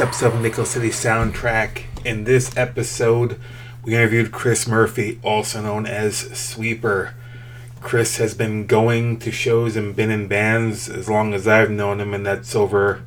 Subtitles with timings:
[0.00, 1.82] Episode of Nickel City Soundtrack.
[2.06, 3.38] In this episode,
[3.84, 7.14] we interviewed Chris Murphy, also known as Sweeper.
[7.82, 12.00] Chris has been going to shows and been in bands as long as I've known
[12.00, 13.02] him, and that's over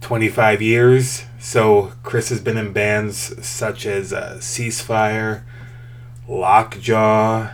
[0.00, 1.24] 25 years.
[1.38, 5.44] So, Chris has been in bands such as uh, Ceasefire,
[6.26, 7.52] Lockjaw,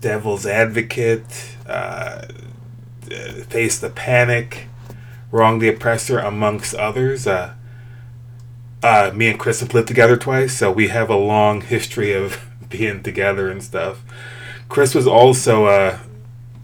[0.00, 2.26] Devil's Advocate, uh,
[3.48, 4.66] Face the Panic.
[5.30, 7.26] Wrong the Oppressor, amongst others.
[7.26, 7.54] Uh,
[8.82, 12.40] uh, me and Chris have lived together twice, so we have a long history of
[12.68, 14.02] being together and stuff.
[14.68, 15.98] Chris was also uh,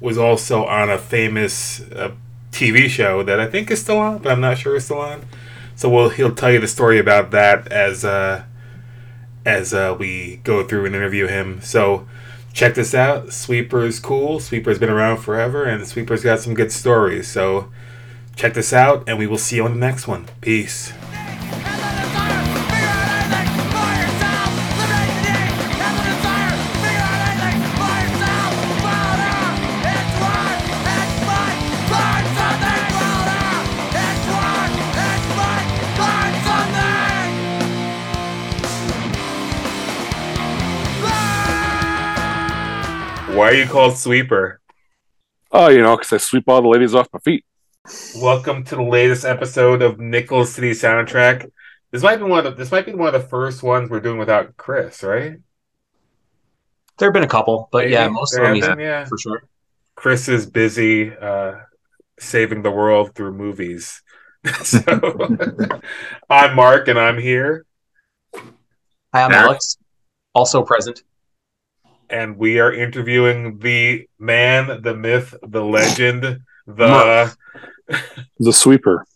[0.00, 2.12] was also on a famous uh,
[2.50, 5.26] TV show that I think is still on, but I'm not sure it's still on.
[5.74, 8.44] So we'll he'll tell you the story about that as uh,
[9.44, 11.60] as uh, we go through and interview him.
[11.60, 12.06] So
[12.52, 13.32] check this out.
[13.32, 14.40] Sweeper's cool.
[14.40, 17.28] Sweeper's been around forever, and Sweeper's got some good stories.
[17.28, 17.70] So
[18.36, 20.26] check this out, and we will see you on the next one.
[20.40, 20.92] Peace.
[43.34, 44.60] Why are you called Sweeper?
[45.52, 47.44] Oh, you know, because I sweep all the ladies off my feet.
[48.16, 51.50] Welcome to the latest episode of Nickel City Soundtrack.
[51.92, 54.00] This might be one of the, this might be one of the first ones we're
[54.00, 55.36] doing without Chris, right?
[56.98, 57.92] There have been a couple, but Maybe.
[57.92, 59.04] yeah, most There of them been, yeah.
[59.04, 59.42] for sure.
[59.94, 61.52] Chris is busy uh,
[62.18, 64.02] saving the world through movies.
[64.64, 64.80] so
[66.30, 67.66] I'm Mark, and I'm here,
[68.34, 68.42] Hi,
[69.22, 69.44] I'm Eric?
[69.46, 69.78] Alex,
[70.34, 71.02] also present.
[72.10, 76.22] and we are interviewing the man, the myth, the legend,
[76.66, 77.36] the Murph.
[78.38, 79.06] The sweeper.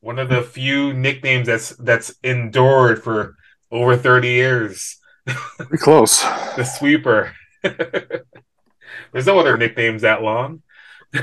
[0.00, 3.36] one of the few nicknames that's that's endured for
[3.70, 4.98] over 30 years.
[5.26, 6.22] Pretty close.
[6.56, 7.32] The sweeper.
[7.62, 10.62] There's no other nicknames that long.
[11.14, 11.22] yeah,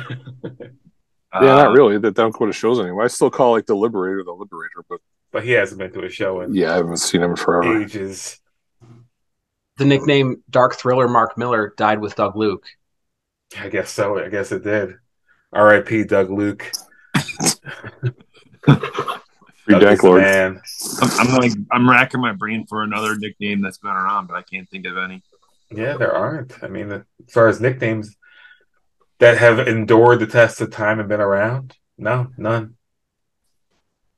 [1.32, 1.98] not um, really.
[1.98, 3.04] That don't go to shows anymore.
[3.04, 5.00] I still call like the Liberator the Liberator, but
[5.32, 7.82] But he hasn't been to a show in yeah, I haven't seen him in forever.
[7.82, 8.40] ages.
[9.78, 12.66] The nickname Dark Thriller Mark Miller died with Doug Luke.
[13.58, 14.18] I guess so.
[14.20, 14.96] I guess it did.
[15.54, 16.04] R.I.P.
[16.06, 16.72] Doug Luke.
[18.66, 18.74] Free
[19.70, 20.22] Doug Dank Lord.
[20.22, 20.62] man.
[21.02, 24.42] I'm, I'm like I'm racking my brain for another nickname that's been around, but I
[24.44, 25.22] can't think of any.
[25.70, 26.64] Yeah, there aren't.
[26.64, 28.16] I mean, as far as nicknames
[29.20, 32.76] that have endured the test of time and been around, no, none.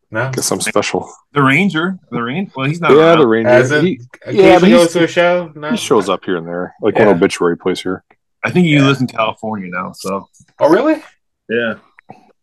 [0.09, 0.29] No.
[0.31, 1.11] Guess I'm special.
[1.33, 2.51] The Ranger, the Ranger.
[2.55, 2.91] Well, he's not.
[2.91, 3.19] Yeah, around.
[3.19, 3.49] the Ranger.
[3.49, 3.99] Hasn't He,
[4.31, 5.51] yeah, but he's- goes to a show.
[5.55, 7.07] No, he shows up here and there, like Yeah.
[7.07, 8.03] when Obituary plays here.
[8.43, 8.85] I think he Yeah.
[8.85, 9.91] lives in California now.
[9.93, 10.29] So
[10.59, 11.01] Oh, really?
[11.49, 11.75] Yeah,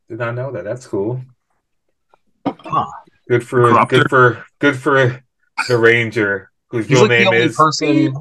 [0.08, 0.64] Did not know that.
[0.64, 1.20] That's cool.
[2.46, 2.86] Huh.
[3.28, 3.88] Good for Corruptor.
[3.88, 5.22] good for good for
[5.68, 8.14] the Ranger, whose He's real like the name only is person.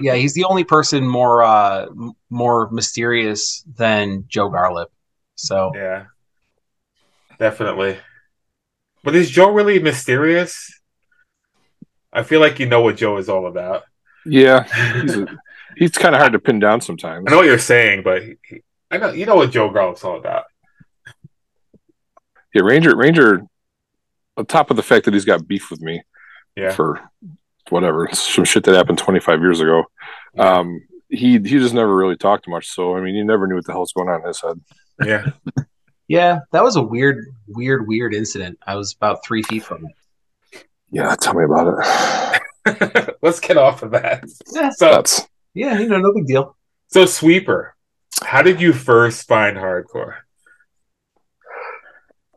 [0.00, 1.86] Yeah, he's the only person more uh
[2.30, 4.86] more mysterious than Joe Garlip.
[5.34, 6.04] So Yeah,
[7.38, 7.98] definitely.
[9.04, 10.80] But is Joe really mysterious?
[12.12, 13.82] I feel like you know what Joe is all about.
[14.24, 14.64] Yeah,
[15.02, 15.16] he's,
[15.76, 17.26] he's kind of hard to pin down sometimes.
[17.28, 20.04] I know what you're saying, but he, he- I know you know what Joe Garlip's
[20.04, 20.44] all about.
[22.54, 22.96] Yeah, Ranger.
[22.96, 23.42] Ranger.
[24.36, 26.02] On top of the fact that he's got beef with me
[26.56, 27.00] Yeah, for
[27.70, 29.84] whatever some shit that happened 25 years ago,
[30.34, 30.58] Yeah.
[30.58, 32.68] um, he he just never really talked much.
[32.68, 34.60] So I mean, you never knew what the hell's going on in his head.
[35.04, 35.26] yeah.
[36.08, 38.58] yeah, that was a weird, weird, weird incident.
[38.66, 40.64] I was about three feet from it.
[40.90, 41.78] Yeah, tell me about
[42.66, 43.16] it.
[43.22, 44.24] Let's get off of that.
[44.52, 46.56] Yeah, So, That's yeah, you know, no big deal.
[46.88, 47.74] so sweeper,
[48.24, 50.14] how did you first find hardcore?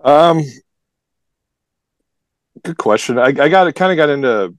[0.03, 0.41] Um,
[2.63, 3.17] good question.
[3.19, 3.73] I, I got it.
[3.73, 4.55] Kind of got into.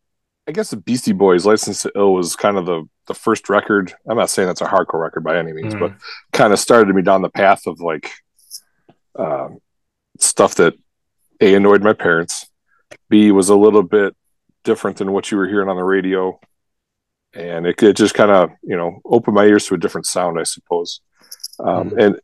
[0.49, 3.93] I guess the Beastie Boys' "License to Ill" was kind of the the first record.
[4.09, 5.81] I'm not saying that's a hardcore record by any means, Mhm.
[5.81, 5.93] but
[6.33, 8.11] kind of started me down the path of like
[9.17, 9.59] um,
[10.19, 10.75] stuff that
[11.41, 12.49] a annoyed my parents,
[13.09, 14.15] b was a little bit
[14.65, 16.39] different than what you were hearing on the radio,
[17.35, 20.39] and it, it just kind of you know opened my ears to a different sound,
[20.39, 21.01] I suppose.
[21.65, 22.21] Um, And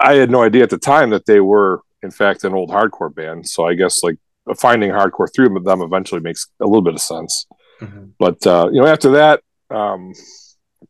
[0.00, 3.12] I had no idea at the time that they were in fact an old hardcore
[3.12, 3.48] band.
[3.48, 4.18] So I guess like
[4.56, 7.46] finding hardcore through them eventually makes a little bit of sense.
[7.80, 8.12] Mhm.
[8.18, 10.12] But uh, you know, after that, um,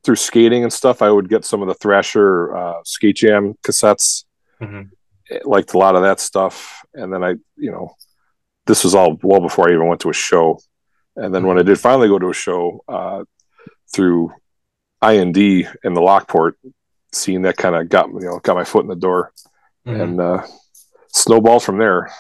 [0.05, 4.25] through skating and stuff, I would get some of the Thrasher uh, skate jam cassettes.
[4.61, 4.91] Mhm.
[5.45, 7.97] Liked a lot of that stuff, and then I, you know,
[8.67, 10.61] this was all well before I even went to a show.
[11.17, 13.25] And then when I did finally go to a show uh,
[13.93, 14.33] through
[15.03, 16.59] IND in the Lockport,
[17.17, 19.33] seeing that kind of got you know got my foot in the door,
[19.87, 20.01] Mhm.
[20.03, 20.47] and uh,
[21.09, 22.11] snowballed from there,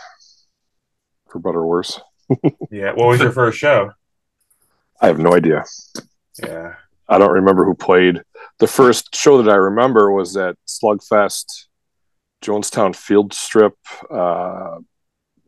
[1.29, 2.01] for better or worse.
[2.71, 2.93] yeah.
[2.93, 3.93] What was your first show?
[5.01, 5.65] I have no idea.
[6.43, 6.75] Yeah.
[7.09, 8.23] I don't remember who played.
[8.59, 11.67] The first show that I remember was at Slugfest,
[12.43, 13.75] Jonestown Field Strip,
[14.11, 14.79] uh,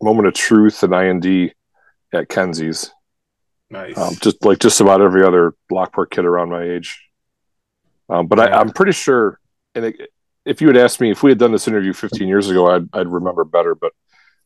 [0.01, 1.53] Moment of Truth, and IND
[2.13, 2.93] at Kenzie's.
[3.71, 3.99] Nice.
[3.99, 7.03] Um, just like just about every other Lockport kid around my age.
[8.09, 8.45] Um, but Yeah.
[8.57, 9.39] I, I'm pretty sure,
[9.75, 10.11] and it,
[10.45, 12.89] if you had asked me if we had done this interview 15 years ago, I'd,
[12.93, 13.75] I'd remember better.
[13.75, 13.93] But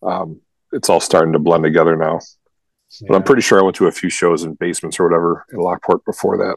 [0.02, 0.40] um,
[0.72, 2.20] it's all starting to blend together now.
[3.08, 5.58] But I'm pretty sure I went to a few shows in basements or whatever in
[5.60, 6.56] Lockport before that.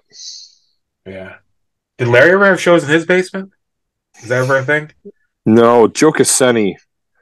[1.06, 1.36] Yeah.
[1.98, 3.52] Did Larry ever have shows in his basement?
[4.22, 4.92] Is that ever a thing?
[5.46, 6.78] No, Joe Cassini,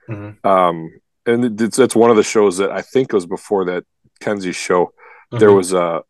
[0.09, 0.43] Mhm.
[0.45, 0.89] um,
[1.25, 3.83] and it's, that's one of the shows that I think was before that
[4.19, 4.93] Kenzie show.
[5.31, 5.55] There Mhm.
[5.57, 6.01] was a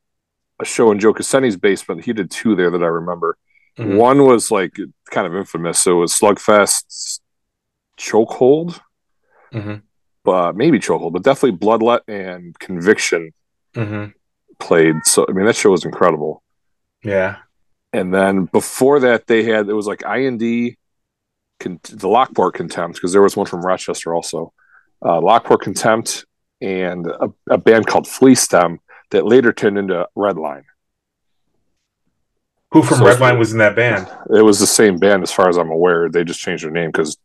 [0.60, 2.06] a show in Joe Cassini's basement.
[2.06, 3.38] He did two there that I remember.
[3.78, 3.98] Mhm.
[3.98, 4.78] One was like
[5.12, 5.82] kind of infamous.
[5.82, 7.22] So it was Slugfest's
[7.98, 8.80] Chokehold,
[9.54, 9.82] Mhm.
[10.24, 13.32] but maybe Chokehold, but definitely Bloodlet and Conviction
[13.76, 14.14] Mhm.
[14.60, 14.96] played.
[15.06, 16.44] So I mean that show was incredible.
[17.04, 17.38] Yeah.
[17.92, 20.76] And then before that, they had it was like IND,
[21.60, 24.54] con- the Lockport Contempt because there was one from Rochester also,
[25.06, 26.26] uh, Lockport Contempt,
[26.62, 28.80] and a, a band called Flea Stem
[29.12, 30.64] that later turned into Redline.
[32.74, 34.08] Who from So- Redline was in that band?
[34.36, 36.10] It was the same band as far as I'm aware.
[36.10, 37.18] They just changed their name because,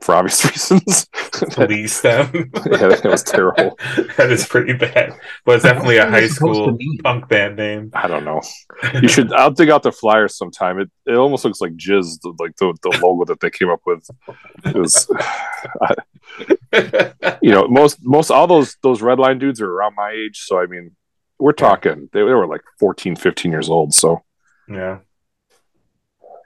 [0.00, 1.06] for obvious reasons.
[1.50, 2.30] Police them.
[2.70, 3.78] yeah, that was terrible.
[4.16, 5.14] that is pretty bad.
[5.44, 7.90] But it's definitely a high was it supposed school punk band name.
[7.92, 8.40] I don't know.
[9.00, 9.32] You should.
[9.32, 10.78] I'll dig out the flyers sometime.
[10.78, 14.08] It it almost looks like jizz, like the, the logo that they came up with.
[14.64, 15.06] It was,
[17.42, 20.38] you know, most most all those those red line dudes are around my age.
[20.38, 20.92] So I mean,
[21.38, 23.92] we're talking they, they were like 14, 15 years old.
[23.94, 24.22] So
[24.68, 24.98] yeah.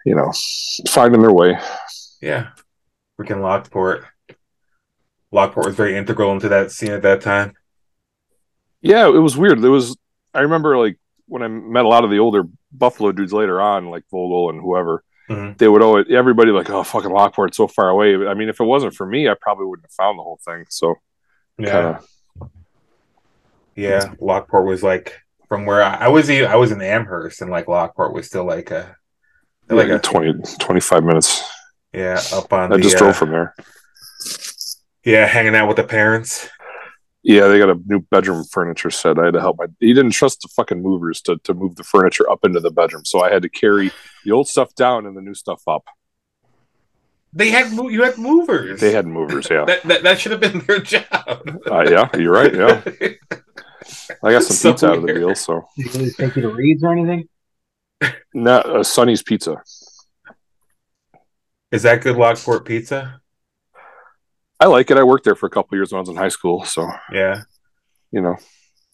[0.05, 0.33] you know,
[0.89, 1.59] finding their way.
[2.21, 2.49] Yeah.
[3.19, 4.05] Freaking Lockport.
[5.33, 7.55] Lockport was very integral into that scene at that time.
[8.81, 9.61] Yeah, it was weird.
[9.61, 9.97] There was
[10.35, 13.91] I remember like when I met a lot of the older Buffalo dudes later on,
[13.91, 15.03] like Vogel and whoever.
[15.29, 15.59] Mhm.
[15.59, 18.15] They would always everybody like, oh fucking Lockport, so far away.
[18.27, 20.65] I mean, if it wasn't for me, I probably wouldn't have found the whole thing.
[20.71, 20.95] So
[21.59, 21.71] Yeah.
[21.71, 21.87] kind
[22.41, 22.51] of
[23.75, 24.15] Yeah.
[24.21, 27.69] Lockport was like from where I, I was e- I was in Amherst and like
[27.69, 28.97] Lockport was still like a
[29.69, 31.43] like like a 20, 25 minutes.
[31.93, 33.55] yeah, up on I the just uh, drove from there.
[35.05, 36.49] Yeah, hanging out with the parents.
[37.23, 39.19] Yeah, they got a new bedroom furniture set.
[39.19, 39.67] I had to help my.
[39.81, 43.05] He didn't trust the fucking movers to, to move the furniture up into the bedroom,
[43.05, 43.91] so I had to carry
[44.25, 45.85] the old stuff down and the new stuff up.
[47.33, 48.81] They had you had movers.
[48.81, 49.65] They had movers, yeah.
[49.67, 51.05] that, that that should have been their job.
[51.71, 52.55] Uh, yeah, you're right.
[52.55, 52.83] Yeah,
[54.23, 55.35] I got some So pizza out of the deal.
[55.35, 57.29] So, Did they take you to Reid's or anything?
[58.35, 59.57] not uh, Sonny's Pizza.
[61.73, 63.21] Is that good Lockport pizza?
[64.61, 64.97] I like it.
[64.97, 67.43] I worked there for a couple years when I was in high school, so Yeah.
[68.11, 68.37] you know,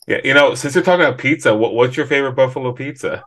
[0.07, 3.25] Yeah, you know, since you're talking about pizza, what, what's your favorite Buffalo pizza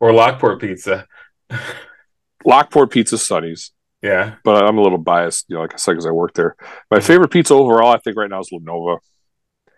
[0.00, 1.06] or Lockport pizza?
[2.44, 3.72] Lockport Pizza, Sonny's.
[4.02, 6.56] yeah, But I'm a little biased, you know, like I said, because I worked there.
[6.90, 8.98] My favorite pizza overall, I think, right now is La Nova.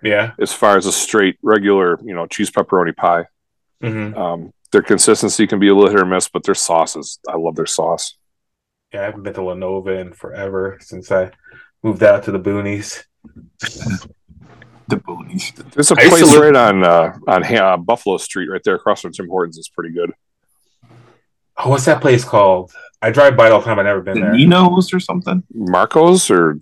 [0.03, 3.27] Yeah, As far as a straight, regular, you know, cheese pepperoni pie.
[3.81, 7.37] hmm Um, their consistency can be a little hit or miss, but their sauces, I
[7.37, 8.17] love their sauce.
[8.93, 9.03] yeah.
[9.03, 11.31] I haven't been to La Nova in forever since I
[11.83, 13.05] moved out to the boonies.
[14.89, 15.55] The boonies.
[15.73, 18.61] There's a I used to place live- right on uh, on Ha- Buffalo Street, right
[18.65, 19.57] there across from Tim Hortons.
[19.57, 20.13] is pretty good.
[21.57, 22.73] Oh, what's that place called?
[23.01, 23.79] I drive by it all the time.
[23.79, 24.33] I've never been The there.
[24.33, 25.43] Ninos or something.
[25.55, 26.59] Marcos, or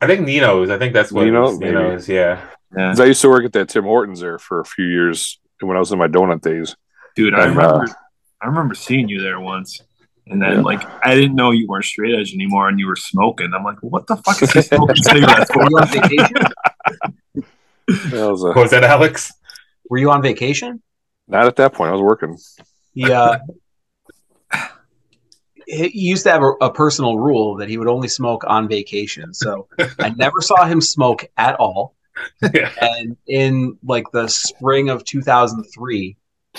[0.00, 0.70] I think Nino's.
[0.70, 1.48] I think that's what Nino?
[1.48, 1.58] it is.
[1.60, 2.08] Nino's.
[2.08, 2.40] Yeah.
[2.76, 5.38] Yeah, 'cause I used to work at that Tim Hortons there for a few years
[5.60, 6.76] when I was in my donut days.
[7.16, 7.84] dude, I remember.
[7.84, 7.86] uh,
[8.40, 9.82] I remember seeing you there once,
[10.28, 10.60] and then Yeah.
[10.62, 13.52] like I didn't know you weren't straight edge anymore, and you were smoking.
[13.54, 16.36] I'm like, what the fuck is he smoking cigarettes Were you on vacation?
[18.12, 19.32] That was a, was that, Alex?
[19.88, 20.80] Were you on vacation?
[21.26, 21.88] not at that point.
[21.90, 22.36] I was working.
[22.94, 23.38] Yeah.
[25.66, 29.32] He used to have a, a personal rule that he would only smoke on vacation.
[29.32, 29.68] So
[30.00, 31.94] I never saw him smoke at all.
[32.54, 32.72] Yeah.
[32.80, 36.16] And in like the spring of 2003,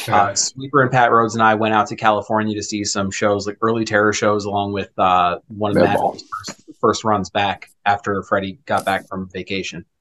[0.08, 3.46] uh, Sweeper and Pat Rhodes and I went out to California to see some shows,
[3.46, 5.84] like early terror shows, along with uh, one of.
[5.84, 9.86] Matt's first, first runs back after Freddie got back from vacation.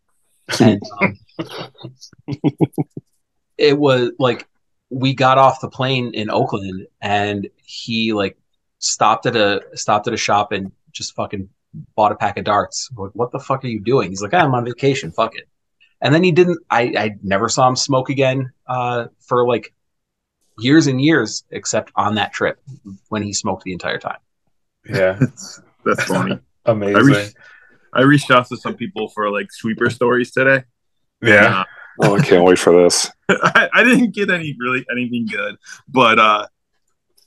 [0.59, 1.17] And um,
[3.57, 4.49] it was like
[4.91, 8.37] we got off the plane in Oakland, and he like
[8.81, 11.49] stopped at a stopped at a shop and just fucking
[11.95, 12.91] bought a pack of darts.
[12.93, 14.11] We're like, what the fuck are you doing?
[14.11, 15.13] He's like, "Ah, I'm on vacation.
[15.13, 15.49] Fuck it.
[16.01, 16.59] And then he didn't.
[16.71, 19.73] I I never saw him smoke again uh, for like
[20.59, 22.61] years and years, except on that trip
[23.09, 24.19] when he smoked the entire time.
[24.87, 25.19] Yeah,
[25.85, 26.39] That's funny.
[26.67, 26.97] amazing.
[26.97, 27.37] I reached,
[27.95, 30.65] I reached out to some people for like sweeper stories today.
[31.23, 31.65] yeah,
[32.03, 33.11] Oh, I can't wait for this.
[33.29, 35.57] I, I didn't get any really anything good,
[35.89, 36.47] but uh,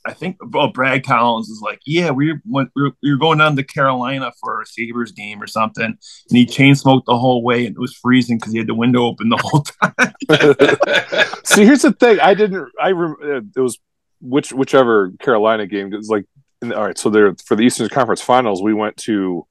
[0.05, 3.37] I think well, Brad Collins is like, yeah, we went, we, were, we were going
[3.37, 5.97] down to Carolina for a Sabres game or something, and
[6.29, 9.03] he chain smoked the whole way, and it was freezing because he had the window
[9.03, 11.35] open the whole time.
[11.45, 12.19] See, here's the thing.
[12.19, 12.69] I didn't.
[12.81, 13.79] I rem- uh, it was
[14.19, 15.93] which whichever Carolina game.
[15.93, 16.25] It was like
[16.61, 16.97] in, all right.
[16.97, 19.47] So there for the Eastern Conference Finals, we went to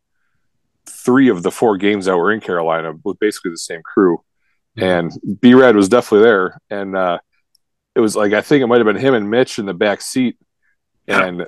[0.87, 4.23] three of the four games that were in Carolina with basically the same crew,
[4.77, 6.61] and B Rad was definitely there.
[6.71, 7.19] And uh,
[7.95, 10.01] it was like I think it might have been him and Mitch in the back
[10.01, 10.37] seat,
[11.09, 11.47] and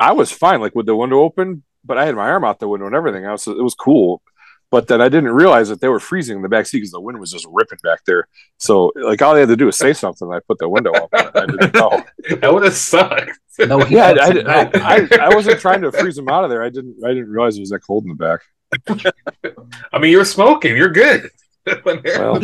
[0.00, 2.68] I was fine, like with the window open, but I had my arm out the
[2.68, 3.26] window and everything.
[3.26, 4.22] I was it was cool.
[4.70, 7.00] But then I didn't realize that they were freezing in the back seat because the
[7.00, 8.28] wind was just ripping back there.
[8.58, 10.30] So like all they had to do was say something.
[10.30, 11.08] I put the window up.
[11.14, 12.04] I didn't know.
[12.40, 13.30] that would have sucked.
[13.60, 14.46] No, he Yeah, I, said.
[14.46, 16.62] I, I, I wasn't trying to freeze them out of there.
[16.62, 16.96] I didn't.
[17.02, 18.40] I didn't realize it was that cold in the back.
[19.92, 20.76] I mean, you're smoking.
[20.76, 21.30] You're good.
[21.82, 22.38] when Well.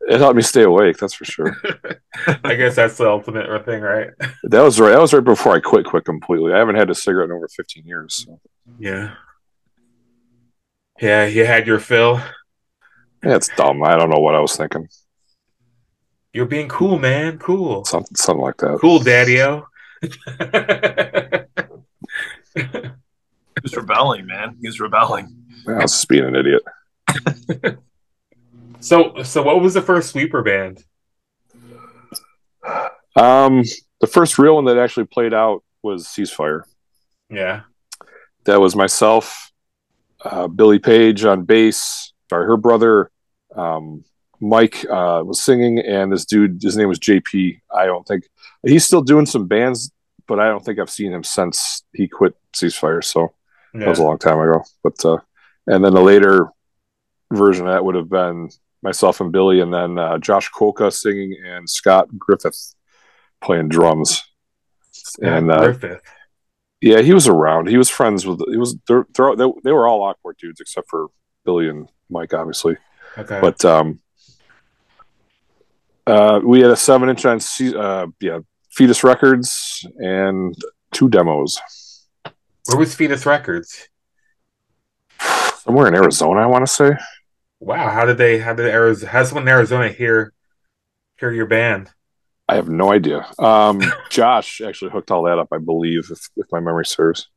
[0.00, 0.14] Back freezing.
[0.14, 0.98] It helped me stay awake.
[0.98, 1.56] That's for sure.
[2.44, 4.10] I guess that's the ultimate thing, right?
[4.44, 4.90] That was right.
[4.90, 5.86] That was right before I quit.
[5.86, 6.52] Quit completely.
[6.52, 8.26] I haven't had a cigarette in over fifteen years.
[8.26, 8.40] So.
[8.78, 9.14] Yeah.
[11.00, 12.20] Yeah, you had your fill.
[13.24, 13.82] Yeah, it's dumb.
[13.82, 14.88] I don't know what I was thinking.
[16.32, 17.38] You're being cool, man.
[17.38, 17.84] Cool.
[17.84, 18.78] Something, something like that.
[18.80, 19.66] Cool, Daddy-O.
[23.60, 24.56] He was rebelling, man.
[24.60, 25.36] He's was rebelling.
[25.68, 26.62] I was just being an idiot.
[28.80, 30.84] So, so what was the first sweeper band?
[33.16, 33.62] Um,
[34.00, 36.62] the first real one that actually played out was Ceasefire.
[37.28, 37.62] Yeah.
[38.44, 39.52] That was myself,
[40.24, 42.12] uh, Billy Page on bass.
[42.28, 43.10] Sorry, her brother,
[43.54, 44.04] um,
[44.40, 47.60] Mike uh, was singing, and this dude, his name was JP.
[47.74, 48.24] I don't think
[48.62, 49.92] he's still doing some bands,
[50.26, 53.04] but I don't think I've seen him since he quit Ceasefire.
[53.04, 53.34] So
[53.74, 54.62] that was a long time ago.
[54.82, 55.18] But uh,
[55.66, 56.48] and then the later
[57.32, 58.48] version of that would have been
[58.82, 62.74] myself and Billy, and then uh, Josh Kolka singing and Scott Griffith
[63.40, 64.22] playing drums.
[65.22, 66.02] And uh, Griffith.
[66.80, 67.68] yeah, he was around.
[67.68, 68.40] He was friends with.
[68.48, 68.76] He was.
[68.86, 71.08] They're, they're, they they were all awkward dudes except for
[71.44, 72.76] Billy and Mike, obviously.
[73.18, 73.40] Okay.
[73.40, 74.00] But um,
[76.06, 77.40] uh, we had a seven inch on
[77.76, 80.54] uh, yeah Fetus Records and
[80.92, 81.60] two demos
[82.66, 83.88] Where was Fetus Records?
[85.60, 86.40] somewhere in Arizona.
[86.40, 86.92] I want to say.
[87.60, 88.38] Wow, how did they?
[88.38, 89.12] How did Arizona?
[89.12, 90.32] How someone in Arizona hear
[91.18, 91.90] hear your band?
[92.48, 93.26] I have no idea.
[93.38, 97.28] Um, Josh actually hooked all that up, I believe, if, if my memory serves.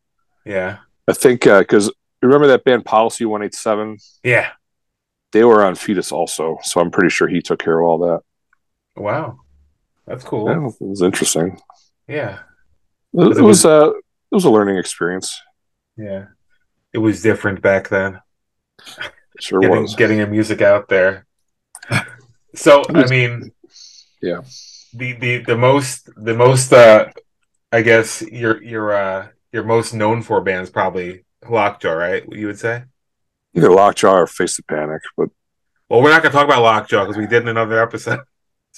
[0.46, 0.78] Yeah,
[1.08, 3.98] I think because remember that band Policy One Eight Seven.
[4.24, 4.52] yeah.
[5.34, 8.22] They were on Fetus also, so I'm pretty sure he took care of all that.
[8.96, 9.40] Wow,
[10.06, 10.48] that's cool.
[10.48, 11.60] Yeah, it was interesting.
[12.08, 12.40] Yeah,
[13.16, 15.42] It, it was uh, it was a learning experience.
[15.98, 16.26] yeah.
[16.94, 18.22] It was different back then.
[19.44, 19.96] Sure Getting was.
[19.96, 21.26] getting the music out there.
[22.56, 23.52] So I mean,
[24.22, 24.42] Yeah.
[24.94, 27.10] The the the most the most uh,
[27.72, 32.24] I guess your your uh your most known for bands probably Lockjaw, right?
[32.32, 32.84] You would say.
[33.54, 35.28] Either Lockjaw or Face the Panic, but
[35.90, 38.22] Well, we're not gonna talk about Lockjaw because we did in another episode.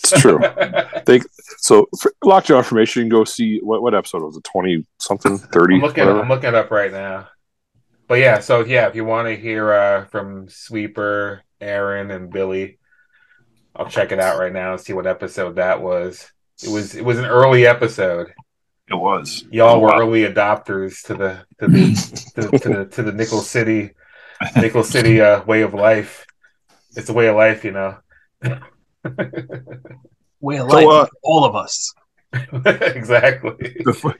[0.02, 0.40] it's true.
[1.06, 1.22] they
[1.60, 4.44] so for Lockjaw information, you can go see what what episode was it?
[4.46, 5.76] Twenty something, thirty.
[5.76, 6.08] I'm looking.
[6.08, 7.28] I'm looking it up right now.
[8.08, 12.78] But yeah, so yeah, if you want to hear uh, from Sweeper, Aaron, and Billy,
[13.76, 16.32] I'll check it out right now and see what episode that was.
[16.64, 18.32] It was it was an early episode.
[18.90, 19.44] It was.
[19.52, 20.00] Y'all were Wow.
[20.02, 23.92] early adopters to the to the to, the- to the to the Nickel City
[24.56, 26.26] Nickel City uh, way of life.
[26.96, 27.98] It's a way of life, you know.
[30.42, 31.94] Way of So, life, uh, all of us.
[32.66, 33.78] exactly.
[33.84, 34.16] before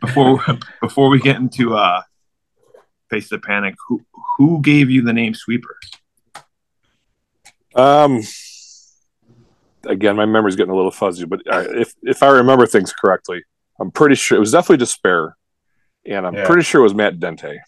[0.00, 0.44] before
[0.80, 2.02] before we get into uh
[3.10, 4.04] face the panic who
[4.38, 5.76] who gave you the name sweeper
[7.74, 8.22] Um,
[9.86, 13.42] again, my memory's getting a little fuzzy, but uh, if if I remember things correctly,
[13.78, 15.36] I'm pretty sure it was definitely Despair,
[16.06, 16.46] and I'm Yeah.
[16.46, 17.58] pretty sure it was Matt Dente.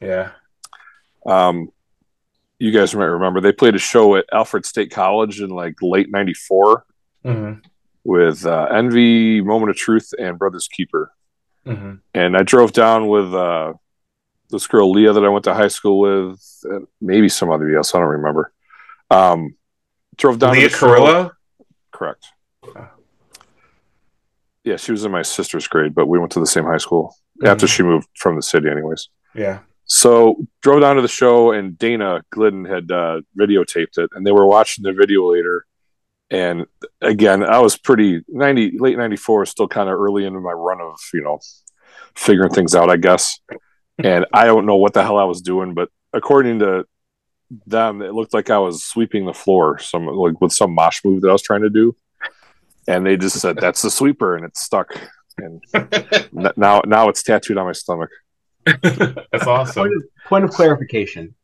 [0.00, 0.30] Yeah.
[1.26, 1.68] Um,
[2.58, 6.10] you guys might remember they played a show at Alfred State College in like late
[6.10, 6.84] '94
[7.22, 7.52] hmm
[8.06, 11.10] with uh, Envy, Moment of Truth, and Brothers Keeper.
[11.66, 13.72] hmm And I drove down with uh,
[14.54, 17.94] this girl Leah that I went to high school with, and maybe some other else.
[17.94, 18.52] I don't remember.
[19.10, 19.54] Um,
[20.16, 20.54] drove down.
[20.54, 21.30] to Leah the show.
[21.92, 22.26] Correct.
[24.64, 27.14] Yeah, she was in my sister's grade, but we went to the same high school
[27.44, 27.70] after Mhm.
[27.76, 29.08] she moved from the city, anyways.
[29.34, 29.58] Yeah.
[29.84, 34.32] So drove down to the show, and Dana Glidden had uh, videotaped it, and they
[34.32, 35.66] were watching the video later.
[36.30, 36.64] And
[37.02, 40.80] again, I was pretty ninety late ninety four, still kind of early into my run
[40.80, 41.38] of you know
[42.14, 43.38] figuring things out, I guess.
[44.02, 46.84] And I don't know what the hell I was doing, but according to
[47.66, 51.22] them, it looked like I was sweeping the floor, some like with some mosh move
[51.22, 51.94] that I was trying to do.
[52.88, 54.94] And they just said that's the sweeper, and it's stuck.
[55.38, 58.10] And n- now now it's tattooed on my stomach.
[58.64, 59.82] That's awesome.
[59.82, 61.34] Point of, point of clarification.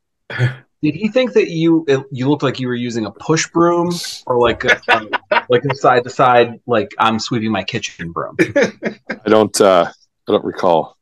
[0.82, 3.92] Did he think that you it, you looked like you were using a push broom
[4.26, 5.10] or like a, um,
[5.48, 8.36] like a side to side like I'm sweeping my kitchen broom?
[8.40, 9.90] I don't uh
[10.28, 10.96] I don't recall.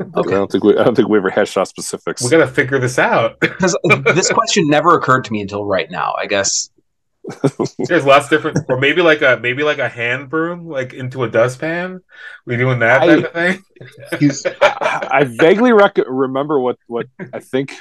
[0.00, 2.22] I don't think we I don't think we ever hashed out specifics.
[2.22, 3.38] We gotta figure this out.
[3.40, 3.76] because
[4.14, 6.14] this question never occurred to me until right now.
[6.18, 6.70] I guess
[7.88, 11.24] There's lots of different, or maybe like a maybe like a hand broom, like into
[11.24, 12.00] a dustpan.
[12.44, 14.52] We doing that I- type of thing?
[14.62, 17.74] I, I vaguely rec- remember what what I think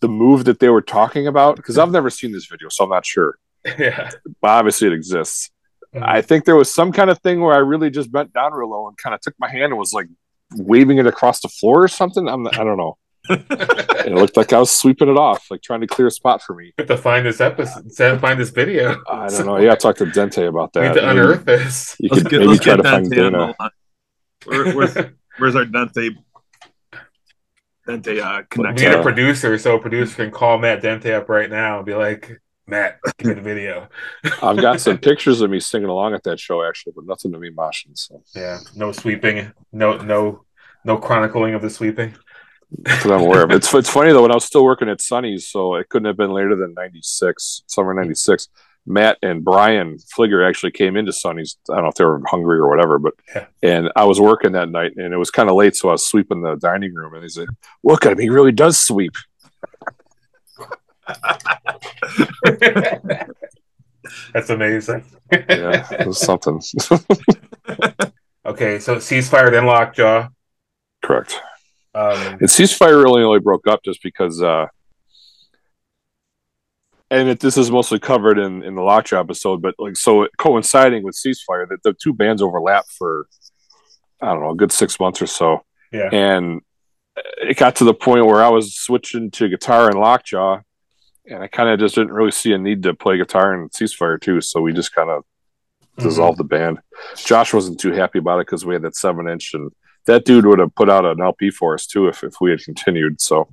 [0.00, 2.90] the move that they were talking about because I've never seen this video, so I'm
[2.90, 3.38] not sure.
[3.78, 4.10] yeah.
[4.40, 5.50] But obviously, it exists.
[5.94, 6.04] Mm-hmm.
[6.06, 8.70] I think there was some kind of thing where I really just bent down real
[8.70, 10.06] low and kind of took my hand and was like
[10.54, 12.28] waving it across the floor or something.
[12.28, 12.96] I'm I don't know.
[13.30, 16.54] It looked like I was sweeping it off, like trying to clear a spot for
[16.54, 16.72] me.
[16.78, 19.02] have to find this episode, send- find this video.
[19.08, 19.58] I don't know.
[19.58, 20.80] Yeah, I talked to Dente about that.
[20.80, 21.96] We need to Maybe unearth this.
[22.00, 23.54] You Let's could get, maybe let's try get to find Dante on Dana.
[24.46, 24.96] Where, where's,
[25.38, 26.10] where's our Dante
[27.86, 31.50] Dante uh, We need a producer, so a producer can call Matt Dente up right
[31.50, 33.88] now and be like, Matt, give me the video.
[34.42, 37.38] I've got some pictures of me singing along at that show actually, but nothing to
[37.38, 37.96] me moshing.
[37.98, 40.44] So Yeah, no sweeping, no no
[40.84, 42.14] no chronicling of the sweeping.
[42.82, 43.50] that's what I'm aware of.
[43.50, 44.22] It's it's funny though.
[44.22, 47.62] When I was still working at Sonny's, so it couldn't have been later than '96,
[47.66, 48.48] summer '96.
[48.90, 51.58] Matt and Brian Fligger actually came into Sonny's.
[51.70, 53.46] I don't know if they were hungry or whatever, but Yeah.
[53.62, 56.06] and I was working that night, and it was kind of late, so I was
[56.06, 57.48] sweeping the dining room, and they said,
[57.84, 59.12] "Look at him, he really does sweep."
[64.32, 65.04] That's amazing.
[65.32, 66.60] Yeah, it was something.
[68.48, 70.28] Okay, so ceasefire then lockjaw.
[71.02, 71.38] Correct.
[71.94, 74.68] Um, And ceasefire really only broke up just because, uh,
[77.10, 80.30] and it, this is mostly covered in, in the Lockjaw episode, but like so it,
[80.38, 83.26] coinciding with ceasefire, that the two bands overlapped for
[84.22, 86.62] I don't know a good six months or so, yeah, and
[87.42, 90.62] it got to the point where I was switching to guitar and Lockjaw,
[91.28, 94.20] and I kind of just didn't really see a need to play guitar in ceasefire
[94.20, 95.24] too, so we just kind of
[95.98, 96.78] dissolved the band.
[97.16, 99.70] Josh wasn't too happy about it because we had that seven inch, and
[100.06, 102.62] that dude would have put out an LP for us too if, if we had
[102.62, 103.20] continued.
[103.20, 103.48] So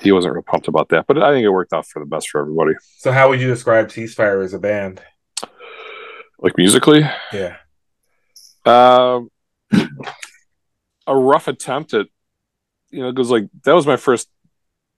[0.00, 2.28] he wasn't real pumped about that, but I think it worked out for the best
[2.28, 2.74] for everybody.
[2.98, 5.00] So how would you describe ceasefire as a band?
[6.38, 7.56] Like musically, Yeah,
[8.66, 9.30] um,
[11.06, 12.06] a rough attempt at
[12.90, 14.28] you know because like that was my first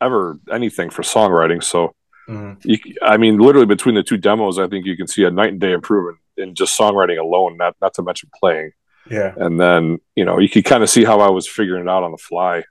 [0.01, 1.63] ever anything for songwriting.
[1.63, 1.95] So
[2.29, 2.59] Mhm.
[2.65, 5.51] you, I mean, literally between the two demos, I think you can see a night
[5.51, 8.73] and day improvement in just songwriting alone, not not to mention playing.
[9.09, 9.33] yeah.
[9.37, 12.03] And then you know you could kind of see how I was figuring it out
[12.03, 12.65] on the fly.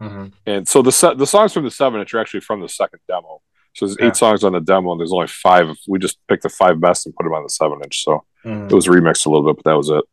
[0.00, 3.00] hmm And so the the songs from the seven inch are actually from the second
[3.06, 3.42] demo.
[3.74, 4.06] So there's Yeah.
[4.06, 5.66] eight songs on the demo, and there's only five.
[5.88, 8.02] We just picked the five best and put them on the seven inch.
[8.04, 10.04] So hmm it was remixed a little bit, but that was it.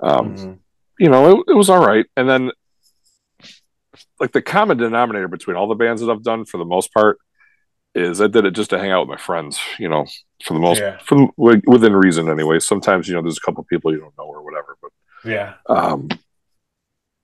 [0.00, 0.58] Um, Mhm.
[0.98, 2.06] You know, it, it was all right.
[2.16, 2.50] And then,
[4.20, 7.18] like the common denominator between all the bands that I've done, for the most part,
[7.94, 9.58] is I did it just to hang out with my friends.
[9.78, 10.06] You know,
[10.44, 10.98] for the most, Yeah.
[11.04, 12.58] from wi- within reason, anyway.
[12.60, 14.90] Sometimes you know there's a couple people you don't know or whatever, but
[15.24, 16.08] Yeah, um,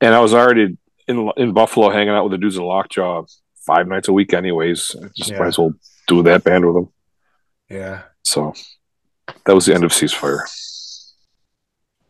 [0.01, 0.77] and I was already
[1.09, 3.25] in in Buffalo hanging out with the dudes in Lockjaw
[3.67, 4.95] five nights a week, anyways.
[5.03, 5.39] I just Yeah.
[5.39, 5.73] might as well
[6.09, 6.89] do that band with them.
[7.69, 8.03] yeah.
[8.23, 8.53] So
[9.45, 10.41] that was the end of Ceasefire.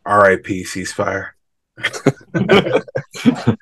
[0.05, 0.63] R.I.P.
[0.63, 1.31] ceasefire.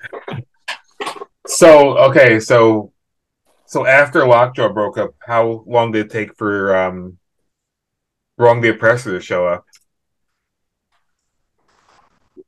[1.48, 2.92] so okay, so
[3.68, 7.18] so after Lockjaw broke up, how long did it take for um,
[8.38, 9.66] Wrong the Oppressor to show up?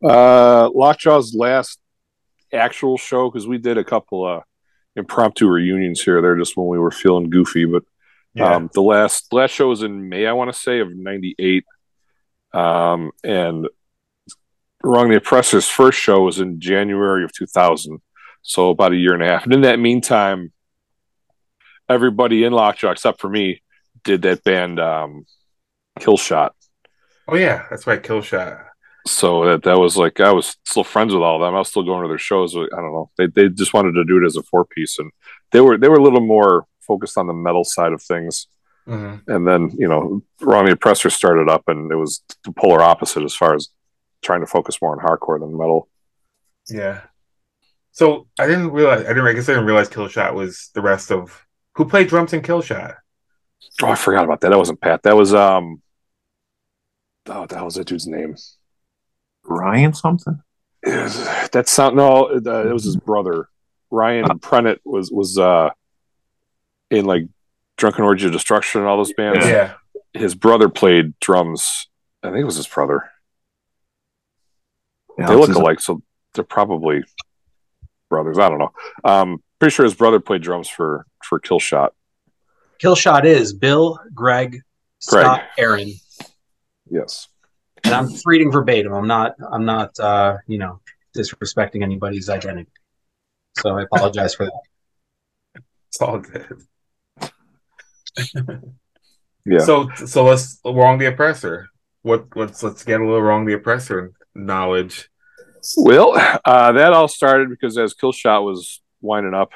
[0.04, 1.80] Uh, Lockjaw's last
[2.54, 4.44] actual show because we did a couple of
[4.96, 6.22] impromptu reunions here.
[6.22, 7.84] There just when we were feeling goofy, but
[8.56, 11.66] Um, the last last show was in May, I want to say, of '98,
[12.54, 13.68] um, and
[14.84, 18.00] Wrong the Oppressor's first show was in January of 2000,
[18.44, 19.44] so about a year and a half.
[19.46, 20.52] And in that meantime,
[21.90, 23.62] everybody in Lockjaw except for me
[24.04, 25.26] did that band um,
[26.00, 26.52] Killshot.
[27.28, 28.64] oh yeah, that's right, Killshot.
[29.06, 31.56] So that that was like I was still friends with all of them.
[31.56, 32.56] I was still going to their shows.
[32.56, 33.10] I don't know.
[33.18, 35.12] They they just wanted to do it as a four piece, and
[35.52, 38.48] they were they were a little more focused on the metal side of things.
[38.86, 42.82] hmm And then, you know, Wrong the Oppressor started up and it was the polar
[42.82, 43.70] opposite as far as
[44.22, 45.90] trying to focus more on hardcore than metal.
[46.70, 47.02] Yeah.
[47.92, 49.02] So I didn't realize.
[49.06, 49.28] I didn't.
[49.28, 51.46] I guess I didn't realize Killshot was the rest of
[51.78, 52.96] who played drums in Killshot.
[53.82, 54.50] Oh, I forgot about that.
[54.50, 55.04] That wasn't Pat.
[55.04, 55.82] That was um.
[57.28, 58.36] Oh, what the hell was that dude's name?
[59.44, 60.42] Ryan something.
[60.84, 63.50] That sound no, it, uh, it was his brother.
[63.92, 64.34] Ryan Uh.
[64.36, 65.70] Prennett was was uh
[66.92, 67.24] in like
[67.78, 69.46] Drunken Orgy of Destruction and all those bands.
[69.46, 69.74] Yeah.
[70.14, 71.88] His brother played drums.
[72.24, 73.10] I think it was his brother.
[75.18, 76.02] Yeah, they look his- alike, so
[76.34, 77.04] they're probably
[78.10, 78.38] brothers.
[78.40, 78.72] I don't know.
[79.04, 81.90] Um, pretty sure his brother played drums for for Killshot.
[82.82, 84.62] Killshot is Bill, Greg,
[85.00, 85.94] Scott, Aaron,
[86.90, 87.28] Yes.
[87.84, 88.94] and I'm reading verbatim.
[88.94, 89.36] I'm not.
[89.52, 90.00] I'm not.
[90.00, 90.80] Uh, you know,
[91.16, 92.70] disrespecting anybody's identity.
[93.58, 94.54] So I apologize for that.
[95.90, 96.62] It's all good.
[99.50, 99.60] Yeah.
[99.60, 101.70] So so let's wrong the oppressor.
[102.02, 105.10] What let's let's get a little wrong the oppressor knowledge.
[105.78, 109.52] Well, uh, that all started because as Killshot was winding up,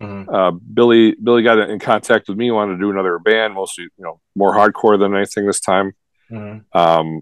[0.00, 0.32] Mhm.
[0.32, 4.04] uh, Billy Billy got in contact with me, wanted to do another band, mostly you
[4.04, 5.92] know more hardcore than anything this time.
[6.30, 6.64] Mhm.
[6.74, 7.20] Um,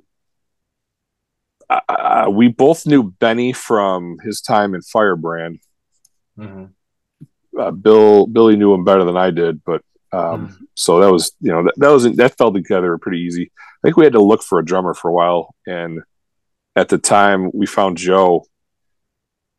[1.70, 5.58] I, I, we both knew Benny from his time in Firebrand.
[6.38, 6.70] Mhm.
[7.58, 11.50] Uh, Bill Billy knew him better than I did, but um, so that was you
[11.52, 13.50] know that, that was that fell together pretty easy.
[13.58, 16.00] I think we had to look for a drummer for a while, and
[16.76, 18.44] at the time we found Joe,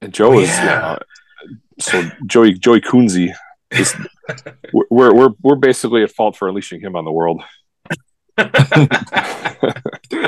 [0.02, 0.92] and Joe Oh, is yeah.
[0.94, 1.00] uh,
[1.80, 3.34] so Joey Joey Coonsey.
[3.72, 3.96] is-
[4.74, 7.42] we're we're we're basically at fault for unleashing him on the world.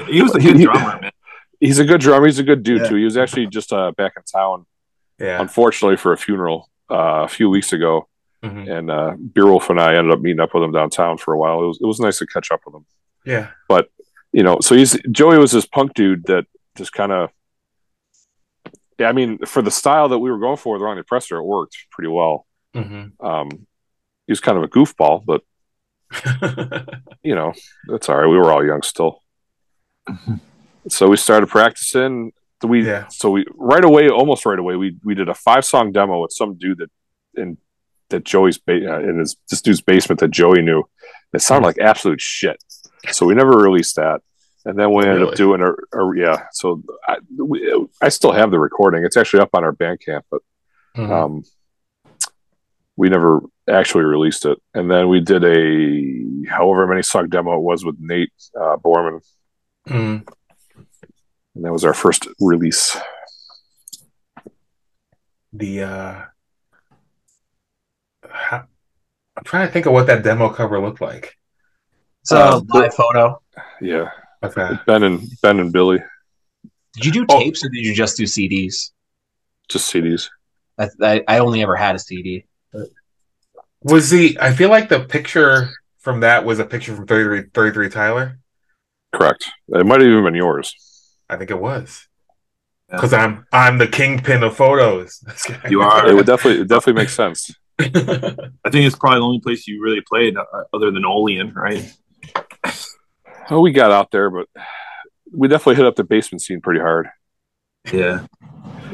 [0.08, 1.12] He was a good drummer, man.
[1.60, 2.26] He's a good drummer.
[2.26, 2.90] He's a good dude Yeah.
[2.90, 2.96] too.
[2.96, 4.66] He was actually just uh, back in town,
[5.20, 5.40] yeah.
[5.42, 8.08] unfortunately, for a funeral uh, a few weeks ago,
[8.44, 8.70] Mhm.
[8.78, 11.64] and uh, Beerwolf and I ended up meeting up with him downtown for a while.
[11.64, 12.86] It was it was nice to catch up with him.
[13.26, 13.48] Yeah.
[13.70, 13.90] But
[14.34, 16.46] you know, so he's Joey was this punk dude that
[16.78, 17.30] just kind of.
[19.02, 21.38] Yeah, I mean, for the style that we were going for with Wrong the Oppressor,
[21.38, 22.46] it worked pretty well.
[22.76, 23.12] Mhm.
[23.20, 23.50] Um,
[24.28, 25.42] he was kind of a goofball, but
[27.24, 27.54] you know,
[27.88, 28.28] that's all right.
[28.28, 29.22] We were all young still.
[30.88, 32.32] so we started practicing.
[32.64, 33.08] We Yeah.
[33.08, 36.32] so we right away, almost right away, we we did a five song demo with
[36.32, 36.92] some dude that
[37.42, 37.58] in
[38.10, 40.84] that Joey's ba- uh, in his this dude's basement that Joey knew.
[41.34, 42.58] It sounded like absolute shit.
[43.12, 44.22] So we never released that.
[44.66, 45.32] And then we ended Really?
[45.32, 46.44] up doing a, a yeah.
[46.54, 49.04] So I we, I still have the recording.
[49.04, 50.42] It's actually up on our Bandcamp, but
[50.96, 51.10] Mhm.
[51.12, 51.44] um,
[52.96, 54.60] we never actually released it.
[54.74, 59.22] And then we did a however many song demo it was with Nate uh, Borman,
[59.88, 60.28] Mhm.
[61.56, 62.98] and that was our first release.
[65.54, 66.22] the uh
[68.30, 68.66] ha-
[69.36, 71.36] I'm trying to think of what that demo cover looked like.
[72.22, 73.42] It's a Uh, live photo.
[73.82, 74.12] Yeah,
[74.44, 74.70] Okay.
[74.88, 76.00] Ben and Ben and Billy,
[76.94, 77.40] Did you do Oh.
[77.40, 78.92] tapes or did you just do CDs?
[79.70, 80.30] just CDs.
[80.78, 82.46] I, I, I only ever had a CD.
[83.84, 87.90] Was the I feel like the picture from that was a picture from 33, 33
[87.90, 88.38] Tyler.
[89.14, 89.50] Correct.
[89.70, 90.74] It might have even been yours.
[91.30, 92.08] I think it was.
[92.90, 95.24] Because I'm I'm the kingpin of photos.
[95.70, 96.08] You are.
[96.08, 97.50] It would definitely it definitely makes sense.
[97.80, 101.92] I think it's probably the only place you really played uh, other than Olean, right?
[103.52, 104.48] Oh, we got out there, but
[105.32, 107.08] we definitely hit up the basement scene pretty hard.
[107.92, 108.26] Yeah.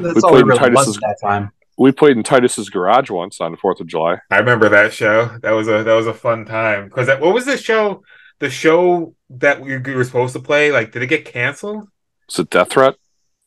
[0.00, 1.50] That's We all played it in really Titus's- that time.
[1.80, 4.18] We played in Titus's garage once on the Fourth of July.
[4.32, 5.26] I remember that show.
[5.42, 6.86] That was a that was a fun time.
[6.88, 8.02] Because what was the show?
[8.40, 10.72] The show that we, we were supposed to play.
[10.72, 11.86] Like, did it get canceled?
[12.28, 12.96] Was it Death Threat?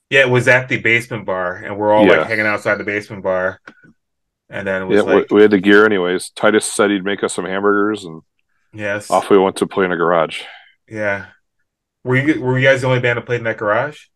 [0.10, 2.20] Yeah, it was at the basement bar, and we're all Yeah.
[2.20, 3.60] like hanging outside the basement bar.
[4.50, 6.30] And then it was Yeah, like, we, we had the gear anyways.
[6.30, 8.22] Titus said he'd make us some hamburgers, and
[8.74, 10.42] yes, off we went to play in a garage.
[10.92, 11.28] Yeah.
[12.04, 14.08] Were you were you guys the only band that played in that garage,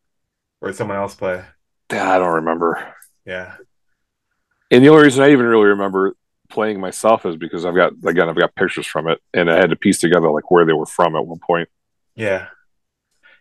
[0.61, 1.43] or did someone else play?
[1.91, 2.93] I don't remember.
[3.25, 3.55] Yeah,
[4.69, 6.15] And the only reason I even really remember
[6.49, 9.69] playing myself is because I've got again I've got pictures from it, and I had
[9.71, 11.69] to piece together like where they were from at one point.
[12.15, 12.47] yeah,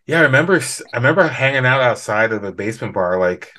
[0.07, 0.21] yeah.
[0.21, 0.61] I remember.
[0.93, 3.53] I remember hanging out outside of the basement bar, like,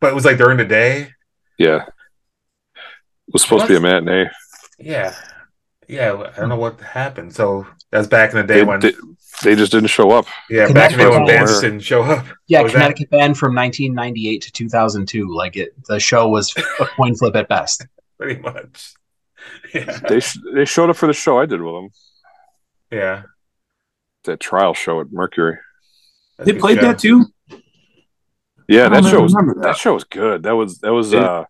[0.00, 1.12] but it was like during the day.
[1.58, 4.30] Yeah, it was supposed to be a matinee.
[4.78, 5.14] Yeah,
[5.88, 6.12] yeah.
[6.36, 7.34] I don't know what happened.
[7.34, 8.92] So that's back in the day They, when, they,
[9.44, 10.26] they just didn't show up.
[10.50, 12.26] yeah, back in the day when Connecticut bands Where- didn't show up.
[12.46, 12.72] Yeah, What that?
[12.72, 15.28] Connecticut band from 1998 to 2002.
[15.34, 17.86] Like it, the show was a coin flip at best.
[18.18, 18.92] Pretty much.
[19.72, 20.20] Yeah, They
[20.52, 21.88] they showed up for the show I did with them.
[22.90, 23.22] yeah.
[24.24, 25.56] That trial show at Mercury.
[26.36, 26.86] That's They played show.
[26.86, 27.24] that too?
[28.68, 29.76] Yeah, that show was that that.
[29.76, 30.42] show was good.
[30.42, 31.20] That was that was Yeah.
[31.20, 31.44] uh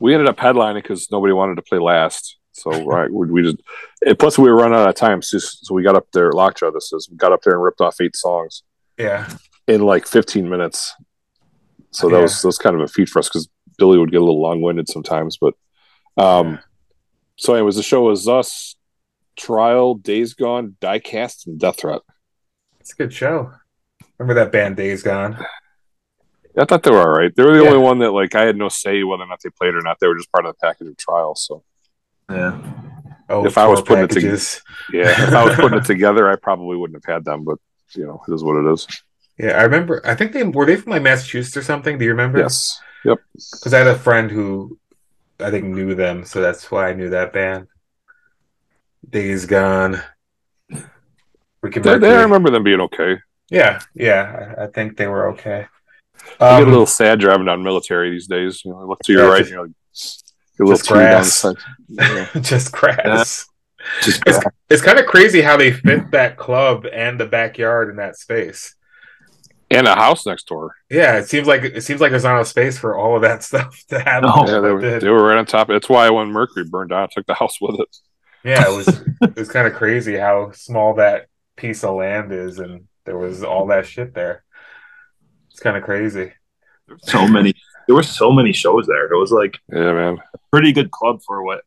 [0.00, 2.36] we ended up headlining because nobody wanted to play last.
[2.60, 3.56] So right, we, we just
[4.04, 6.32] and plus we were running out of time, so, so we got up there.
[6.32, 8.62] Lockjaw, this is we got up there and ripped off eight songs
[8.98, 9.28] Yeah,
[9.66, 10.94] in like 15 minutes.
[11.92, 12.22] So that Yeah.
[12.22, 14.42] was that was kind of a feat for us because Billy would get a little
[14.42, 15.38] long winded sometimes.
[15.38, 15.54] But
[16.16, 16.58] um,
[17.36, 18.76] so, anyways, the show was us,
[19.36, 22.02] Trial, Days Gone, Diecast, and Death Threat.
[22.80, 23.52] It's a good show.
[24.18, 25.38] Remember that band Days Gone?
[26.58, 27.34] I thought they were all right.
[27.34, 27.68] They were the Yeah.
[27.70, 29.98] only one that like I had no say whether or not they played or not.
[30.00, 31.34] They were just part of the package of Trial.
[31.34, 31.62] So
[32.30, 32.60] Yeah.
[33.28, 34.38] Oh, If I was putting it together-
[34.92, 37.44] yeah, if I was putting it together, I probably wouldn't have had them.
[37.44, 37.58] But
[37.94, 38.86] you know, it is what it is.
[39.38, 40.00] Yeah, I remember.
[40.04, 41.96] I think they were they from like Massachusetts or something.
[41.98, 42.38] Do you remember?
[42.38, 42.78] Yes.
[43.04, 43.18] Yep.
[43.34, 44.78] Because I had a friend who
[45.38, 47.66] I think knew them, so that's why I knew that band.
[49.08, 50.02] Days Gone.
[51.62, 53.18] Ricky They, they, I remember them being okay.
[53.50, 55.66] Yeah, yeah, I, I think they were okay.
[56.40, 58.64] I get Um, a little sad driving down military these days.
[58.64, 59.72] You know, I look to your Yeah, right, just- and you're like,
[60.60, 61.32] you're a little just tear down the grass.
[61.32, 61.56] side.
[61.88, 62.28] Yeah.
[62.40, 63.46] just grass.
[64.06, 64.20] It's,
[64.68, 68.74] it's kind of crazy how they fit that club and the backyard in that space.
[69.70, 70.74] and a house next door.
[70.90, 73.42] Yeah, it seems like it seems like there's not enough space for all of that
[73.50, 74.22] stuff to have.
[74.22, 74.44] No.
[74.46, 75.68] Yeah, they were, they were right on top.
[75.68, 77.96] That's why when Mercury burned down, I took the house with it.
[78.44, 78.88] Yeah, it was
[79.22, 83.42] it was kind of crazy how small that piece of land is, and there was
[83.42, 84.44] all that shit there.
[85.50, 86.32] It's kind of crazy.
[87.02, 87.54] so many.
[87.90, 89.12] There were so many shows there.
[89.12, 90.18] It was like Yeah, man.
[90.32, 91.62] a pretty good club for what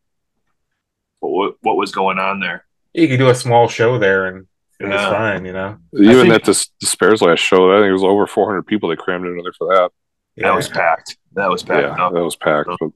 [1.20, 2.66] what what was going on there.
[2.94, 4.48] You could do a small show there, and
[4.80, 5.80] it was fine, you know.
[6.00, 8.96] Even think- at this Despairs last show, I think it was over 400 people they
[8.96, 9.90] crammed in there for that.
[10.38, 11.18] Yeah, That was packed.
[11.34, 11.98] That was packed.
[11.98, 12.14] Yeah, up.
[12.14, 12.70] that was packed.
[12.80, 12.92] But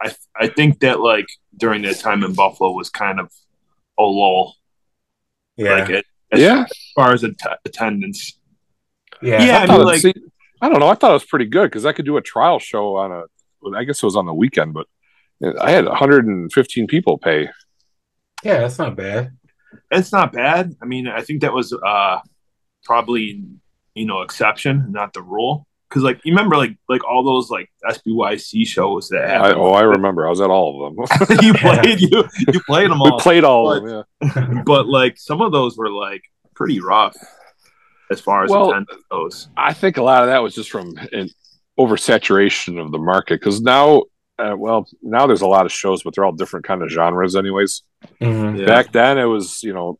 [0.00, 1.26] I I think that like
[1.58, 3.30] during that time in Buffalo was kind of
[3.98, 4.54] a lull.
[5.58, 8.38] yeah, Like it, as yeah, far as att- attendance.
[9.20, 10.14] yeah, Yeah, I, I mean, like- see,
[10.60, 10.88] I don't know.
[10.88, 13.76] I thought it was pretty good because I could do a trial show on a.
[13.76, 14.86] I guess it was on the weekend, but
[15.60, 17.48] I had 115 people pay.
[18.44, 18.58] yeah.
[18.58, 19.36] That's not bad.
[19.90, 20.74] It's not bad.
[20.82, 22.20] I mean, I think that was uh
[22.84, 23.44] probably
[23.94, 25.66] you know exception, not the rule.
[25.88, 29.82] Because like you remember like like all those like SBYC shows that I, oh, I
[29.82, 30.26] remember.
[30.26, 31.38] I was at all of them.
[31.42, 33.06] you played you you played them all.
[33.06, 34.04] we all, played all of them.
[34.22, 34.62] Yeah.
[34.66, 36.22] but like some of those were like
[36.54, 37.16] pretty rough
[38.10, 39.48] as far as Well, attendance goes.
[39.56, 41.30] I think a lot of that was just from an
[41.78, 44.04] oversaturation of the market because now,
[44.38, 47.36] uh, well, now there's a lot of shows, but they're all different kind of genres,
[47.36, 47.82] anyways.
[48.20, 48.60] Mhm.
[48.60, 48.66] Yeah.
[48.66, 49.98] Back then, it was you know,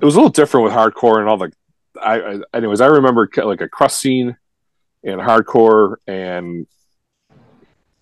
[0.00, 1.52] it was a little different with hardcore and all the.
[2.00, 4.36] I, I anyways, I remember like a crust scene
[5.04, 6.66] and hardcore and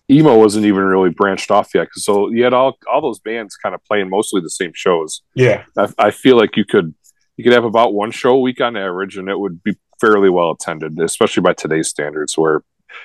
[0.09, 1.87] emo wasn't even really branched off yet.
[1.93, 5.21] so you had all all those bands kind of playing mostly the same shows.
[5.33, 6.93] Yeah, I, I feel like you could
[7.37, 10.29] you could have about one show a week on average, and it would be fairly
[10.29, 12.37] well attended, especially by today's standards.
[12.37, 12.63] Where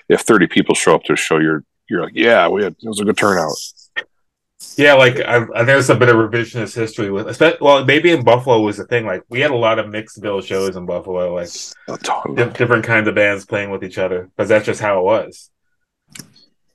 [0.08, 2.88] if thirty people show up to a show, you're you're like, yeah, we had it
[2.88, 3.52] was a good turnout.
[4.76, 4.94] yeah.
[4.94, 7.26] Like I, I there's a bit of revisionist history with.
[7.26, 9.04] espe- Well, maybe in Buffalo was the thing.
[9.04, 11.34] Like we had a lot of mixed bill shows in Buffalo.
[11.34, 11.50] Like
[12.02, 15.50] di- different kinds of bands playing with each other because that's just how it was.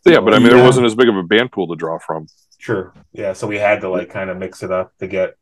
[0.06, 2.28] Yeah, but I mean, there wasn't as big of a band pool to draw from.
[2.60, 2.93] Sure.
[3.12, 3.34] Yeah.
[3.34, 5.36] So we had to like kind of mix it up to get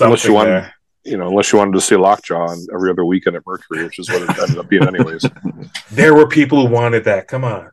[0.00, 0.74] Unless something you want- there.
[1.04, 3.98] You know, unless you wanted to see Lockjaw on every other weekend at Mercury, which
[3.98, 5.24] is what it ended up being, anyways.
[5.90, 7.28] There were people who wanted that.
[7.28, 7.70] Come on.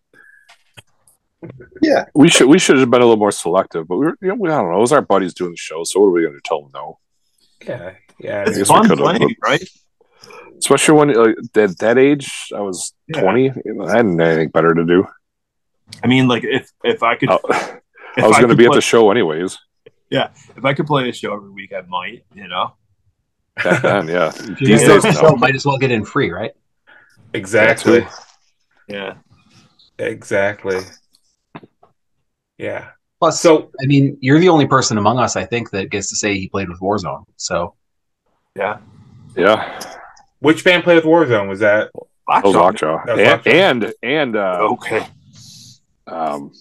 [1.82, 4.30] Yeah, we should we should have been a little more selective, but we were, you
[4.30, 4.78] know, we, I don't know.
[4.78, 6.72] It was our buddies doing the show, so what are we going to tell them
[6.74, 7.00] no?
[7.68, 7.94] Yeah.
[8.20, 8.38] Yeah.
[8.38, 9.64] I I mean, guess we Fun could've, playing, right?
[10.58, 13.22] Especially when like, at that age, I was Yeah.
[13.22, 13.50] twenty.
[13.52, 15.06] I hadn't anything better to do.
[16.04, 17.36] I mean, like if if I could, I,
[18.18, 19.58] if I was going to could be at the show anyways.
[20.10, 22.26] Yeah, if I could play a show every week, I might.
[22.34, 22.74] You know,
[23.64, 24.32] Back then, yeah.
[24.60, 24.88] These Yeah.
[24.88, 26.52] days, the might as well get in free, right?
[27.34, 28.06] exactly.
[28.88, 29.16] yeah.
[30.00, 30.80] Exactly.
[32.58, 32.90] Yeah.
[33.20, 36.16] Plus, So I mean, you're the only person among us, I think, that gets to
[36.16, 37.24] say he played with Warzone.
[37.38, 37.76] So
[38.56, 38.78] Yeah.
[39.38, 39.80] Yeah,
[40.40, 41.50] which band played with Warzone?
[41.50, 41.92] Was that
[42.28, 42.94] that was Lockjaw.
[42.96, 43.52] Lockjaw, That was and Lockjaw.
[43.52, 45.06] and, and uh, Okay.
[46.08, 46.52] um,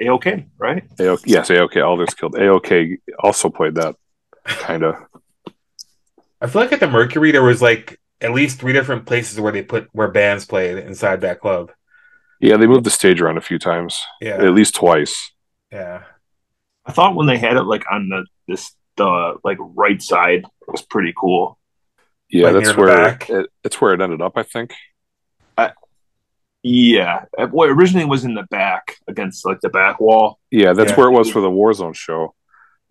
[0.00, 0.82] A okay, right?
[0.96, 2.34] AOK, yes, AOK Alders killed.
[2.34, 3.96] AOK also played that
[4.46, 4.94] kind of.
[6.42, 9.52] I feel like at the Mercury there was like at least three different places where
[9.52, 11.70] they put where bands played inside that club.
[12.40, 14.36] Yeah, they moved the stage around a few times, Yeah.
[14.44, 15.30] at least twice.
[15.70, 16.02] Yeah.
[16.84, 20.70] I thought when they had it like on the this the like right side it
[20.70, 21.58] was pretty cool.
[22.28, 24.32] Yeah, Like that's where it, it's where it ended up.
[24.36, 24.72] I think.
[26.64, 30.38] Yeah, Uh, what originally was in the back against like the back wall.
[30.52, 30.96] Yeah, that's Yeah.
[30.96, 32.34] where it was for the Warzone show.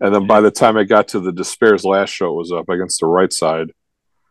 [0.02, 2.68] And then by the time it got to the Despairs last show, it was up
[2.68, 3.72] against the right side.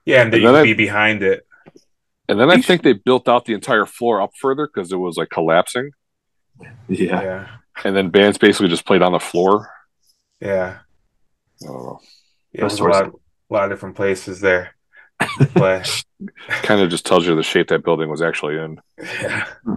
[0.06, 1.48] Yeah, and then And you then could I- be behind it.
[2.30, 5.18] And then I think they built out the entire floor up further because it was
[5.18, 5.92] like collapsing.
[6.88, 7.48] Yeah, Yeah.
[7.84, 9.70] And then bands basically just played on the floor.
[10.40, 10.80] Yeah.
[11.62, 12.00] I don't know.
[12.54, 13.14] Yeah, there's a That's lot,
[13.50, 14.76] lot of different places there.
[15.54, 16.04] But
[16.64, 18.80] Kind of just tells you the shape that building was actually in.
[18.98, 19.48] yeah.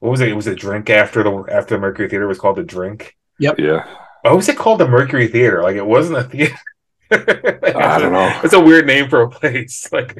[0.00, 0.28] What was it?
[0.28, 3.16] It was a drink after the after the Mercury Theater was called the drink.
[3.38, 3.58] Yep.
[3.58, 3.86] Yeah.
[4.24, 5.62] Why was it called the Mercury Theater?
[5.62, 6.56] Like it wasn't a theater.
[7.10, 8.40] I don't know.
[8.42, 9.86] It's a weird name for a place.
[9.92, 10.16] Like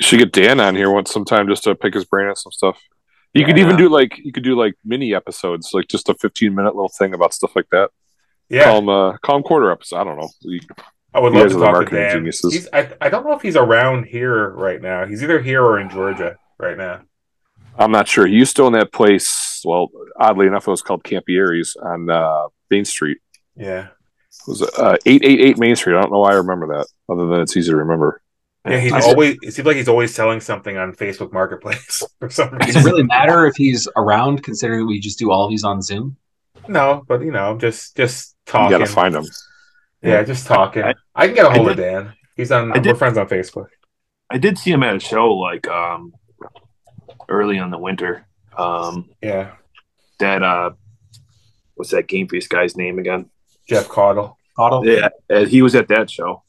[0.00, 2.78] Should get Dan on here once sometime just to pick his brain on some stuff.
[3.32, 6.54] You could even do like you could do like mini episodes, like just a fifteen
[6.54, 7.90] minute little thing about stuff like that.
[8.50, 9.96] yeah, Call him uh call him quarter episode.
[9.96, 10.28] I don't know.
[10.42, 10.60] You-
[11.14, 12.16] I would love to talk to Dan.
[12.16, 12.52] geniuses.
[12.52, 15.06] He's, I I don't know if he's around here right now.
[15.06, 17.00] He's either here or in Georgia right now.
[17.78, 18.26] I'm not sure.
[18.26, 19.62] He used to own that place.
[19.64, 23.18] Well, oddly enough, it was called Campiere's on uh, Main Street.
[23.56, 25.96] Yeah, It was uh, eight eight eight Main Street.
[25.96, 28.20] I don't know why I remember that, other than it's easy to remember.
[28.66, 28.78] yeah.
[28.78, 29.36] He's I- always.
[29.42, 33.02] It seems like he's always selling something on Facebook Marketplace for some Does it really
[33.04, 36.16] matter if he's around, considering we just do all these on Zoom?
[36.68, 38.78] No, but you know, just just You talking.
[38.78, 39.24] got to find him.
[40.02, 40.82] Yeah, just talking.
[40.82, 42.12] I, I- can get a hold I of Dan.
[42.36, 42.72] He's on.
[42.72, 43.68] I We're did- friends on Facebook.
[44.28, 46.12] I did see him at a show like um
[47.28, 48.26] early in the winter.
[48.58, 49.52] Um Yeah,
[50.18, 50.70] that uh
[51.76, 53.30] what's that game face guy's name again?
[53.68, 54.36] Jeff Caudle.
[54.58, 54.84] Caudle?
[54.84, 56.42] Yeah, uh, he was at that show.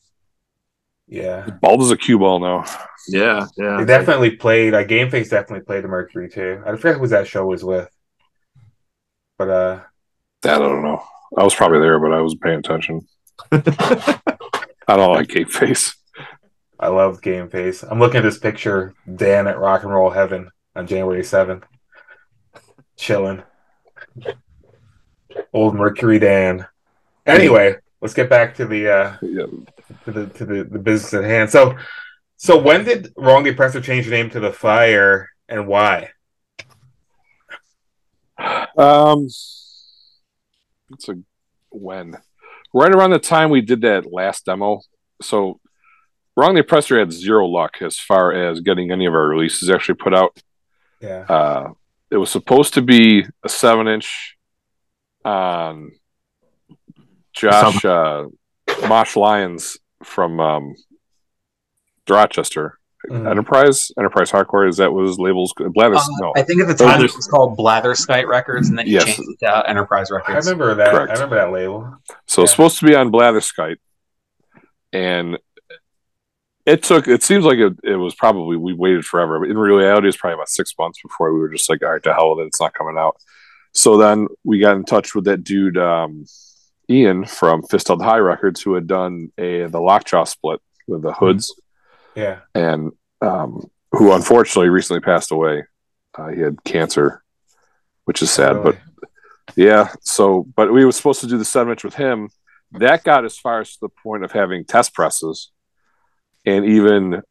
[1.08, 2.66] Yeah, Bald as a cue ball now.
[3.08, 3.78] Yeah, yeah.
[3.78, 4.74] they definitely played.
[4.74, 6.62] Uh, Game Face definitely played the Mercury too.
[6.66, 7.90] I forget who that show was with,
[9.38, 9.80] but uh,
[10.42, 11.02] That I don't know.
[11.38, 13.08] I was probably there, but I wasn't paying attention.
[13.52, 15.96] I don't like Game Face.
[16.80, 17.84] I love Game Face.
[17.84, 21.64] I'm looking at this picture, Dan at Rock and Roll Heaven on January 7th,
[22.98, 23.44] chilling.
[25.54, 26.66] Old Mercury Dan.
[27.26, 29.46] Anyway, let's get back to the uh, Yeah.
[30.06, 31.50] to the to the, the business at hand.
[31.50, 31.76] So,
[32.38, 36.12] so when did Wrong the Oppressor change the name to the Fire, and why?
[38.78, 41.16] Um, it's a
[41.70, 42.16] when
[42.74, 44.82] right around the time we did that last demo.
[45.22, 45.60] So,
[46.36, 49.96] Wrong the Oppressor had zero luck as far as getting any of our releases actually
[49.96, 50.38] put out.
[51.02, 51.72] Yeah, Uh,
[52.12, 54.37] it was supposed to be a seven inch
[55.28, 55.92] on
[57.34, 58.26] Josh uh,
[58.88, 60.76] Mosh Lyons from um,
[62.10, 63.30] Rochester Mhm.
[63.30, 63.92] Enterprise.
[63.98, 66.00] Enterprise Hardcore is that was labels Blathers?
[66.00, 68.86] Uh, no, I think at the time are- it was called Blatherskite Records, and then
[68.88, 69.06] he Yes.
[69.06, 70.48] changed it to Enterprise Records.
[70.48, 70.92] I remember that.
[70.92, 71.12] Correct.
[71.12, 71.96] I remember that label.
[72.26, 72.56] So it's Yeah.
[72.56, 73.78] supposed to be on Blatherskite,
[74.92, 75.38] and
[76.66, 77.08] it took.
[77.08, 80.18] It seems like it, it was probably we waited forever, but in reality, it was
[80.18, 82.48] probably about six months before we were just like, all right, to hell with it,
[82.48, 83.16] it's not coming out.
[83.78, 86.26] So then we got in touch with that dude, um,
[86.90, 91.14] Ian from Fist Held High Records, who had done a the Lockjaw split with the
[91.14, 91.54] Hoods,
[92.16, 95.66] Yeah, and um, who unfortunately recently passed away.
[96.18, 97.24] Uh, he had cancer,
[98.06, 98.78] which is sad, but
[99.56, 99.90] yeah.
[100.02, 102.30] So, but we were supposed to do the seven inch with him.
[102.72, 105.52] That got as far as to the point of having test presses,
[106.48, 107.22] and even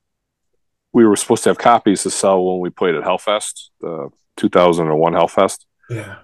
[0.92, 5.12] we were supposed to have copies to sell when we played at Hellfest, the 2001
[5.12, 6.18] Hellfest, yeah,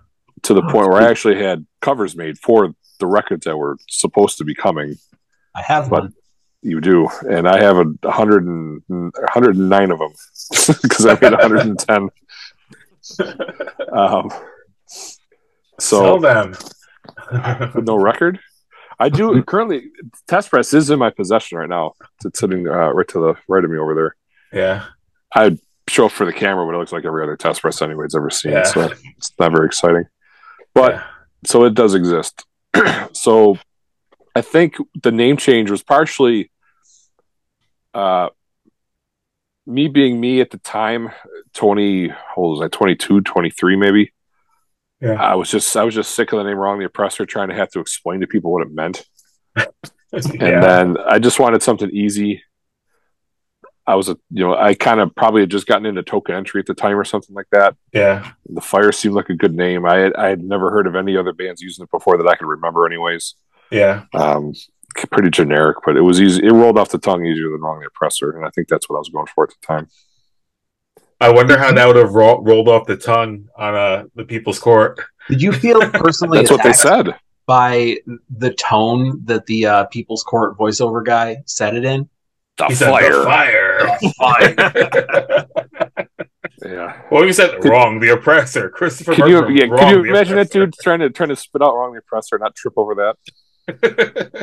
[0.44, 1.06] to the Oh, point where cool.
[1.06, 4.96] I actually had covers made for the records that were supposed to be coming.
[5.54, 6.14] I have But- one.
[6.64, 8.80] You do, and I have a hundred and
[9.30, 10.12] hundred and nine of them
[10.80, 12.08] because I made 110.
[13.92, 14.30] Um,
[14.88, 15.18] so
[15.80, 16.54] Sell them.
[17.74, 18.38] with no record.
[19.00, 19.90] I do currently.
[20.28, 21.94] Test press is in my possession right now.
[22.24, 24.16] It's sitting uh, right to the right of me over there.
[24.52, 24.84] yeah,
[25.34, 28.14] I show up for the camera, but it looks like every other test press anybody's
[28.14, 28.52] ever seen.
[28.52, 28.62] Yeah.
[28.62, 30.04] So it's not very exciting.
[30.74, 31.04] But yeah.
[31.44, 32.44] so it does exist.
[33.12, 33.58] so
[34.34, 36.50] I think the name change was partially
[37.94, 38.28] uh,
[39.66, 41.10] me being me at the time,
[41.54, 44.12] 20, how old was I, 22, 23 maybe.
[45.00, 45.14] Yeah.
[45.14, 47.56] I was just I was just sick of the name wrong the oppressor trying to
[47.56, 49.04] have to explain to people what it meant.
[50.12, 52.42] And then I just wanted something easy.
[53.86, 56.60] I was a you know, I kind of probably had just gotten into token entry
[56.60, 57.76] at the time or something like that.
[57.92, 59.84] yeah, The fire seemed like a good name.
[59.86, 62.36] I had I had never heard of any other bands using it before that I
[62.36, 63.34] could remember anyways.
[63.70, 64.04] yeah.
[64.14, 64.52] Um
[65.10, 67.86] pretty generic, but it was easy it rolled off the tongue easier than wrong the
[67.86, 69.88] oppressor, and I think that's what I was going for at the time.
[71.20, 74.58] I wonder how that would have ro- rolled off the tongue on uh, the People's
[74.58, 74.98] Court.
[75.28, 77.14] Did you feel personally That's what they said.
[77.46, 77.98] by
[78.36, 82.08] the tone that the uh, People's Court voiceover guy said it in?
[82.58, 83.18] The He said fire.
[83.18, 83.61] the fire.
[86.64, 87.02] Yeah.
[87.10, 87.98] well, you said wrong.
[88.00, 89.14] The oppressor, Christopher.
[89.14, 90.66] Could you, Bergman, yeah, wrong, could you the imagine that oppressor.
[90.66, 93.16] dude trying to trying to spit out wrong the oppressor, not trip over that?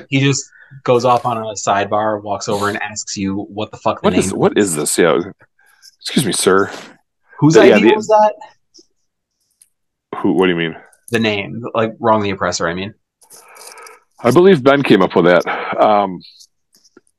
[0.10, 0.50] He just
[0.84, 4.12] goes off on a sidebar, walks over, and asks you what the fuck the What
[4.14, 4.98] name is what is this?
[4.98, 5.20] Yeah.
[6.02, 6.72] Excuse me, sir.
[7.40, 8.34] Whose Yeah, idea the- was that?
[10.20, 10.34] Who?
[10.34, 10.76] What do you mean?
[11.12, 12.68] The name, like wrong the oppressor.
[12.68, 12.94] I mean,
[14.24, 15.46] I believe Ben came up with that,
[15.82, 16.20] um,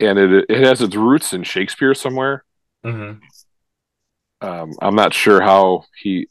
[0.01, 2.44] and it it has its roots in Shakespeare somewhere.
[2.84, 3.20] Mhm.
[4.40, 6.28] Um, I'm not sure how he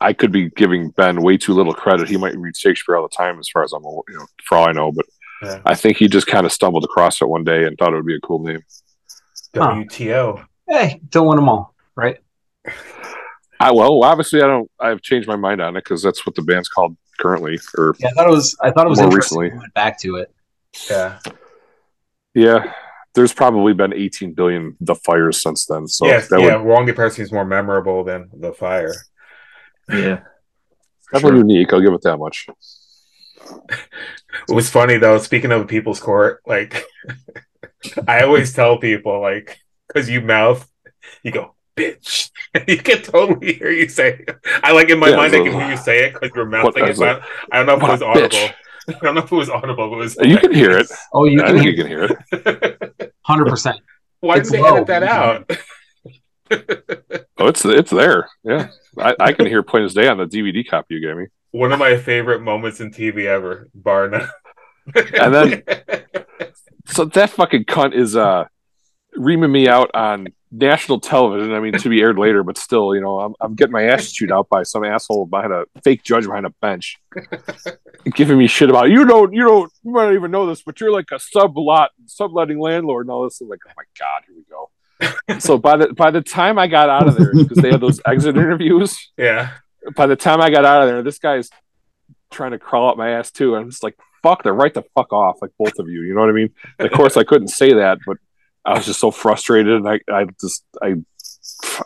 [0.00, 2.08] I could be giving Ben way too little credit.
[2.08, 4.68] He might read Shakespeare all the time, as far as I'm, you know, for all
[4.68, 4.90] I know.
[4.92, 5.04] But
[5.42, 5.60] Yeah.
[5.66, 8.06] I think he just kind of stumbled across it one day and thought it would
[8.06, 8.60] be a cool name.
[9.54, 10.44] WTO.
[10.68, 12.18] Hey, don't want them all, right?
[13.60, 14.70] I well, obviously, I don't.
[14.80, 17.58] I've changed my mind on it because that's what the band's called currently.
[17.76, 18.56] Or Yeah, I thought it was.
[18.62, 19.48] I thought it was More recently.
[19.50, 20.32] when Went back to it.
[20.88, 21.18] Yeah.
[22.34, 22.72] Yeah,
[23.14, 25.86] there's probably been 18 billion the fires since then.
[25.86, 26.28] So yes.
[26.28, 26.56] that yeah.
[26.56, 28.94] would Wrong Depressing is more memorable than the fire.
[29.88, 30.20] Yeah.
[31.12, 31.72] definitely unique.
[31.72, 32.46] I'll give it that much.
[34.48, 35.18] It was funny though.
[35.18, 36.84] Speaking of people's court, like
[38.06, 39.58] I always tell people, like,
[39.88, 40.68] because you mouth,
[41.22, 42.30] you go, bitch.
[42.68, 44.24] you can totally hear you say.
[44.26, 44.36] It.
[44.62, 46.76] I like in my Yeah, mind, I can hear you say it because you're What-
[46.76, 46.98] mouthing I it.
[46.98, 48.28] was I don't know if it was audible.
[48.28, 48.54] bitch."
[48.94, 49.88] I don't know if it was audible.
[49.90, 50.16] But it was.
[50.22, 50.88] You can hear it.
[51.12, 53.14] Oh, you I can think hear you can hear it.
[53.22, 53.80] hundred percent.
[54.20, 54.74] Why did they low.
[54.76, 55.50] edit that out?
[56.52, 58.28] Oh, it's it's there.
[58.44, 58.68] Yeah,
[58.98, 61.26] I, I can hear plain as day on the DVD copy you gave me.
[61.52, 64.28] One of my favorite moments in TV ever, bar none.
[64.94, 65.62] And then-
[66.86, 68.46] So that fucking cunt is uh
[69.14, 71.52] reaming me out on national television.
[71.52, 74.12] I mean, to be aired later, but still, you know, I'm I'm getting my ass
[74.12, 76.98] chewed out by some asshole behind a fake judge behind a bench,
[78.14, 80.80] giving me shit about you don't you don't you might not even know this, but
[80.80, 83.40] you're like a sublot subletting landlord and all this.
[83.40, 84.70] I'm like, oh my god, here we go.
[85.38, 88.00] so by the by the time I got out of there, because they had those
[88.06, 89.52] exit interviews, yeah.
[89.94, 91.48] by the time I got out of there, this guy's
[92.30, 93.54] trying to crawl up my ass too.
[93.54, 96.02] And I'm just like, fuck, they're right the fuck off, like both of you.
[96.02, 96.50] You know what I mean?
[96.78, 98.18] And of course, I couldn't say that, but
[98.64, 100.94] I was just so frustrated, and I, I just, I,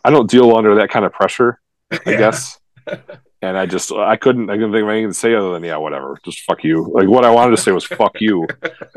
[0.04, 1.60] I don't deal under that kind of pressure,
[1.92, 2.16] I Yeah.
[2.18, 2.58] guess.
[3.42, 5.76] And I just, I couldn't, I couldn't think of anything to say other than, yeah,
[5.76, 6.90] whatever, just fuck you.
[6.90, 8.46] Like what I wanted to say was, fuck you,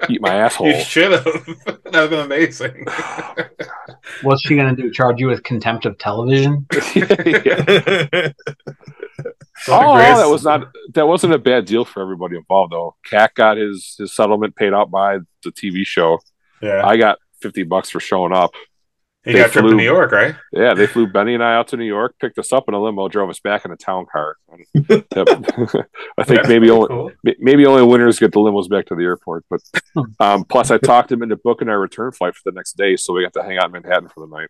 [0.07, 0.67] eat my asshole.
[0.67, 1.23] You should have.
[1.25, 2.85] that would have been amazing.
[4.21, 4.89] What's she gonna do?
[4.89, 6.65] Charge you with contempt of television?
[6.95, 8.31] Yeah.
[9.67, 12.95] Oh, that was not that wasn't a bad deal for everybody involved though.
[13.03, 16.19] Cat got his his settlement paid out by the TV show.
[16.61, 16.85] Yeah.
[16.85, 18.51] I got fifty bucks for showing up.
[19.25, 20.35] He they got a trip to flew- New York, right?
[20.53, 22.81] Yeah, they flew Benny and I out to New York, picked us up in a
[22.81, 24.37] limo, drove us back in a town car.
[24.53, 27.11] I think That's maybe only cool.
[27.39, 29.43] maybe only winners get the limos back to the airport.
[29.49, 29.59] But
[30.19, 33.13] um, plus, I talked him into booking our return flight for the next day, so
[33.13, 34.49] we got to hang out in Manhattan for the night.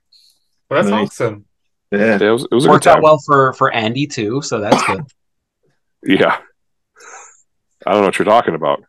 [0.70, 1.08] Well, that's Nice.
[1.22, 1.46] awesome.
[1.92, 2.20] yeah.
[2.20, 3.04] Yeah, it was it was a good Worked out time.
[3.04, 5.02] well for for Andy too, so that's good.
[6.04, 6.38] Yeah,
[7.86, 8.84] I don't know what you're talking about.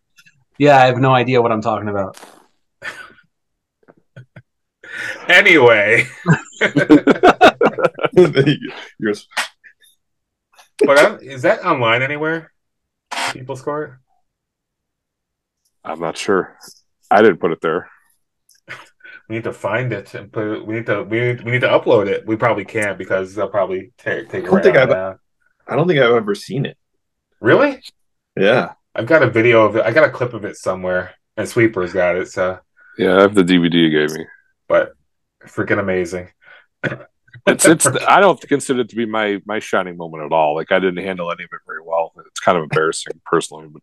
[0.58, 2.18] Yeah, I have no idea what I'm talking about.
[5.28, 6.06] Anyway,
[10.84, 12.52] but I, is that online anywhere?
[13.32, 13.98] People's Court.
[15.84, 16.56] I'm not sure.
[17.10, 17.88] I didn't put it there.
[19.28, 20.66] We need to find it and put it.
[20.66, 21.02] We need to.
[21.02, 22.26] We need, we need to upload it.
[22.26, 24.44] We probably can't because they'll probably take take.
[24.44, 25.18] I don't it think I've- now.
[25.66, 26.78] I don't think I've ever seen it.
[27.40, 27.82] Really.
[28.36, 28.72] Yeah.
[28.94, 29.84] I've got a video of it.
[29.84, 32.28] I got a clip of it somewhere, and Sweeper's got it.
[32.28, 32.58] So,
[32.96, 34.24] Yeah, I have the DVD you gave me.
[34.68, 34.92] But
[35.46, 36.28] freaking amazing.
[37.46, 37.86] It's it's.
[38.08, 40.54] I don't consider it to be my my shining moment at all.
[40.54, 42.12] Like I didn't handle any of it very well.
[42.26, 43.82] It's kind of embarrassing personally, but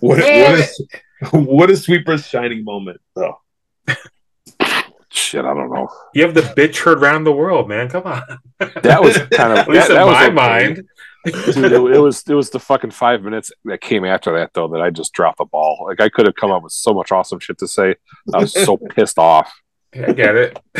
[0.00, 0.86] What, what is
[1.30, 3.38] what is Sweeper's shining moment though?
[5.12, 5.88] shit, I don't know.
[6.14, 7.88] You have the bitch heard round the world, man.
[7.88, 8.22] Come on.
[8.82, 10.34] That was kind of At least that, that in was my okay.
[10.34, 10.76] mind.
[11.24, 14.68] Dude, it, it was it was the fucking five minutes that came after that though
[14.68, 15.86] that I just dropped the ball.
[15.88, 17.94] Like I could have come up with so much awesome shit to say.
[18.34, 19.52] I was so pissed off.
[19.94, 20.58] I get it.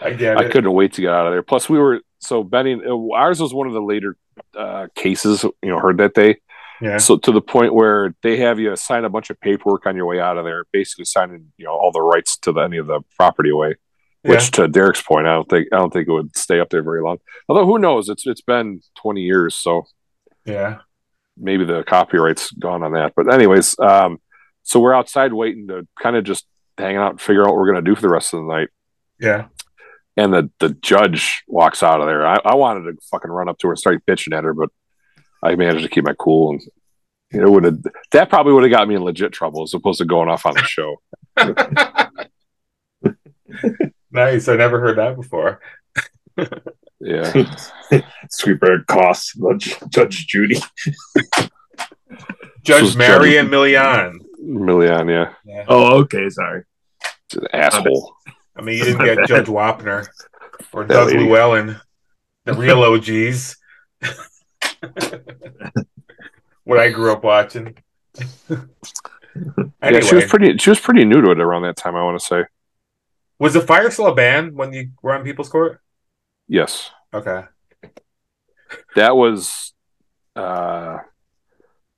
[0.00, 0.38] I get it.
[0.38, 1.42] I couldn't wait to get out of there.
[1.42, 2.80] Plus, we were so Benny.
[3.14, 4.16] Ours was one of the later
[4.56, 6.36] uh, cases, you know, heard that day.
[6.82, 6.98] Yeah.
[6.98, 10.04] So to the point where they have you sign a bunch of paperwork on your
[10.04, 12.86] way out of there, basically signing, you know, all the rights to the, any of
[12.86, 13.76] the property away.
[14.22, 16.82] Which, to Derek's point, I don't think I don't think it would stay up there
[16.82, 17.18] very long.
[17.48, 18.08] Although, who knows?
[18.08, 19.84] It's it's been twenty years, so
[20.44, 20.78] Yeah.
[21.36, 23.12] maybe the copyright's gone on that.
[23.14, 24.18] But anyways, um,
[24.64, 26.44] so we're outside waiting to kind of just
[26.78, 28.68] hang out and figure out what we're gonna do for the rest of the night.
[29.20, 29.46] Yeah.
[30.16, 32.26] And the the judge walks out of there.
[32.26, 34.70] I, I wanted to fucking run up to her and start bitching at her, but
[35.42, 36.62] I managed to keep my cool and
[37.32, 37.78] it would have
[38.12, 40.54] that probably would have got me in legit trouble as opposed to going off on
[40.54, 40.96] the show.
[44.10, 44.48] nice.
[44.48, 45.60] I never heard that before.
[47.00, 47.44] Yeah.
[48.30, 50.60] Sweeper costs Judge, Judge Judy.
[52.62, 54.18] Judge was Marilyn Milian.
[54.46, 55.32] Milian, yeah.
[55.44, 55.64] Yeah.
[55.68, 56.64] Oh, okay, sorry.
[57.28, 58.14] Just an asshole.
[58.56, 60.06] I mean, you didn't get Judge Wapner
[60.72, 61.24] or That Doug lady.
[61.24, 61.80] Llewelyn,
[62.44, 63.56] the real OGs.
[66.64, 67.76] what I grew up watching.
[68.48, 68.60] anyway,
[69.82, 72.18] Yeah, she was pretty she was pretty new to it around that time, I want
[72.18, 72.44] to say.
[73.38, 75.80] was the fire still a band when you were on People's Court?
[76.48, 76.90] Yes.
[77.12, 77.44] Okay.
[78.94, 79.72] that was
[80.34, 80.98] uh,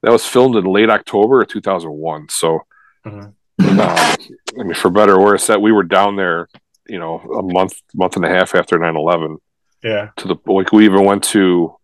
[0.02, 2.28] that was filmed in late October of 2001.
[2.28, 2.60] So,
[3.06, 3.24] Mhm.
[3.24, 3.34] um,
[3.80, 4.16] I
[4.62, 6.48] mean, for better or worse, that we were down there,
[6.86, 9.38] you know, a month, month and a half after 9/11.
[9.82, 10.10] Yeah.
[10.16, 11.74] To the like, we even went to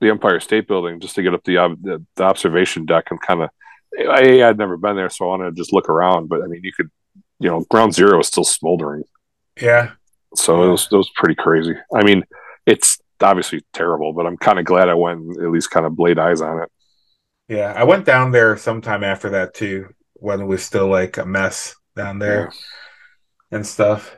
[0.00, 3.20] the Empire State Building just to get up the ob- the, the observation deck and
[3.20, 3.50] kind of.
[3.96, 6.28] I I'd never been there, so I wanted to just look around.
[6.28, 6.90] But I mean, you could,
[7.38, 9.04] you know, Ground Zero is still smoldering.
[9.60, 9.92] Yeah.
[10.34, 10.68] So Yeah.
[10.68, 11.74] it was it was pretty crazy.
[11.94, 12.24] I mean,
[12.66, 15.96] it's obviously terrible, but I'm kind of glad I went and at least kind of
[15.98, 16.70] laid eyes on it.
[17.48, 17.72] Yeah.
[17.76, 21.74] I went down there sometime after that too, when it was still like a mess
[21.96, 22.52] down there
[23.50, 24.16] and stuff.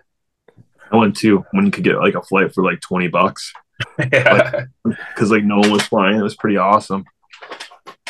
[0.91, 3.53] I went to when you could get like a flight for like twenty bucks
[4.13, 4.67] Yeah.
[4.85, 6.17] because like no one was flying.
[6.19, 7.05] It was pretty awesome.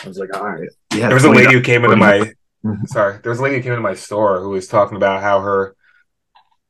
[0.04, 1.06] I was like, all right, yeah.
[1.06, 2.32] there was a lady who came into my
[2.64, 2.86] Mhm.
[2.88, 5.40] sorry there was a lady who came into my store who was talking about how
[5.40, 5.76] her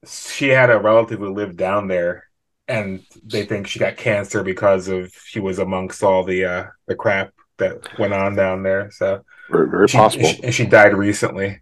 [0.06, 2.24] she had a relative who lived down there
[2.68, 6.94] and they think she got cancer because of she was amongst all the uh the
[6.94, 10.24] crap that went on down there so Very, very she, possible.
[10.26, 11.60] she- and she died recently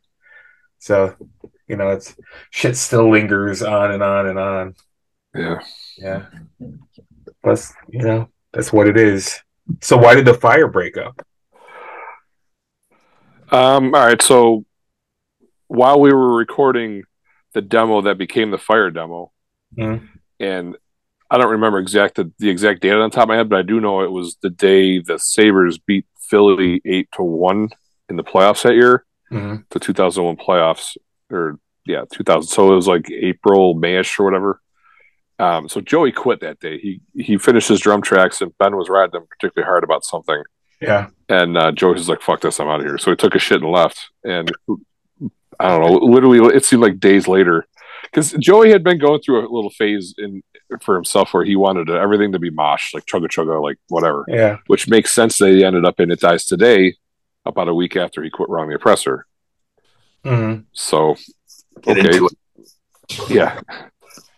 [0.78, 1.14] so
[1.68, 2.14] you know it's
[2.50, 4.74] shit still lingers on and on and on
[5.34, 5.58] yeah.
[5.96, 6.26] yeah
[7.42, 9.40] plus you know that's what it is
[9.80, 11.22] so why did the fire break up
[13.52, 14.20] Um, all right.
[14.22, 14.64] So
[15.68, 17.04] while we were recording
[17.52, 19.30] the demo that became the fire demo,
[19.78, 20.08] Mhm.
[20.40, 20.76] and
[21.34, 23.62] I don't remember exact the, the exact date on top of my head, but I
[23.62, 27.70] do know it was the day the Sabres beat Philly eight to one
[28.08, 29.64] in the playoffs that year, Mhm.
[29.70, 30.96] the 2001 playoffs,
[31.30, 32.44] or yeah, 2000.
[32.48, 34.60] So it was like April, Mayish or whatever.
[35.38, 36.78] Um, so Joey quit that day.
[36.78, 40.40] He he finished his drum tracks, and Ben was riding him particularly hard about something.
[40.80, 43.34] yeah And uh, Joey was like, "Fuck this, I'm out of here." So he took
[43.34, 43.98] a shit and left.
[44.22, 44.52] And
[45.58, 47.66] I don't know, literally, it seemed like days later,
[48.04, 50.42] because Joey had been going through a little phase in
[50.82, 54.24] for himself where he wanted everything to be mosh, like chugga chugga, like whatever.
[54.28, 56.96] yeah Which makes sense that he ended up in It Dies Today
[57.46, 59.26] about a week after he quit Wrong the Oppressor.
[60.24, 61.16] hmm So
[61.86, 62.18] okay,
[63.28, 63.60] yeah.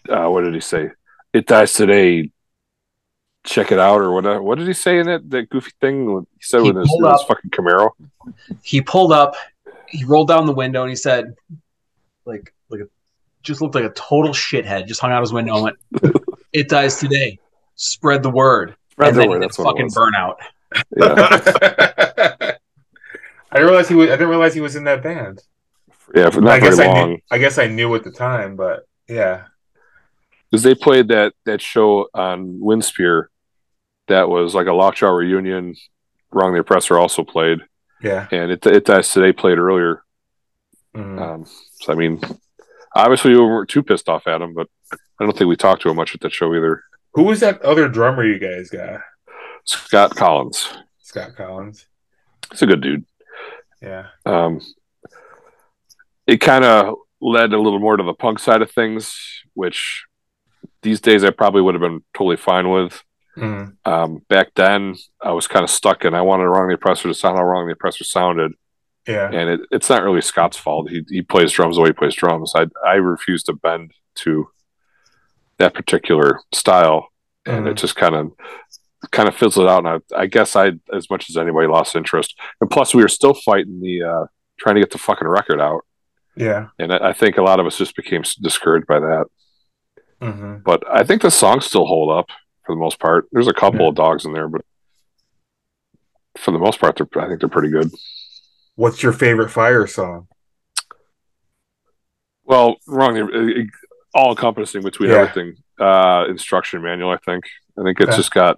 [0.09, 0.91] Uh, what did he say?
[1.32, 2.30] It dies today.
[3.45, 4.43] Check it out, or whatever.
[4.43, 6.26] What did he say in that that goofy thing?
[6.37, 7.91] He said He with his, his fucking Camaro.
[8.64, 9.37] he pulled up,
[9.89, 11.37] he rolled down the window, and he said,
[12.24, 12.89] like, like, a,
[13.45, 14.89] just looked like a total shithead.
[14.89, 15.76] Just hung out his window and went,
[16.57, 17.38] "It dies today.
[17.74, 20.36] Spread the word." Right and then there, that's fucking burnout.
[20.96, 21.12] Yeah,
[23.52, 24.09] I didn't realize he was.
[24.09, 25.42] I didn't realize he was in that band.
[26.14, 27.11] yeah, for I not guess very I long.
[27.11, 27.18] knew.
[27.30, 29.44] I guess I knew at the time, but yeah,
[30.50, 33.26] because they played that that show on Winspear
[34.09, 35.74] that was like a Lockjaw reunion.
[36.32, 37.61] Wrong the Oppressor also played,
[38.02, 38.26] yeah.
[38.30, 40.02] and it it dies today played earlier.
[40.94, 41.20] Mhm.
[41.20, 41.46] Um,
[41.80, 42.20] so I mean,
[42.94, 44.68] obviously we weren't too pissed off at him, but
[45.20, 46.82] I don't think we talked to him much at that show either.
[47.14, 49.01] Who was that other drummer you guys got?
[49.64, 50.68] Scott Collins,
[51.01, 51.86] Scott Collins.
[52.51, 53.05] he's a good dude.
[53.82, 54.07] Yeah.
[54.24, 54.61] Um,
[56.26, 59.16] it kind of led a little more to the punk side of things,
[59.55, 60.05] which
[60.82, 63.03] these days I probably would have been totally fine with.
[63.36, 63.76] Mhm.
[63.84, 67.14] Um, back then, I was kind of stuck, and I wanted Wrong the Oppressor to
[67.14, 68.53] sound how Wrong the Oppressor sounded.
[69.07, 69.26] Yeah.
[69.30, 70.90] And it, it's not really Scott's fault.
[70.90, 72.53] He he plays drums the way he plays drums.
[72.57, 74.49] I I refuse to bend to
[75.59, 77.09] that particular style,
[77.46, 77.78] and it Mhm.
[77.78, 78.32] just kind of
[79.12, 79.84] kind of fizzled out.
[79.86, 82.34] And I, I guess I, as much as anybody, lost interest.
[82.61, 84.26] And plus, we were still fighting the uh,
[84.59, 85.82] trying to get the fucking record out,
[86.34, 86.68] Yeah.
[86.78, 89.26] and I, I think a lot of us just became discouraged by that.
[90.20, 92.26] hmm But I think the songs still hold up
[92.64, 93.28] for the most part.
[93.32, 93.88] There's a couple Yeah.
[93.88, 94.62] of dogs in there, but
[96.38, 97.90] for the most part, they're, I think they're pretty good.
[98.74, 100.26] What's your favorite Fire song?
[102.44, 103.16] Well, wrong,
[104.16, 105.16] all encompassing between Yeah.
[105.18, 105.56] everything.
[105.78, 107.44] Uh, instruction manual, I think.
[107.78, 108.16] I think it's Okay.
[108.16, 108.56] just got.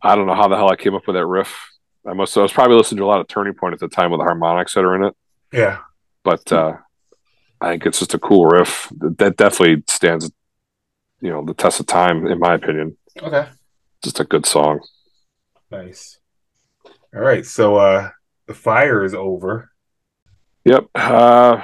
[0.00, 1.70] I don't know how the hell I came up with that riff.
[2.06, 2.36] I must.
[2.36, 4.24] I was probably listening to a lot of Turning Point at the time with the
[4.24, 5.14] harmonics that are in it,
[5.52, 5.78] Yeah.
[6.24, 6.74] but uh,
[7.60, 8.88] I think it's just a cool riff
[9.18, 10.30] that definitely stands,
[11.20, 12.96] you know, the test of time, in my opinion.
[13.22, 13.48] Okay.
[14.02, 14.80] Just a good song.
[15.70, 16.18] Nice.
[17.14, 17.46] All right.
[17.46, 18.10] So uh
[18.46, 19.70] the fire is over.
[20.64, 20.86] Yep.
[20.94, 21.62] Uh,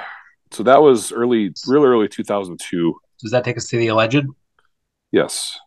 [0.51, 2.99] so that was early, real early 2002.
[3.21, 4.25] Does that take us to the alleged?
[5.11, 5.57] Yes.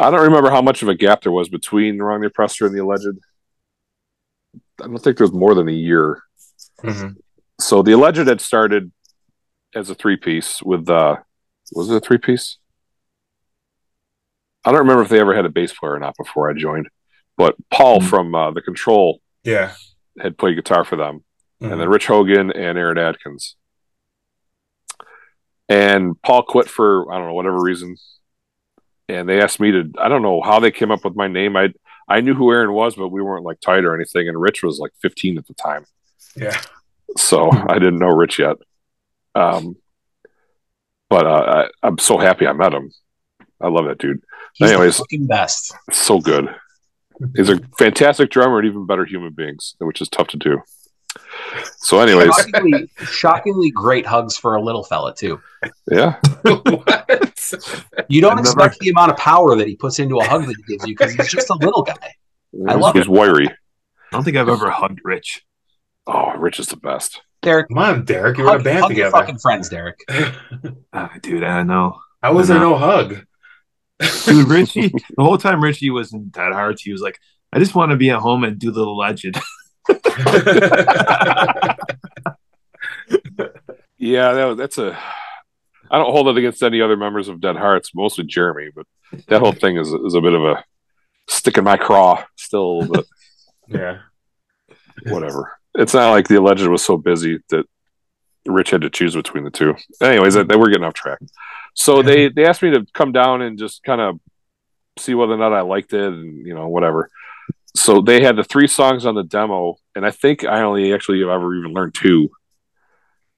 [0.00, 2.66] I don't remember how much of a gap there was between the Wrong the Oppressor
[2.66, 3.18] and the Alleged.
[4.80, 6.22] I don't think there was more than a year.
[6.82, 7.16] Mhm.
[7.60, 8.90] So the Alleged had started
[9.74, 11.16] as a three piece with uh
[11.72, 12.58] was it a three piece?
[14.64, 16.88] I don't remember if they ever had a bass player or not before I joined.
[17.36, 18.08] But Paul Mhm.
[18.10, 19.74] from uh, the Control Yeah.
[20.20, 21.24] had played guitar for them.
[21.62, 21.70] Mhm.
[21.72, 23.54] and then Rich Hogan and Aaron Adkins.
[25.68, 27.96] And Paul quit for I don't know whatever reason.
[29.08, 29.90] and they asked me to.
[29.98, 31.56] I don't know how they came up with my name.
[31.56, 31.72] I
[32.08, 34.28] I knew who Aaron was, but we weren't like tight or anything.
[34.28, 35.84] And Rich was like 15 at the time,
[36.36, 36.60] Yeah.
[37.16, 38.56] so I didn't know Rich yet.
[39.34, 39.76] Um,
[41.08, 42.90] but uh, I, I'm so happy I met him.
[43.60, 44.20] I love that dude.
[44.54, 45.00] He's Anyways.
[45.26, 45.74] best.
[45.92, 46.54] So good.
[47.36, 50.58] He's a fantastic drummer and even better human beings, which is tough to do.
[51.76, 55.40] So, anyways, Shockingly, shockingly great hugs for a little fella too.
[55.90, 58.04] yeah, what?
[58.08, 60.46] You don't I've never- expect the amount of power that he puts into a hug
[60.46, 62.14] that he gives you because he's just a little guy.
[62.68, 63.48] I love he's wiry.
[63.48, 63.54] I
[64.10, 65.42] don't think I've ever hugged Rich.
[66.06, 67.20] Oh, Rich is the best.
[67.42, 68.38] Derek, Come on, Derek.
[68.38, 69.10] You were in a band hug your together.
[69.10, 69.96] fucking friends, Derek.
[70.92, 71.98] Ah, dude, I know.
[72.22, 73.24] How was there no hug?
[74.24, 77.18] Dude, Richie, the whole time Richie was in Dead Hearts, he was like,
[77.52, 79.38] I just want to be at home and do the legend.
[84.02, 84.98] Yeah, that, that's a.
[85.88, 88.84] I don't hold it against any other members of Dead Hearts, mostly Jeremy, but
[89.28, 90.64] that whole thing is is a bit of a
[91.28, 93.06] stick in my craw still bit.
[93.68, 93.98] yeah.
[95.06, 95.56] Whatever.
[95.76, 97.64] It's not like the alleged was so busy that
[98.44, 99.76] Rich had to choose between the two.
[100.00, 101.20] Anyways, that, that we're getting off track.
[101.74, 104.18] So they they asked me to come down and just kind of
[104.98, 107.08] see whether or not I liked it, and you know whatever.
[107.74, 111.20] So they had the three songs on the demo, and I think I only actually
[111.20, 112.30] have ever even learned two.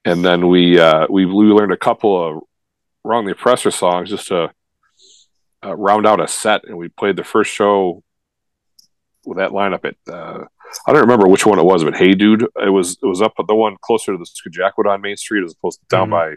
[0.03, 2.43] And then we uh, we we learned a couple of
[3.03, 4.51] wrong the oppressor songs just to
[5.63, 8.03] uh, round out a set, and we played the first show
[9.25, 10.43] with that lineup at uh,
[10.85, 13.33] I don't remember which one it was, but Hey Dude, it was it was up
[13.39, 16.11] at the one closer to the Scajaquada on Main Street as opposed to down Mhm.
[16.11, 16.35] by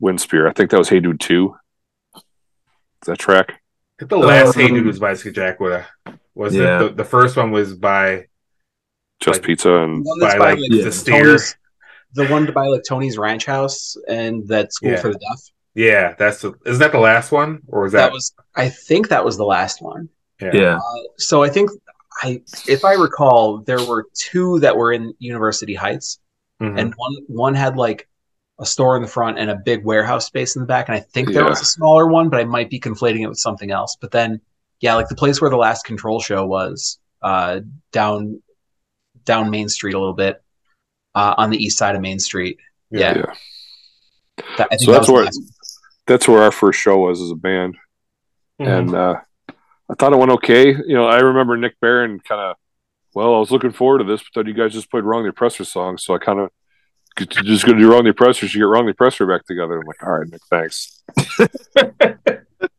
[0.00, 0.48] Winspear.
[0.48, 1.56] I think that was Hey Dude two.
[2.14, 2.22] Is
[3.06, 3.52] that track?
[3.52, 3.54] I
[4.00, 6.76] think the last Um, Hey Dude was by Jack with a was Yeah.
[6.76, 6.88] it?
[6.90, 8.26] The, the first one was by
[9.20, 11.24] Just Like- Pizza and The one by by, like like, the steer.
[11.24, 11.56] Tony's,
[12.14, 15.00] the one to buy like Tony's Ranch House and that School Yeah.
[15.00, 15.40] for the Deaf.
[15.74, 19.08] Yeah, that's the, isn't that the last one or was That, that, was, I think,
[19.08, 20.08] that was the last one.
[20.40, 20.76] Yeah.
[20.76, 20.80] Uh,
[21.18, 21.70] so I think,
[22.22, 26.18] I if I recall, there were two that were in University Heights,
[26.60, 26.78] Mhm.
[26.80, 28.08] and one one had like
[28.60, 31.00] a store in the front and a big warehouse space in the back, and I
[31.00, 31.50] think there Yeah.
[31.50, 33.96] was a smaller one, but I might be conflating it with something else.
[34.00, 34.40] But then,
[34.80, 37.60] yeah, like the place where the last Control show was, uh,
[37.92, 38.42] down
[39.24, 40.42] down Main Street a little bit,
[41.14, 42.58] uh, on the east side of Main Street.
[42.90, 43.34] Yeah, yeah.
[44.56, 45.40] That- I think So that that's was where- last.
[46.06, 47.76] That's where our first show was as a band.
[48.60, 48.78] Mhm.
[48.78, 49.14] and uh,
[49.90, 50.68] I thought it went okay.
[50.74, 52.56] You know, I remember Nick Barron kind of.
[53.14, 55.28] Well, I was looking forward to this, but then you guys just played "Wrong the
[55.30, 56.50] Oppressor" song, so I kind of
[57.44, 59.78] just going to do "Wrong the Oppressor." So you get "Wrong the Oppressor" back together.
[59.80, 61.02] I'm like, all right, Nick, thanks.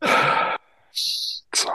[1.54, 1.68] so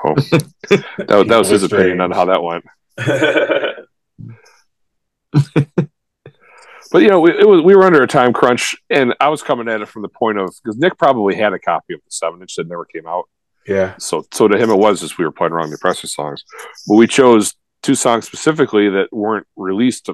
[0.69, 2.65] that, that was his opinion on how that went.
[6.91, 9.41] But you know, we, it was we were under a time crunch, and I was
[9.41, 12.11] coming at it from the point of because Nick probably had a copy of the
[12.11, 13.25] seven inch that never came out.
[13.67, 13.95] yeah.
[13.97, 16.43] So, so to him, it was just we were playing wrong the oppressor songs,
[16.87, 20.09] but we chose two songs specifically that weren't released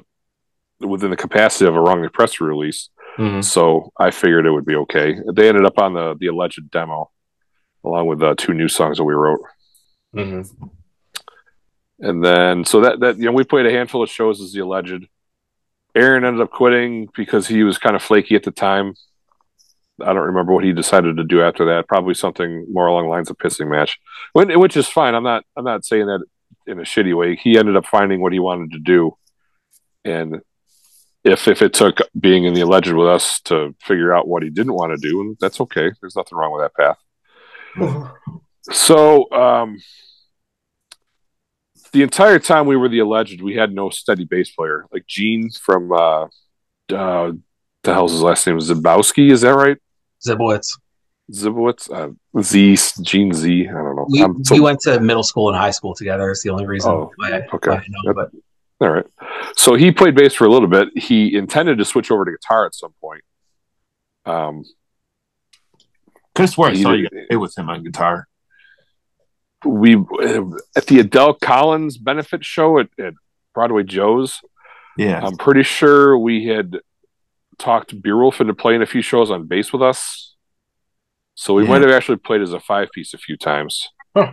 [0.80, 2.88] within the capacity of a wrong the oppressor release.
[3.18, 3.44] Mhm.
[3.44, 5.16] So I figured it would be okay.
[5.34, 7.10] They ended up on the the alleged demo,
[7.84, 9.40] along with uh, two new songs that we wrote,
[10.14, 10.70] Mhm.
[12.00, 14.60] and then so that that you know we played a handful of shows as the
[14.60, 15.06] alleged.
[15.94, 18.94] Aaron ended up quitting because he was kind of flaky at the time.
[20.00, 21.86] I don't remember what he decided to do after that.
[21.86, 23.98] Probably something more along the lines of pissing match,
[24.32, 25.14] When- which is fine.
[25.14, 25.44] I'm not.
[25.56, 26.24] I'm not saying that
[26.66, 27.36] in a shitty way.
[27.36, 29.16] He ended up finding what he wanted to do,
[30.04, 30.40] and
[31.24, 34.48] if if it took being in the alleged with us to figure out what he
[34.50, 35.90] didn't want to do, and that's okay.
[36.00, 38.18] There's nothing wrong with that path.
[38.70, 39.78] So, um,
[41.92, 44.86] the entire time we were the alleged, we had no steady bass player.
[44.92, 46.24] Like Gene from uh,
[46.94, 47.32] uh,
[47.82, 48.58] the hell's his last name?
[48.58, 49.76] Zabowski, is that right?
[50.26, 50.78] Zibowitz.
[51.30, 53.68] Zibowitz, uh, Z, Gene Z.
[53.68, 54.06] I don't know.
[54.08, 56.30] We, I'm so- we went to middle school and high school together.
[56.30, 57.70] It's the only reason Oh, why, I, okay.
[57.70, 58.14] why I know.
[58.14, 58.30] But
[58.80, 59.06] all right.
[59.56, 60.88] So he played bass for a little bit.
[60.96, 63.22] He intended to switch over to guitar at some point.
[64.24, 64.64] Um,
[66.34, 68.28] Could have swore I saw did- you play with him on guitar.
[69.64, 69.96] We
[70.76, 73.14] at the Adele Collins benefit show at, at
[73.54, 74.40] Broadway Joe's.
[74.96, 75.20] Yeah.
[75.24, 76.78] I'm pretty sure we had
[77.58, 80.34] talked Beerwolf into playing a few shows on bass with us.
[81.34, 81.68] So we Yeah.
[81.70, 83.88] might have actually played as a five piece a few times.
[84.16, 84.32] Huh.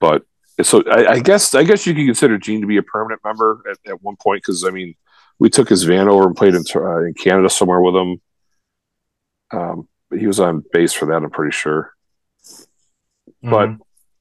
[0.00, 0.22] But
[0.62, 3.62] so I, I guess I guess you could consider Gene to be a permanent member
[3.70, 4.94] at, at one point because I mean
[5.40, 8.20] we took his van over and played in, uh, in Canada somewhere with him.
[9.52, 11.16] Um, but he was on bass for that.
[11.22, 11.92] I'm pretty sure
[13.42, 13.78] but Mhm.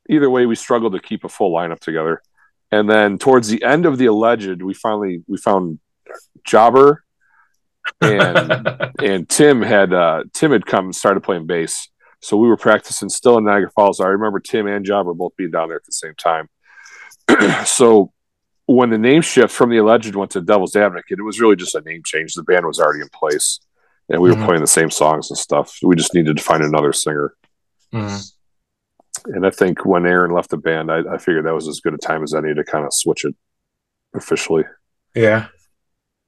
[0.10, 2.22] Either way we struggled to keep a full lineup together
[2.72, 5.80] and then towards the end of the alleged we finally we found
[6.46, 7.04] jobber
[8.02, 8.68] and
[9.04, 11.90] and tim had uh tim had come and started playing bass
[12.22, 14.00] So we were practicing still in Niagara Falls.
[14.02, 16.50] I remember Tim and Jobber both being down there at the same time.
[17.66, 18.12] so
[18.66, 21.76] when the name shift from the alleged went to Devil's Advocate, it was really just
[21.76, 22.34] a name change.
[22.34, 23.60] The band was already in place,
[24.10, 24.46] and we were Mhm.
[24.46, 25.78] playing the same songs and stuff.
[25.84, 27.36] We just needed to find another singer.
[27.94, 28.20] Mhm.
[29.34, 31.94] And I think when Aaron left the band, I, I figured that was as good
[31.94, 33.36] a time as any to kind of switch it
[34.16, 34.64] officially.
[35.16, 35.48] Yeah.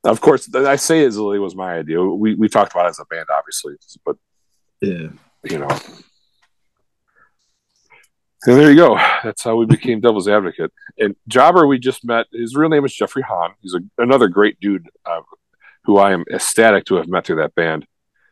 [0.04, 2.02] Of course, I say it was my idea.
[2.02, 3.76] We we talked about it as a band, obviously,
[4.06, 4.16] but
[4.82, 5.10] Yeah.
[5.44, 5.68] you know.
[8.46, 8.96] And there you go.
[9.24, 10.72] That's how we became Devil's Advocate.
[10.98, 12.28] And Jobber, we just met.
[12.32, 13.52] His real name is Jeffrey Hahn.
[13.60, 15.20] He's a, another great dude uh,
[15.84, 17.86] who I am ecstatic to have met through that band.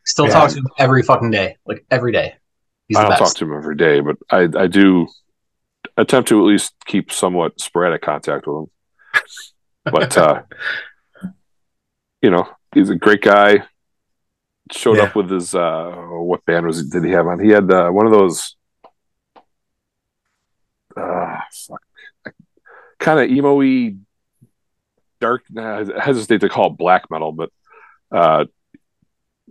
[0.06, 0.32] Still Yeah.
[0.32, 2.36] talks to him every fucking day, like every day.
[2.88, 5.06] He's I don't talk to him every day, but I, I do
[5.96, 8.70] attempt to at least keep somewhat sporadic contact with him.
[9.84, 10.42] But uh,
[12.22, 13.64] you know, he's a great guy.
[14.72, 15.04] Showed Yeah.
[15.04, 17.40] up with his uh, what band was did he have on?
[17.42, 18.54] He had uh, one of those
[20.96, 21.82] uh, fuck,
[22.98, 23.94] kind of emo-y,
[25.20, 25.44] dark.
[25.50, 27.50] Nah, I hesitate to call it black metal, but
[28.10, 28.46] uh,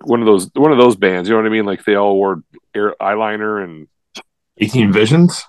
[0.04, 1.28] one of those one of those bands.
[1.28, 1.66] You know what I mean?
[1.66, 2.43] Like they all wore
[2.74, 3.88] air, eyeliner and
[4.58, 5.43] 18 Visions?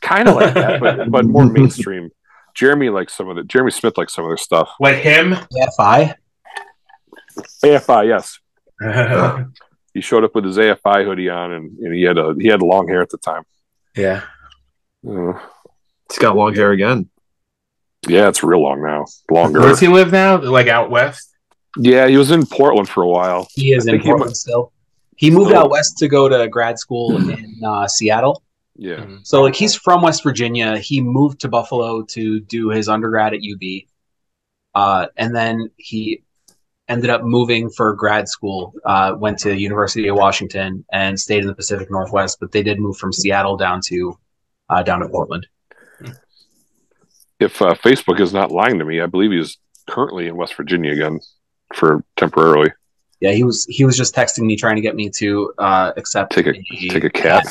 [0.00, 2.10] kind of like that, but but more mainstream.
[2.54, 4.70] Jeremy likes some of the Jeremy Smith likes some of their stuff.
[4.80, 5.34] Like him.
[5.78, 6.14] AFI.
[7.64, 8.38] AFI, yes.
[9.94, 12.60] He showed up with his AFI hoodie on, and, and he had a he had
[12.60, 13.44] long hair at the time.
[13.96, 14.24] Yeah.
[15.08, 15.32] Uh,
[16.10, 17.08] He's got long hair again.
[18.06, 19.60] yeah, it's real long now, longer.
[19.60, 20.38] Where does he live now?
[20.38, 21.34] Like out west?
[21.78, 23.48] Yeah, he was in Portland for a while.
[23.54, 24.72] He is I in think he Portland still.
[25.16, 25.60] He moved Oh.
[25.60, 28.42] out west to go to grad school in uh, Seattle.
[28.78, 30.76] Yeah, So like he's from West Virginia.
[30.78, 33.84] He moved to Buffalo to do his undergrad at UB,
[34.74, 36.22] uh, and then he
[36.86, 38.74] ended up moving for grad school.
[38.84, 42.36] Uh, went to the University of Washington and stayed in the Pacific Northwest.
[42.38, 44.18] But they did move from Seattle down to
[44.68, 45.46] uh, down to Portland.
[47.40, 49.56] if uh, Facebook is not lying to me, I believe he's
[49.88, 51.20] currently in West Virginia again
[51.76, 52.72] for temporarily.
[53.20, 56.32] Yeah, he was he was just texting me trying to get me to uh, accept
[56.32, 56.52] Take a
[56.90, 57.46] take a cat.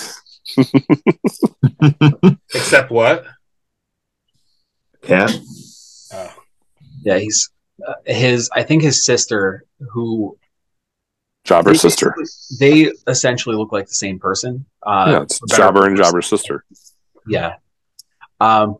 [2.54, 3.26] Accept what?
[5.02, 5.36] Cat?
[6.14, 6.34] Oh.
[7.04, 7.50] Yeah, he's
[7.86, 8.50] uh, his.
[8.54, 10.38] I think his sister who
[11.46, 12.16] Jobber's sister.
[12.60, 14.66] They essentially look like the same person.
[14.84, 16.08] Uh, yeah, it's for better Jobber or and worse.
[16.08, 16.66] Jobber's sister.
[17.28, 17.56] Yeah.
[18.40, 18.78] Um,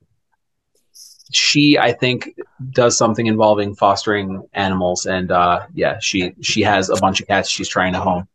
[1.32, 2.30] she, I think,
[2.72, 7.50] does something involving fostering animals, and uh, yeah, she she has a bunch of cats
[7.50, 8.28] she's trying to home,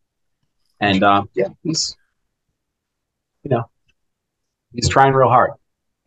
[0.79, 1.95] and um, yeah, he's,
[3.43, 3.69] you know,
[4.73, 5.51] he's trying real hard.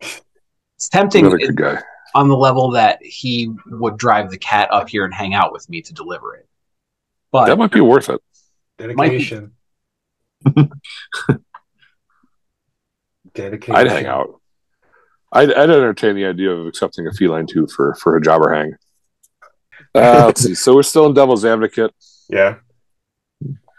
[0.01, 1.81] It's tempting Another good guy.
[2.13, 5.67] on the level that he would drive the cat up here and hang out with
[5.69, 6.47] me to deliver it,
[7.31, 8.21] but That might be worth it.
[8.77, 9.53] Dedication.
[13.33, 13.75] Dedication.
[13.75, 14.39] I'd hang out.
[15.35, 18.73] I'd, I'd entertain the idea of accepting a feline too for for a jobber hang.
[19.93, 20.55] Uh, let's see.
[20.55, 21.91] So we're still in Devil's Advocate.
[22.29, 22.55] Yeah.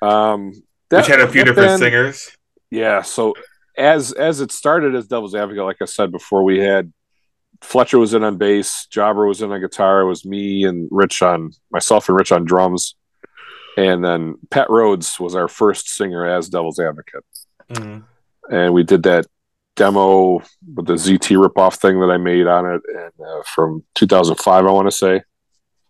[0.03, 0.53] Um,
[0.91, 2.31] that- Which had a few different band- singers.
[2.71, 3.03] Yeah.
[3.03, 3.35] So
[3.77, 6.93] as as it started as Devil's Advocate, like I said before, we had
[7.63, 11.21] Fletcher was in on bass, Jobber was in on guitar, it was me and Rich
[11.23, 12.95] on myself and Rich on drums,
[13.77, 17.25] and then Pat Rhodes was our first singer as Devil's Advocate.
[17.73, 18.05] Mhm.
[18.51, 19.27] and we did that
[19.77, 20.41] demo
[20.75, 24.71] with the ZT ripoff thing that I made on it, and uh, from 2005, I
[24.71, 25.23] want to say,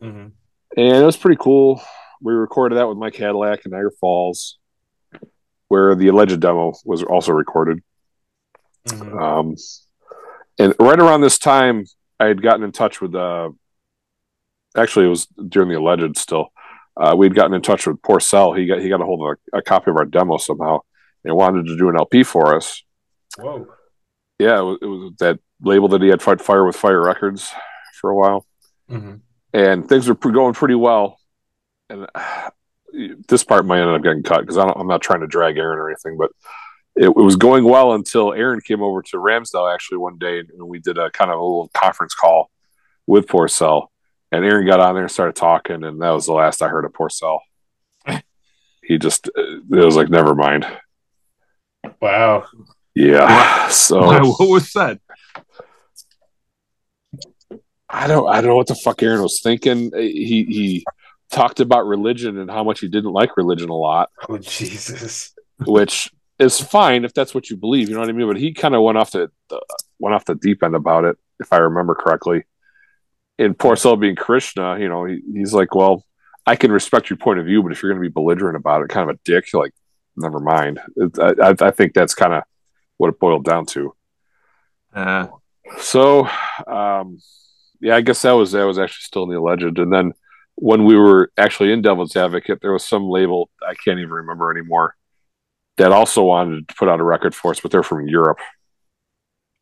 [0.02, 0.32] Mhm.
[0.76, 1.80] and it was pretty cool.
[2.20, 4.58] We recorded that with my Cadillac in Niagara Falls,
[5.68, 7.82] where the alleged demo was also recorded.
[8.88, 9.20] Mhm.
[9.22, 9.54] Um,
[10.58, 11.84] and right around this time,
[12.20, 13.14] I had gotten in touch with.
[13.14, 13.50] Uh,
[14.76, 16.48] actually, it was during the alleged still.
[16.96, 18.56] Uh, we'd gotten in touch with Porcell.
[18.58, 20.80] He got he got a hold of a, a copy of our demo somehow,
[21.24, 22.82] and wanted to do an LP for us.
[23.38, 23.66] Whoa.
[24.38, 27.52] yeah, it was, it was that label that he had fight fire with Fire Records
[28.00, 28.46] for a while,
[28.90, 29.20] Mhm.
[29.52, 31.18] and things were going pretty well.
[31.88, 32.50] And uh,
[33.28, 35.88] this part might end up getting cut because I'm not trying to drag Aaron or
[35.90, 36.30] anything, but
[36.94, 40.48] it, it was going well until Aaron came over to Ramsdale actually one day, and
[40.68, 42.50] we did a kind of a little conference call
[43.06, 43.88] with Porcell,
[44.32, 46.84] and Aaron got on there and started talking, and that was the last I heard
[46.86, 47.38] of Porcell.
[48.82, 50.66] he just it was like never mind.
[52.00, 52.44] Wow.
[52.96, 54.98] Yeah, so Why, what was that?
[57.90, 59.92] I don't I don't know what the fuck Aaron was thinking.
[59.94, 60.84] Uh, he he
[61.30, 65.34] talked about religion and how much he didn't like religion a lot, Oh Jesus.
[65.66, 67.90] which is fine if that's what you believe.
[67.90, 68.28] You know what I mean?
[68.28, 69.60] But he kind of went off the, the
[69.98, 72.44] went off the deep end about it, if I remember correctly.
[73.38, 76.02] In Porcell being Krishna, you know, he, he's like, well,
[76.46, 78.82] I can respect your point of view, but if you're going to be belligerent about
[78.82, 79.74] it, kind of a dick, like
[80.16, 80.80] never mind.
[80.96, 82.42] It, I, I think that's kind of
[82.96, 83.94] what it boiled down to.
[84.94, 85.28] Uh,
[85.78, 86.28] So,
[86.66, 87.18] um,
[87.80, 89.78] yeah, I guess that was that was actually still in the alleged.
[89.78, 90.12] And then
[90.54, 94.50] when we were actually in Devil's Advocate, there was some label I can't even remember
[94.50, 94.96] anymore
[95.76, 98.38] that also wanted to put out a record for us, but they're from Europe,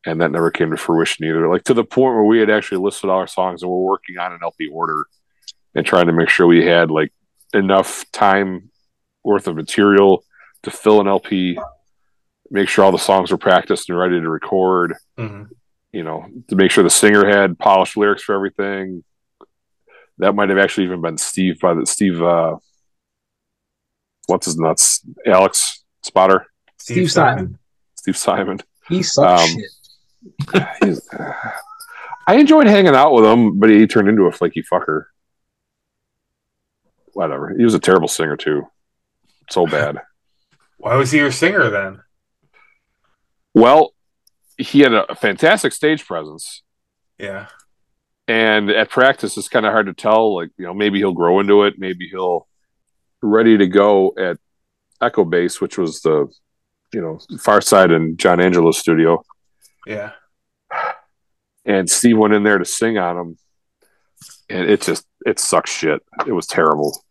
[0.05, 1.49] and that never came to fruition either.
[1.49, 4.17] Like to the point where we had actually listed all our songs and we're working
[4.17, 5.05] on an LP order
[5.73, 7.11] and trying to make sure we had like
[7.53, 8.69] enough time
[9.23, 10.23] worth of material
[10.63, 11.57] to fill an LP,
[12.51, 15.49] make sure all the songs were practiced and ready to record Mhm.
[15.91, 19.03] you know, to make sure the singer had polished lyrics for everything.
[20.17, 22.57] That might have actually even been Steve by the Steve uh
[24.27, 25.05] what's his nuts?
[25.25, 27.57] Alex Spotter, Steve Simon.
[27.95, 28.59] Steve Simon.
[28.87, 29.59] He sucks Um,
[30.53, 30.99] shit.
[32.27, 35.05] I enjoyed hanging out with him, but he turned into a flaky fucker.
[37.13, 37.53] Whatever.
[37.55, 38.63] He was a terrible singer too.
[39.49, 40.01] So bad.
[40.77, 42.01] Why was he your singer then?
[43.55, 43.93] Well,
[44.57, 46.61] he had a fantastic stage presence.
[47.17, 47.47] Yeah.
[48.27, 51.39] and at practice it's kind of hard to tell like you know maybe he'll grow
[51.39, 52.47] into it maybe he'll
[53.21, 54.37] ready to go at
[55.01, 56.27] echo base which was the
[56.93, 59.23] you know far side and john angelo's studio
[59.87, 60.11] Yeah.
[61.65, 63.37] and steve went in there to sing on him
[64.49, 67.03] and it just it sucks shit it was terrible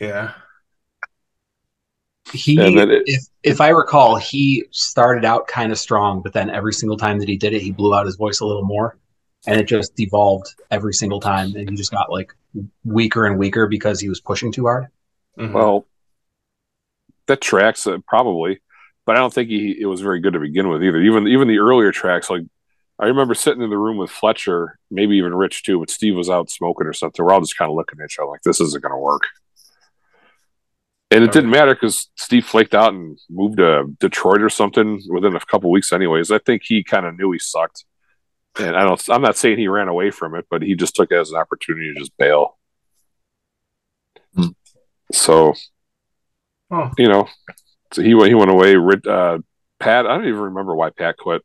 [0.00, 0.32] Yeah.
[2.32, 6.50] He, And it- if if I recall, he started out kind of strong, but then
[6.50, 8.96] every single time that he did it, he blew out his voice a little more,
[9.46, 12.34] and it just devolved every single time, and he just got like
[12.84, 14.86] weaker and weaker because he was pushing too hard.
[15.38, 15.52] Mhm.
[15.52, 15.86] well
[17.26, 18.60] that tracks uh, probably.
[19.04, 20.98] But i don't think he it was very good to begin with either.
[21.00, 22.42] Even even the earlier tracks like
[22.98, 26.28] i remember sitting in the room with fletcher maybe even rich too but steve was
[26.30, 27.24] out smoking or something.
[27.24, 29.22] We're all just kind of looking at each other like this isn't going to work
[31.10, 35.36] and it didn't matter because steve flaked out and moved to detroit or something within
[35.36, 37.84] a couple weeks anyways i think he kind of knew he sucked
[38.58, 41.10] and i don't i'm not saying he ran away from it but he just took
[41.12, 42.58] it as an opportunity to just bail
[44.34, 44.48] Hmm.
[45.12, 45.54] so
[46.68, 46.90] Oh.
[46.98, 47.28] you know,
[47.92, 48.74] so he went he went away.
[48.74, 49.38] Rid- Uh,
[49.78, 51.42] Pat, I don't even remember why Pat quit.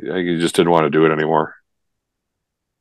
[0.00, 1.56] I think he just didn't want to do it anymore.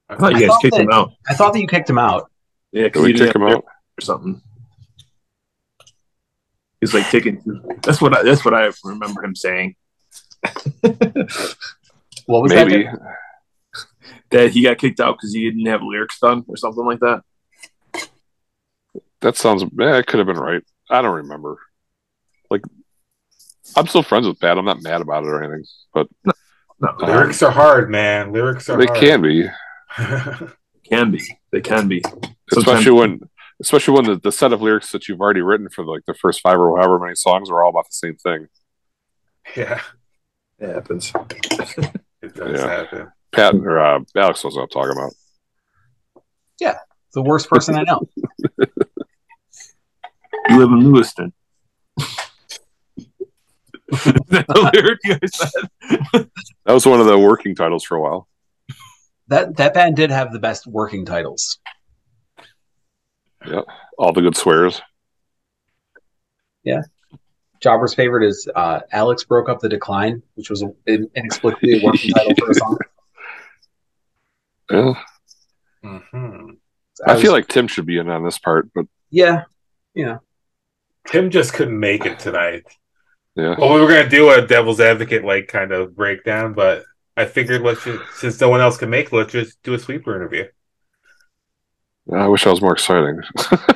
[0.08, 1.14] I thought you guys thought kicked that- him out.
[1.28, 2.30] I thought that you kicked him out.
[2.72, 3.66] Yeah, because we he him out?
[3.66, 4.40] or something.
[6.88, 7.42] He's like taking.
[7.84, 8.24] That's what I.
[8.24, 9.76] That's what I remember him saying.
[12.26, 12.84] What was Maybe.
[12.84, 13.00] that?
[14.32, 17.22] that he got kicked out because he didn't have lyrics done or something like that.
[19.22, 19.64] That sounds.
[19.80, 20.62] Yeah, it could have been right.
[20.90, 21.58] I don't remember.
[22.52, 22.64] Like,
[23.78, 24.58] I'm still friends with Pat.
[24.58, 25.64] I'm not mad about it or anything.
[25.94, 28.34] But No, Uh, Lyrics are hard, man.
[28.34, 29.00] Lyrics are they hard.
[29.00, 29.44] can be,
[29.98, 30.48] they
[30.90, 31.22] can be.
[31.54, 32.04] They can be.
[32.52, 33.22] especially when,
[33.62, 36.42] especially when the, the set of lyrics that you've already written for like the first
[36.42, 38.48] five or however many songs are all about the same thing.
[39.56, 39.82] yeah.
[40.60, 41.14] It happens.
[42.20, 42.68] It does Yeah.
[42.68, 43.12] happen.
[43.32, 45.14] Pat or uh, Alex knows what I'm talking about.
[46.60, 46.78] Yeah,
[47.14, 48.02] the worst person I know.
[50.50, 51.34] You live in Lewiston.
[53.90, 56.30] the lyric you guys said.
[56.66, 58.28] That was one of the working titles for a while.
[59.28, 61.60] That that band did have the best working titles.
[63.98, 64.82] All the good swears.
[66.64, 66.82] Yeah.
[67.60, 70.70] Jobber's favorite is uh, Alex broke up the decline, which was a,
[71.16, 72.78] inexplicably a working title for a song.
[74.70, 74.94] Yeah.
[75.82, 76.50] hmm
[77.08, 79.44] I was- feel like Tim should be in on this part, but yeah,
[79.94, 80.18] yeah.
[81.08, 82.66] Tim just couldn't make it tonight.
[83.36, 83.56] yeah.
[83.58, 86.84] Well, we were gonna do a Devil's Advocate like kind of breakdown, but
[87.16, 89.80] I figured let's just since no one else can make, it, let's just do a
[89.80, 90.48] sweeper interview.
[92.14, 93.22] I wish I was more exciting.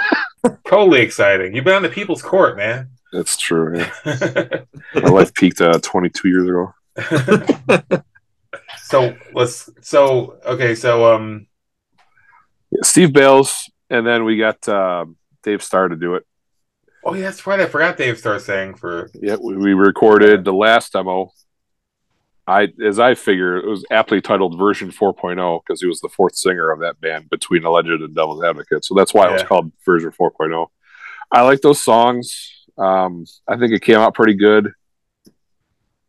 [0.67, 1.55] Totally exciting.
[1.55, 2.89] You've been on the People's Court, man.
[3.11, 3.77] That's true.
[3.77, 3.91] Yeah.
[4.95, 6.73] My life peaked uh, 22 years ago.
[8.83, 9.69] so let's.
[9.81, 10.75] So okay.
[10.75, 11.47] So um.
[12.71, 15.05] Yeah, Steve Bales, and then we got uh,
[15.43, 16.25] Dave Starr to do it.
[17.03, 17.59] Oh yeah, that's right.
[17.59, 19.09] I forgot Dave started saying for.
[19.13, 21.31] Yeah, we, we recorded the last demo.
[22.51, 26.35] I, as I figure, it was aptly titled version 4.0 because he was the fourth
[26.35, 28.83] singer of that band between Alleged and Devil's Advocate.
[28.83, 30.67] So that's why it was called version 4.0.
[31.31, 32.67] I like those songs.
[32.77, 34.73] Um, I think it came out pretty good,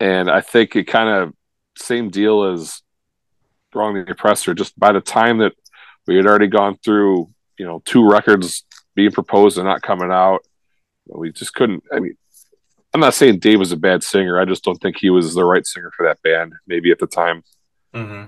[0.01, 1.35] and I think it kind of
[1.77, 2.83] same deal as
[3.73, 4.53] Wrong the Oppressor.
[4.55, 5.53] Just by the time that
[6.09, 8.65] we had already gone through, you know, two records
[8.97, 10.45] being proposed and not coming out,
[11.07, 11.85] we just couldn't.
[11.93, 12.17] I mean,
[12.95, 14.39] I'm not saying Dave was a bad singer.
[14.39, 16.53] I just don't think he was the right singer for that band.
[16.67, 17.43] Maybe at the time,
[17.95, 18.25] hmm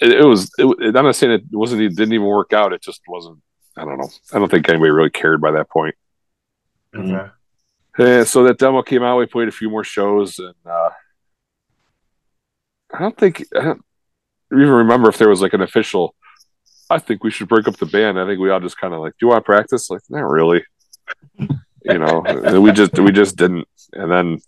[0.00, 0.50] it, it was.
[0.58, 1.82] It, I'm not saying it wasn't.
[1.82, 2.72] It didn't even work out.
[2.72, 3.38] It just wasn't.
[3.76, 4.08] I don't know.
[4.32, 5.94] I don't think anybody really cared by that point.
[6.94, 7.30] Okay.
[7.98, 9.18] And so that demo came out.
[9.18, 10.90] We played a few more shows, and uh,
[12.92, 13.82] I don't think I don't
[14.52, 16.14] even remember if there was like an official.
[16.88, 18.20] I think we should break up the band.
[18.20, 19.90] I think we all just kind of like, do you want to practice?
[19.90, 20.64] Like, not really.
[21.88, 23.66] you know, and we just we just didn't.
[23.92, 24.38] And then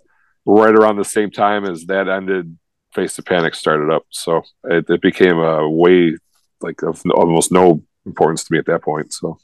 [0.45, 2.57] right around the same time as that ended,
[2.95, 4.05] Face the Panic started up.
[4.11, 6.17] So it, it became a way
[6.61, 9.13] like of almost no importance to me at that point.
[9.13, 9.39] So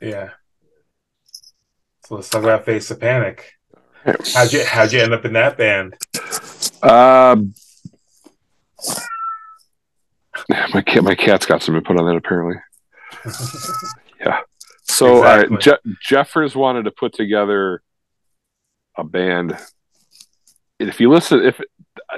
[0.00, 0.30] Yeah.
[2.04, 3.52] So let's talk about Face the Panic.
[4.34, 5.94] How'd you how'd you end up in that band?
[6.82, 7.54] Um,
[10.48, 12.56] my cat, my cat's got some input on that apparently.
[14.20, 14.40] yeah.
[14.98, 15.56] So Exactly.
[15.56, 17.82] uh, Je- Jeffers wanted to put together
[18.96, 19.56] a band.
[20.80, 21.60] If you listen, if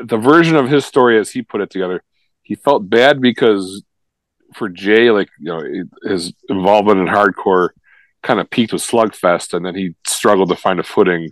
[0.02, 2.02] the version of his story as he put it together,
[2.42, 3.82] he felt bad because
[4.54, 5.62] for Jay, like you know,
[6.02, 7.70] his involvement in hardcore
[8.22, 11.28] kind of peaked with Slugfest, and then he struggled to find a footing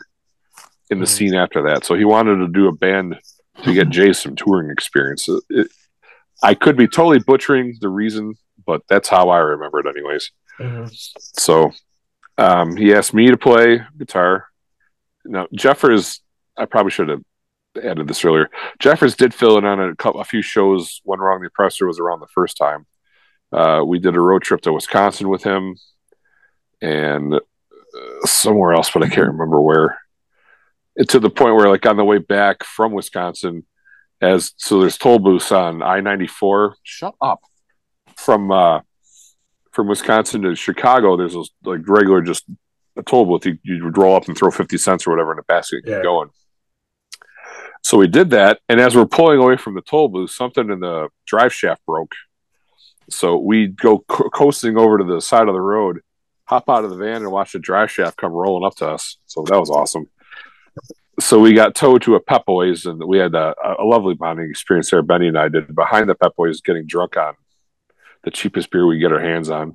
[0.90, 1.08] in the Mhm.
[1.08, 1.84] scene after that.
[1.84, 3.18] So he wanted to do a band
[3.64, 5.28] to get Jay some touring experience.
[5.50, 5.70] It-
[6.42, 8.34] I could be totally butchering the reason,
[8.64, 10.30] but that's how I remember it, anyways.
[11.16, 11.72] So
[12.36, 14.46] um, he asked me to play guitar.
[15.24, 16.20] Now Jeffers,
[16.56, 17.22] I probably should have
[17.82, 18.50] added this earlier.
[18.78, 22.00] Jeffers did fill in on a, couple, a few shows when Wrong the Oppressor was
[22.00, 22.86] around the first time.
[23.52, 25.76] Uh, we did a road trip to Wisconsin with him,
[26.82, 27.40] and uh,
[28.26, 29.98] somewhere else, but I can't remember where.
[30.96, 33.64] And to the point where, like on the way back from Wisconsin,
[34.20, 36.74] as so there's toll booths on I ninety four.
[36.82, 37.40] Shut up.
[38.16, 38.80] From uh,
[39.78, 42.44] from Wisconsin to Chicago, there's those like regular just
[42.96, 43.46] a toll booth.
[43.46, 45.86] You, you would roll up and throw fifty cents or whatever in a basket and
[45.86, 45.96] Yeah.
[45.98, 46.30] keep going.
[47.84, 50.80] So we did that, and as we're pulling away from the toll booth, something in
[50.80, 52.10] the drive shaft broke.
[53.08, 56.00] So we go co- coasting over to the side of the road,
[56.46, 59.18] hop out of the van, and watch the drive shaft come rolling up to us.
[59.26, 60.08] So that was awesome.
[61.20, 64.50] So we got towed to a Pep Boys, and we had a, a lovely bonding
[64.50, 65.02] experience there.
[65.02, 67.34] Benny and I did behind the Pep Boys, getting drunk on
[68.28, 69.74] the cheapest beer we get our hands on,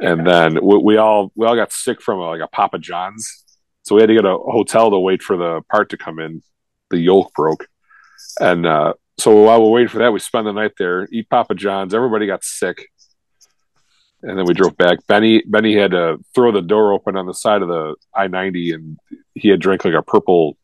[0.00, 3.44] and then we, we all we all got sick from a, like a Papa John's,
[3.82, 6.42] so we had to get a hotel to wait for the part to come in.
[6.90, 7.66] The yoke broke,
[8.38, 11.56] and uh, so while we're waiting for that, we spend the night there, eat Papa
[11.56, 11.92] John's.
[11.92, 12.86] Everybody got sick,
[14.22, 14.98] and then we drove back.
[15.08, 18.72] Benny Benny had to throw the door open on the side of the I ninety,
[18.72, 18.96] and
[19.34, 20.56] he had drank like a purple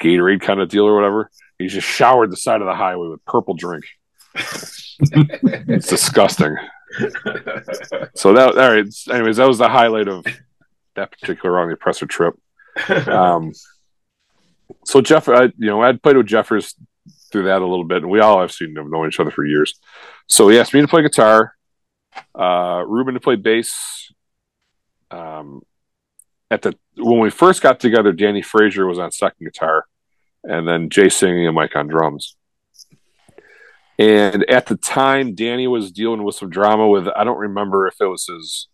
[0.00, 1.30] Gatorade kind of deal or whatever.
[1.58, 3.86] He just showered the side of the highway with purple drink.
[4.34, 6.56] It's disgusting.
[8.14, 8.86] So that all right.
[9.10, 10.24] Anyways, that was the highlight of
[10.94, 12.34] that particular wrong the oppressor trip.
[13.08, 13.52] Um,
[14.84, 16.74] so Jeff, I, you know, I'd played with Jeffers
[17.30, 19.44] through that a little bit, and we all have seen them known each other for
[19.44, 19.78] years.
[20.28, 21.54] So he asked me to play guitar,
[22.38, 24.12] uh, Ruben to play bass.
[25.10, 25.62] Um,
[26.50, 29.86] at the when we first got together, Danny Frazier was on second guitar,
[30.44, 32.36] and then Jay singing and Mike on drums.
[33.98, 37.94] And at the time, Danny was dealing with some drama with I don't remember if
[38.00, 38.68] it was his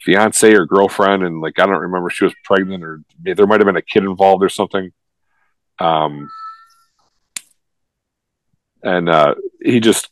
[0.00, 3.66] fiance or girlfriend, and like I don't remember she was pregnant or there might have
[3.66, 4.92] been a kid involved or something.
[5.78, 6.30] Um,
[8.82, 10.08] and uh, he just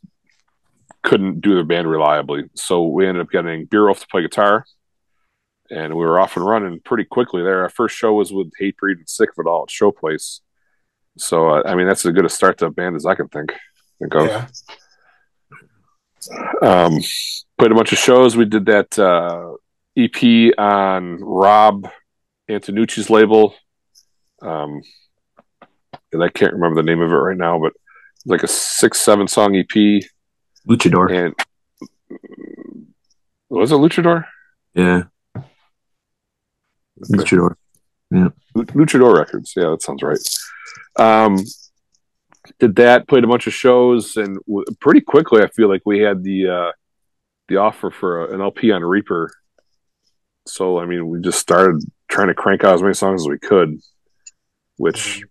[1.02, 4.66] couldn't do the band reliably, so we ended up getting Bureau to play guitar,
[5.70, 7.62] and we were off and running pretty quickly there.
[7.62, 10.40] Our first show was with Hatebreed and Sick of It All at Showplace.
[11.16, 13.28] So uh, I mean, that's as good a start to a band as I can
[13.28, 13.54] think
[14.04, 14.26] think of.
[14.26, 14.46] yeah.
[16.62, 16.98] Um,
[17.58, 18.36] played a bunch of shows.
[18.36, 19.54] We did that uh,
[19.96, 21.88] EP on Rob
[22.48, 23.54] Antonucci's label.
[24.42, 24.82] Um,
[26.12, 27.72] and I can't remember the name of it right now, but
[28.24, 30.02] like a six, seven song EP.
[30.68, 31.12] Luchador.
[31.12, 31.34] And
[33.50, 34.24] was it Luchador?
[34.74, 35.04] Yeah.
[37.10, 37.56] Luchador.
[38.10, 39.52] Lu- Luchador Records.
[39.56, 40.18] Yeah, that sounds right.
[40.98, 41.38] Um,
[42.58, 46.00] did that, played a bunch of shows, and w- pretty quickly, I feel like we
[46.00, 46.72] had the uh,
[47.48, 49.30] the offer for a, an LP on Reaper.
[50.46, 53.38] So, I mean, we just started trying to crank out as many songs as we
[53.38, 53.78] could,
[54.76, 55.22] which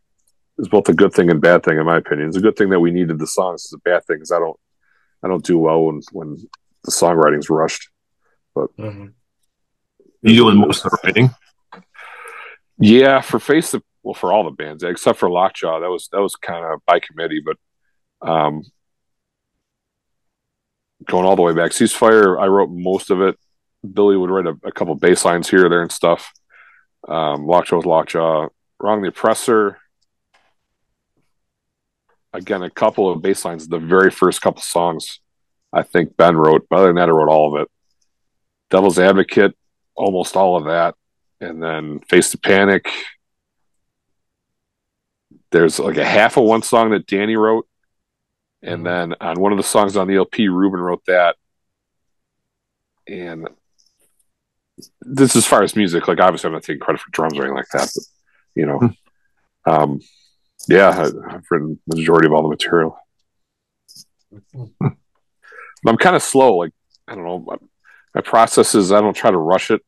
[0.57, 2.27] is both a good thing and bad thing, in my opinion.
[2.27, 3.65] It's a good thing that we needed the songs.
[3.65, 4.59] It's a bad thing because I don't,
[5.23, 6.37] I don't do well when when
[6.83, 7.89] the songwriting's rushed.
[8.57, 9.13] Mhm.
[10.21, 11.29] You doing most of the writing?
[12.79, 16.21] Yeah, for Face the well, for all the bands except for Lockjaw, that was that
[16.21, 17.57] was kind of by committee, but
[18.27, 18.63] um,
[21.05, 23.37] going all the way back, Ceasefire, I wrote most of it.
[23.93, 26.31] Billy would write a, a couple bass lines here, there, and stuff.
[27.07, 28.47] Um, Lockjaw was Lockjaw.
[28.79, 29.77] Wrong the Oppressor.
[32.31, 33.67] Again, a couple of bass lines.
[33.67, 35.19] The very first couple songs,
[35.71, 36.67] I think Ben wrote.
[36.69, 37.69] But other than that, I wrote all of it.
[38.69, 39.55] Devil's Advocate,
[39.95, 40.95] almost all of that
[41.43, 42.89] and then Face the Panic,
[45.53, 47.67] there's like a half of one song that Danny wrote,
[48.61, 48.83] and Mhm.
[48.83, 51.37] then on one of the songs on the LP, Ruben wrote that.
[53.07, 53.47] And
[55.01, 57.55] this, as far as music, like obviously, I'm not taking credit for drums or anything
[57.55, 58.03] like that, but
[58.55, 58.89] you know,
[59.65, 60.01] um,
[60.67, 62.97] yeah, I, I've written the majority of all the material.
[65.85, 66.57] I'm kind of slow.
[66.57, 66.71] Like
[67.07, 67.55] I don't know, my,
[68.15, 69.81] my process is I don't try to rush it,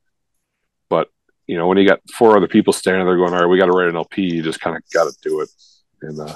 [0.89, 1.09] but
[1.47, 3.65] you know, when you got four other people standing there going, "All right, we got
[3.67, 5.49] to write an LP," you just kind of got to do it.
[6.01, 6.35] And uh,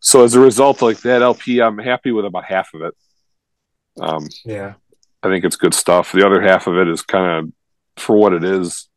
[0.00, 2.94] so as a result, like that LP, I'm happy with about half of it.
[4.00, 4.74] Um, Yeah.
[5.22, 6.12] I think it's good stuff.
[6.12, 7.52] The other half of it is kind of
[8.02, 8.88] for what it is.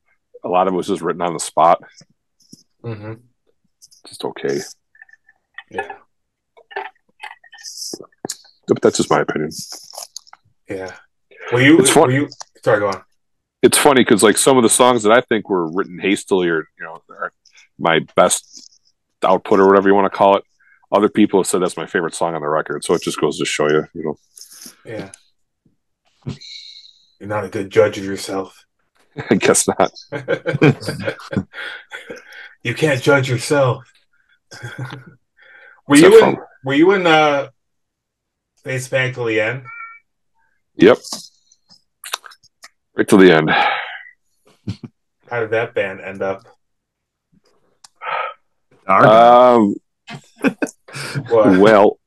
[0.44, 1.82] A lot of it was just written on the spot,
[2.84, 3.14] Mm-hmm.
[4.08, 4.60] just okay.
[5.70, 5.92] Yeah.
[8.68, 9.50] But that's just my opinion.
[10.70, 10.96] Yeah.
[11.52, 11.80] Were you?
[11.80, 12.30] It's fun- Were you?
[12.64, 13.02] Sorry, go on.
[13.62, 16.68] It's funny because like some of the songs that I think were written hastily or
[16.80, 17.32] you know are
[17.78, 18.80] my best
[19.24, 20.44] output or whatever you want to call it.
[20.92, 23.38] Other people have said that's my favorite song on the record, so it just goes
[23.38, 24.18] to show you, you know.
[24.86, 25.12] Yeah.
[27.20, 28.66] You're not a good judge of yourself.
[29.30, 29.92] I guess not.
[32.64, 33.86] you can't judge yourself.
[35.88, 36.38] were Is that you in?
[36.66, 37.50] Were you in uh,
[38.64, 39.64] Face Bank till the end?
[40.76, 40.98] Yep,
[42.96, 43.50] right to the end.
[45.30, 46.44] How did that band end up?
[48.86, 49.06] Dark.
[49.06, 49.76] Um,
[51.32, 51.98] well,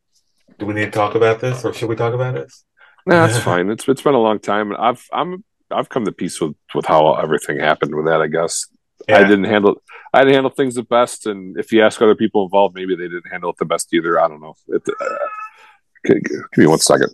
[0.59, 2.65] Do we need to talk about this, or should we talk about this?
[3.07, 3.71] nah, that's fine.
[3.71, 6.85] It's it's been a long time, and I've I'm I've come to peace with with
[6.87, 8.21] how everything happened with that.
[8.21, 8.67] I guess
[9.09, 9.83] I didn't handle
[10.13, 13.05] I didn't handle things the best, and if you ask other people involved, maybe they
[13.09, 14.21] didn't handle it the best either.
[14.21, 14.55] I don't know.
[14.69, 15.05] It, uh,
[16.07, 16.21] g- g-
[16.53, 17.11] give me one second.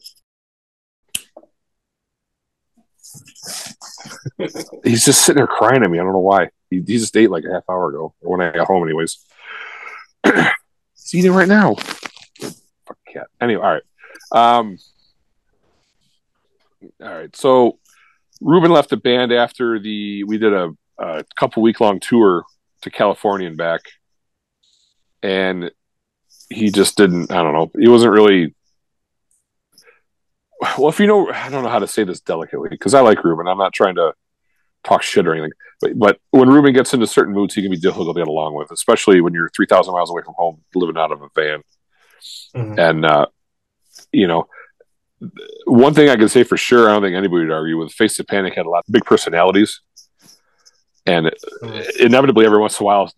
[4.84, 5.98] He's just sitting there crying at me.
[5.98, 6.50] I don't know why.
[6.70, 9.24] He, he just ate like a half hour ago, when I got home, anyways.
[10.24, 11.74] He's eating right now.
[11.74, 13.26] Fuck cat.
[13.40, 13.82] Anyway, all right.
[14.32, 14.78] Um,
[17.02, 17.34] all right.
[17.36, 17.78] So
[18.40, 22.44] Ruben left the band after the we did a, a couple week long tour
[22.82, 23.82] to California and back,
[25.22, 25.70] and
[26.48, 27.32] he just didn't.
[27.32, 27.70] I don't know.
[27.78, 28.54] He wasn't really.
[30.78, 33.24] Well, if you know, I don't know how to say this delicately because I like
[33.24, 33.46] Ruben.
[33.48, 34.12] I'm not trying to
[34.84, 37.78] talk shit or anything, but but when Ruben gets into certain moods, he can be
[37.78, 40.98] difficult to get along with, especially when you're three thousand miles away from home, living
[40.98, 41.62] out of a van.
[42.54, 42.78] Mhm.
[42.78, 43.26] And uh,
[44.12, 44.48] you know,
[45.64, 48.16] one thing I can say for sure, I don't think anybody would argue with Face
[48.18, 49.80] the Panic had a lot of big personalities,
[51.06, 51.30] and
[51.62, 52.00] Mhm.
[52.00, 53.10] inevitably every once in a while,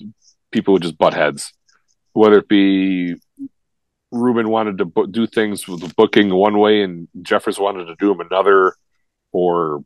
[0.53, 1.53] people would just butt heads,
[2.13, 3.17] whether it be
[4.13, 7.97] Ruben wanted to bo- do things with the booking one way and Jeffers wanted to
[7.99, 8.75] do them another,
[9.33, 9.85] or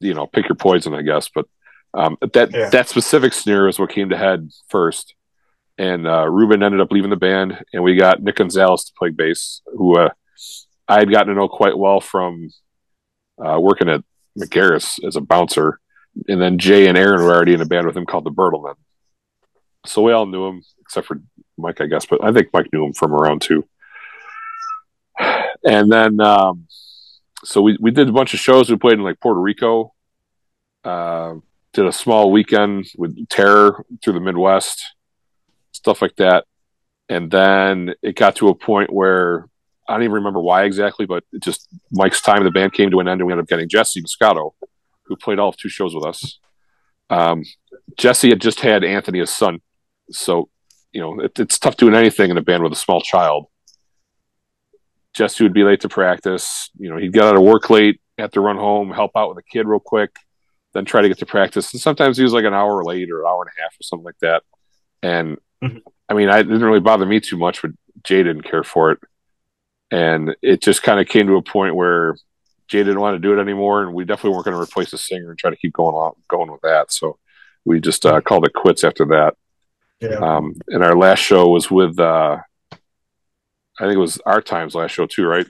[0.00, 1.28] you know, pick your poison, I guess.
[1.32, 1.46] But
[1.94, 2.70] um, that Yeah.
[2.70, 5.14] that specific scenario is what came to head first,
[5.78, 9.10] and uh, Ruben ended up leaving the band, and we got Nick Gonzalez to play
[9.10, 10.08] bass, who uh,
[10.88, 12.48] I had gotten to know quite well from
[13.44, 14.02] uh, working at
[14.38, 15.78] McGarris as a bouncer,
[16.26, 18.74] and then Jay and Aaron were already in a band with him called the Bertlemen.
[19.84, 21.20] So we all knew him, except for
[21.62, 23.66] Mike, I guess, but I think Mike knew him from around too.
[25.64, 26.66] And then, um,
[27.44, 28.68] so we, we did a bunch of shows.
[28.68, 29.94] We played in like Puerto Rico,
[30.82, 31.34] uh,
[31.72, 34.82] did a small weekend with Terror through the Midwest,
[35.70, 36.46] stuff like that.
[37.08, 39.48] And then it got to a point where
[39.88, 43.00] I don't even remember why exactly, but just Mike's time in the band came to
[43.00, 44.52] an end, and we ended up getting Jesse Moscato,
[45.04, 46.38] who played all of two shows with us.
[47.10, 47.44] Um,
[47.98, 49.60] Jesse had just had Anthony, his son,
[50.10, 50.48] so
[50.92, 53.46] you know it, it's tough doing anything in a band with a small child.
[55.14, 56.70] Jesse would be late to practice.
[56.78, 59.36] You know, he'd get out of work late, have to run home, help out with
[59.36, 60.16] the kid real quick,
[60.72, 61.72] then try to get to practice.
[61.72, 63.82] And sometimes he was like an hour late or an hour and a half or
[63.82, 64.42] something like that.
[65.02, 65.82] And Mhm.
[66.08, 67.70] I mean, I it didn't really bother me too much, but
[68.02, 68.98] Jay didn't care for it.
[69.90, 72.16] And it just kind of came to a point where
[72.68, 74.98] Jay didn't want to do it anymore, and we definitely weren't going to replace the
[74.98, 76.90] singer and try to keep going on going with that.
[76.90, 77.18] So
[77.64, 79.36] we just uh, called it quits after that.
[80.02, 80.16] Yeah.
[80.18, 82.38] Um, and our last show was with, uh,
[82.72, 82.76] I
[83.80, 85.46] think it was our times last show too, right?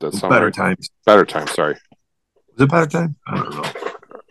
[0.00, 0.54] That Better right?
[0.54, 0.90] times.
[1.04, 1.46] Better time.
[1.48, 1.74] Sorry,
[2.52, 3.16] Was it better time?
[3.26, 3.90] I don't know.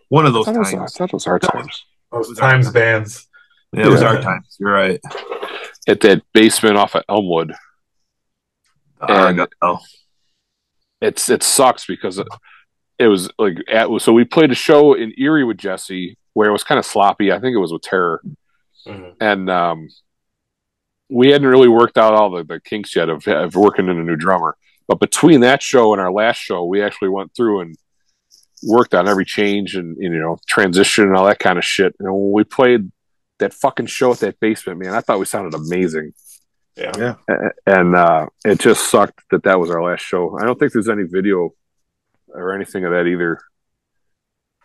[0.09, 0.93] One of those I thought, it was, I times.
[0.95, 1.85] thought it was our times.
[2.11, 3.27] Those times bands.
[3.73, 4.55] Yeah, it was our times.
[4.59, 5.01] You're right.
[5.87, 7.53] At that basement off of Elmwood,
[9.01, 9.79] And- Uh, oh,
[11.01, 12.27] it's it sucks because it,
[12.97, 16.53] it was like at, so we played a show in Erie with Jesse where it
[16.53, 17.31] was kind of sloppy.
[17.31, 18.21] I think it was with Terror,
[18.87, 19.15] Mhm.
[19.19, 19.87] and um,
[21.09, 24.03] we hadn't really worked out all the, the kinks yet of, of working in a
[24.03, 24.55] new drummer.
[24.87, 27.75] But between that show and our last show, we actually went through and
[28.63, 31.95] worked on every change and you know transition and all that kind of shit.
[31.99, 32.91] And when we played
[33.39, 34.93] that fucking show at that basement, man.
[34.93, 36.13] I thought we sounded amazing.
[36.77, 36.91] Yeah.
[36.97, 37.15] Yeah.
[37.29, 40.37] A- and uh, it just sucked that that was our last show.
[40.39, 41.49] I don't think there's any video
[42.29, 43.39] or anything of that either.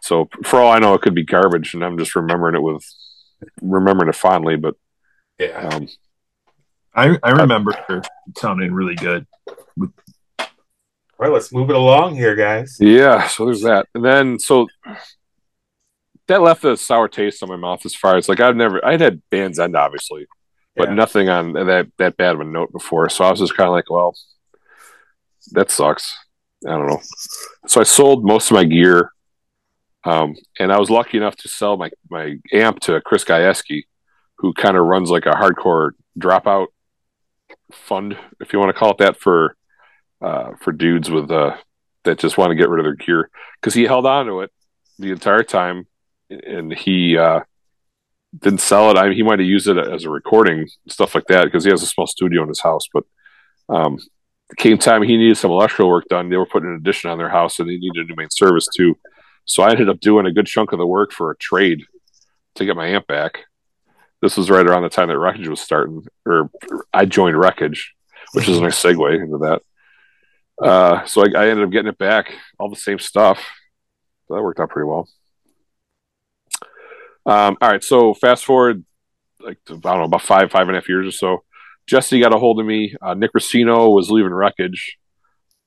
[0.02, 2.82] So for all I know, it could be garbage, and I'm just remembering it with
[3.60, 4.56] remembering it fondly.
[4.56, 4.74] But
[5.38, 5.68] Yeah.
[5.68, 5.88] um,
[6.94, 8.02] I I remember her
[8.36, 9.26] sounding really good.
[9.78, 9.88] All
[11.18, 12.78] right, let's move it along here, guys.
[12.80, 14.68] yeah, so there's that, and then so
[16.28, 19.00] that left a sour taste on my mouth as far as like I've never I'd
[19.00, 20.26] had Band's End obviously,
[20.76, 20.94] but Yeah.
[20.94, 23.08] nothing on that that bad of a note before.
[23.10, 24.16] So I was just kind of like, well,
[25.52, 26.16] that sucks.
[26.66, 27.00] I don't know.
[27.66, 29.12] So I sold most of my gear,
[30.04, 33.84] um, and I was lucky enough to sell my my amp to Chris Gajewski,
[34.38, 36.68] who kind of runs like a hardcore dropout
[37.72, 39.56] fund, if you want to call it that, for
[40.22, 41.56] uh, for dudes with uh,
[42.04, 44.50] that just want to get rid of their gear because he held on to it
[44.98, 45.86] the entire time,
[46.30, 47.40] and he uh,
[48.38, 48.96] didn't sell it.
[48.96, 51.70] I mean, he might have used it as a recording stuff like that because he
[51.70, 52.86] has a small studio in his house.
[52.92, 53.04] But
[53.68, 53.98] um,
[54.56, 56.28] came time he needed some electrical work done.
[56.28, 58.68] They were putting an addition on their house, and they needed a new main service
[58.74, 58.96] too.
[59.50, 61.82] So I ended up doing a good chunk of the work for a trade
[62.54, 63.40] to get my amp back.
[64.22, 66.50] This was right around the time that Wreckage was starting, or
[66.92, 67.94] I joined Wreckage,
[68.32, 69.62] which is a nice segue into that.
[70.64, 73.38] Uh, so I, I ended up getting it back, all the same stuff.
[74.28, 75.08] So that worked out pretty well.
[77.26, 78.84] Um, all right, so fast forward,
[79.40, 81.44] like I don't know, about five, five and a half years or so.
[81.88, 82.94] Jesse got a hold of me.
[83.02, 84.96] Uh, Nick Racino was leaving Wreckage.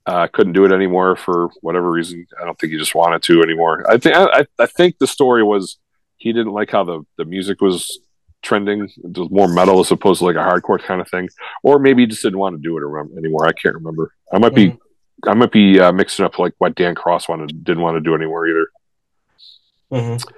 [0.05, 2.25] Uh, couldn't do it anymore for whatever reason.
[2.41, 3.89] I don't think he just wanted to anymore.
[3.89, 5.77] I think I, I think the story was
[6.17, 7.99] he didn't like how the, the music was
[8.41, 8.89] trending.
[9.03, 11.29] It was more metal as opposed to like a hardcore kind of thing,
[11.63, 13.47] or maybe he just didn't want to do it anymore.
[13.47, 14.13] I can't remember.
[14.33, 14.77] I might be
[15.25, 18.13] I might be uh, mixing up like what Dan Cross wanted didn't want to do
[18.13, 18.67] anymore either.
[19.91, 20.31] Mhm.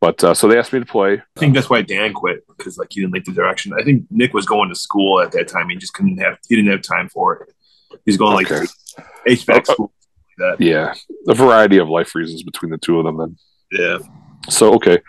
[0.00, 1.14] But uh, so they asked me to play.
[1.36, 3.74] I think that's why Dan quit because like he didn't like the direction.
[3.78, 5.68] I think Nick was going to school at that time.
[5.68, 6.38] He just couldn't have.
[6.48, 7.52] He didn't have time for it.
[8.04, 8.66] He's going like Okay.
[9.28, 9.92] HVAC Uh, school.
[10.38, 10.64] Like that.
[10.64, 10.94] Yeah,
[11.28, 13.16] a variety of life reasons between the two of them.
[13.18, 13.36] Then
[13.72, 13.98] Yeah.
[14.48, 15.00] so okay,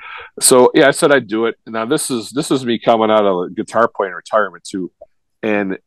[0.41, 1.55] so yeah, I said I'd do it.
[1.65, 4.91] Now this is this is me coming out of a guitar playing retirement too,
[5.41, 5.77] and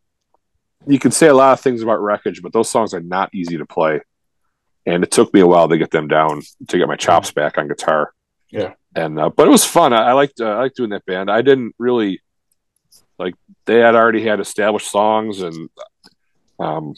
[0.87, 3.57] you can say a lot of things about Wreckage, but those songs are not easy
[3.59, 4.01] to play,
[4.87, 7.59] and it took me a while to get them down to get my chops back
[7.59, 8.13] on guitar.
[8.51, 8.75] Yeah.
[8.95, 9.93] and uh, but it was fun.
[9.93, 11.31] I, I liked uh, I liked doing that band.
[11.31, 12.23] I didn't really
[13.19, 13.35] like
[13.67, 15.69] they had already had established songs, and
[16.59, 16.95] um,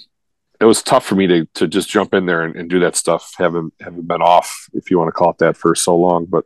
[0.60, 2.96] it was tough for me to to just jump in there and, and do that
[2.96, 3.34] stuff.
[3.38, 6.44] Having having been off, if you want to call it that, for so long, but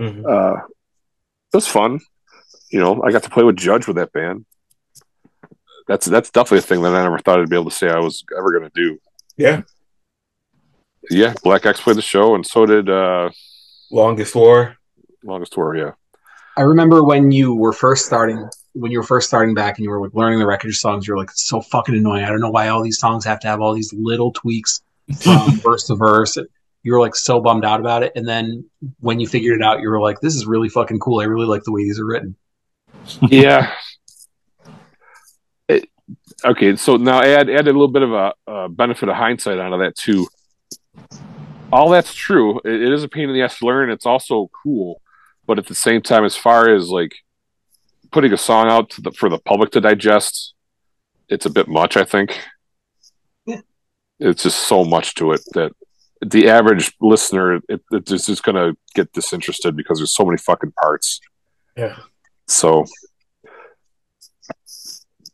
[0.00, 0.24] Mhm.
[0.26, 2.00] uh, it was fun.
[2.70, 4.44] You know, I got to play with Judge with that band.
[5.88, 8.00] That's that's definitely a thing that I never thought I'd be able to say I
[8.00, 8.98] was ever going to do.
[9.36, 9.62] Yeah.
[11.10, 13.30] Yeah, Black X played the show, and so did uh,
[13.92, 14.76] Longest War.
[15.22, 15.92] Longest War, Yeah,
[16.56, 19.90] I remember when you were first starting, when you were first starting back, and you
[19.90, 21.06] were like learning the record songs.
[21.06, 22.24] You were like, "It's so fucking annoying.
[22.24, 24.82] I don't know why all these songs have to have all these little tweaks
[25.20, 26.36] from verse to verse."
[26.82, 28.64] You were like so bummed out about it, and then
[29.00, 31.20] when you figured it out, you were like, "This is really fucking cool.
[31.20, 32.36] I really like the way these are written."
[33.22, 33.72] yeah.
[35.68, 35.88] It-
[36.44, 39.78] okay, so now add add a little bit of a, a benefit of hindsight onto
[39.78, 40.28] that too.
[41.72, 42.60] All that's true.
[42.64, 43.90] It, it is a pain in the ass to learn.
[43.90, 45.00] It's also cool,
[45.46, 47.14] but at the same time, as far as like
[48.16, 50.54] putting a song out to the, for the public to digest,
[51.28, 51.98] it's a bit much.
[51.98, 52.40] I think
[53.44, 53.60] Yeah.
[54.18, 55.72] it's just so much to it that
[56.24, 60.72] the average listener it, it's just going to get disinterested because there's so many fucking
[60.82, 61.20] parts.
[61.76, 61.98] Yeah.
[62.48, 62.86] So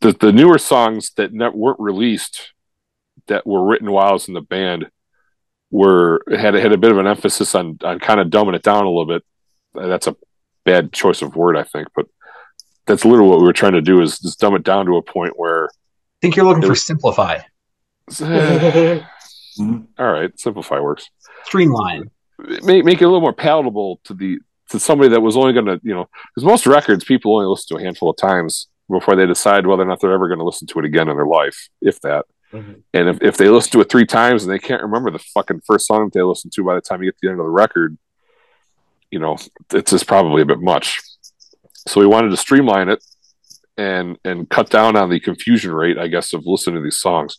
[0.00, 2.52] the the newer songs that ne- weren't released
[3.28, 4.90] that were written while I was in the band
[5.70, 8.84] were had had a bit of an emphasis on on kind of dumbing it down
[8.84, 9.22] a little bit.
[9.72, 10.16] That's a
[10.64, 12.06] bad choice of word, I think, but
[12.86, 15.02] that's literally what we were trying to do is just dumb it down to a
[15.02, 15.68] point where I
[16.20, 17.38] think you're looking for was- simplify,
[18.20, 19.02] all
[19.98, 21.08] right, simplify works.
[21.44, 22.10] streamline.
[22.62, 24.38] make make it a little more palatable to the
[24.70, 27.76] to somebody that was only going to you know because most records people only listen
[27.76, 30.44] to a handful of times before they decide whether or not they're ever going to
[30.44, 32.26] listen to it again in their life, if that.
[32.52, 32.82] Mhm.
[32.92, 35.62] And if, if they listen to it three times and they can't remember the fucking
[35.66, 37.46] first song that they listened to by the time you get to the end of
[37.46, 37.96] the record,
[39.10, 39.38] you know,
[39.72, 41.00] it's just probably a bit much.
[41.86, 43.04] So we wanted to streamline it
[43.76, 47.38] and and cut down on the confusion rate, I guess, of listening to these songs.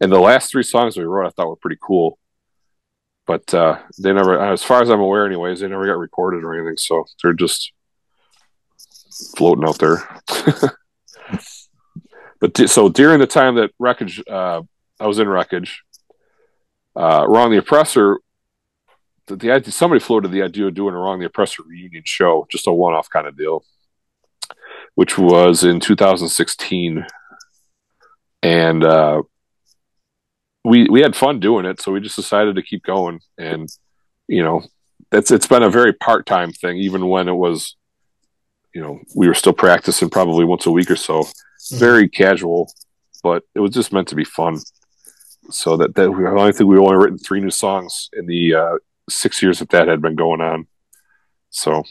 [0.00, 2.18] And the last three songs we wrote, I thought were pretty cool
[3.26, 6.54] but uh, they never, as far as I'm aware, anyways, they never got recorded or
[6.54, 6.76] anything.
[6.76, 7.72] So they're just
[9.36, 10.06] floating out there.
[12.40, 14.62] but d- so during the time that wreckage, uh,
[15.00, 15.82] I was in wreckage.
[16.94, 18.20] Uh, Wrong the Oppressor,
[19.26, 22.66] the, the somebody floated the idea of doing a Wrong the Oppressor reunion show, just
[22.66, 23.64] a one-off kind of deal.
[24.94, 27.06] Which was in 2016,
[28.42, 29.22] and uh,
[30.64, 33.20] we we had fun doing it, so we just decided to keep going.
[33.38, 33.68] And
[34.28, 34.64] you know,
[35.10, 37.76] that's it's been a very part time thing, even when it was,
[38.74, 41.24] you know, we were still practicing probably once a week or so,
[41.72, 42.72] very casual,
[43.22, 44.58] but it was just meant to be fun.
[45.50, 48.78] So that that I only think we only written three new songs in the uh,
[49.10, 50.66] six years that that had been going on.
[51.50, 51.82] So,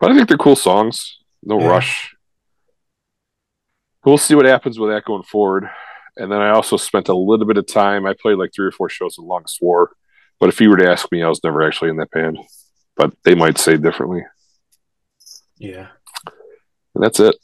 [0.00, 1.18] but I think they're cool songs.
[1.46, 1.68] No Yeah.
[1.68, 2.14] rush.
[4.04, 5.68] We'll see what happens with that going forward.
[6.16, 8.04] And then I also spent a little bit of time.
[8.06, 9.92] I played like three or four shows in Longest War.
[10.40, 12.38] But if you were to ask me, I was never actually in that band.
[12.96, 14.22] But they might say differently.
[15.58, 15.88] Yeah.
[16.94, 17.36] And that's it.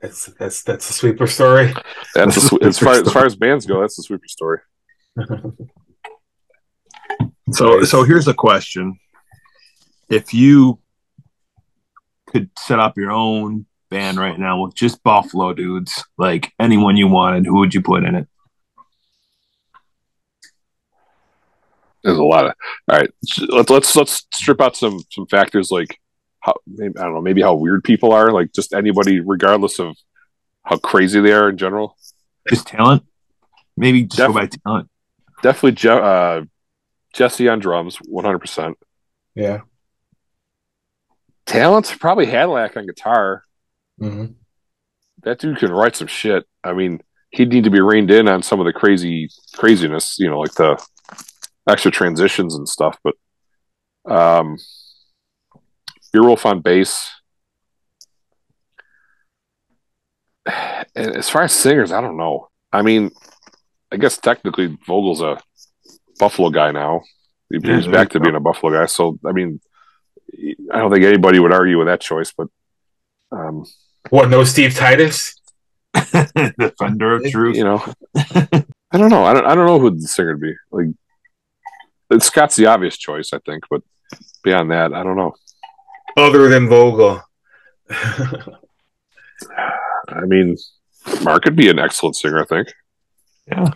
[0.00, 1.72] That's that's that's a sweeper story.
[2.14, 3.80] That's the, sw- as far as far as bands go.
[3.80, 4.58] That's the sweeper story.
[7.52, 8.98] So, so here's a question:
[10.08, 10.78] If you
[12.34, 17.06] could set up your own band right now with just Buffalo dudes, like anyone you
[17.06, 18.26] wanted, who would you put in it?
[22.02, 22.52] There's a lot of
[22.90, 23.10] all right.
[23.48, 25.98] Let's let's let's strip out some some factors like
[26.40, 28.30] how maybe, I don't know maybe how weird people are.
[28.30, 29.96] Like just anybody, regardless of
[30.64, 31.96] how crazy they are in general.
[32.50, 33.04] Just talent?
[33.76, 34.90] Maybe just Def- go by talent.
[35.42, 36.42] Definitely Je- uh,
[37.14, 38.38] Jesse on drums, 100.
[38.38, 38.76] percent
[39.34, 39.60] Yeah.
[41.46, 43.44] Talents probably Hadlack on guitar.
[43.98, 44.26] hmm
[45.22, 46.44] That dude can write some shit.
[46.62, 47.00] I mean,
[47.30, 50.54] he'd need to be reined in on some of the crazy craziness, you know, like
[50.54, 50.82] the
[51.68, 52.98] extra transitions and stuff.
[53.04, 53.14] But
[54.10, 54.56] um,
[56.14, 57.10] Earwolf on bass.
[60.46, 62.48] And as far as singers, I don't know.
[62.72, 63.10] I mean,
[63.90, 65.38] I guess technically Vogel's a
[66.18, 67.02] Buffalo guy now.
[67.50, 68.86] He- Yeah, He's back to being a Buffalo guy.
[68.86, 69.60] So, I mean,
[70.72, 72.32] I don't think anybody would argue with that choice.
[72.36, 72.48] But
[73.32, 73.64] um,
[74.10, 74.30] What?
[74.30, 75.34] No Steve Titus?
[76.58, 77.56] Defender of truth.
[77.56, 77.84] you know,
[78.16, 79.24] I don't know.
[79.24, 79.46] I don't.
[79.46, 80.54] I don't know who the singer would be.
[80.70, 80.86] Like,
[82.10, 83.64] it's Scott's the obvious choice, I think.
[83.70, 83.82] But
[84.42, 85.34] beyond that, I don't know.
[86.16, 87.22] Other than Vogel.
[87.90, 88.40] I
[90.26, 90.56] mean,
[91.22, 92.40] Mark could be an excellent singer.
[92.40, 92.72] I think
[93.48, 93.70] Yeah.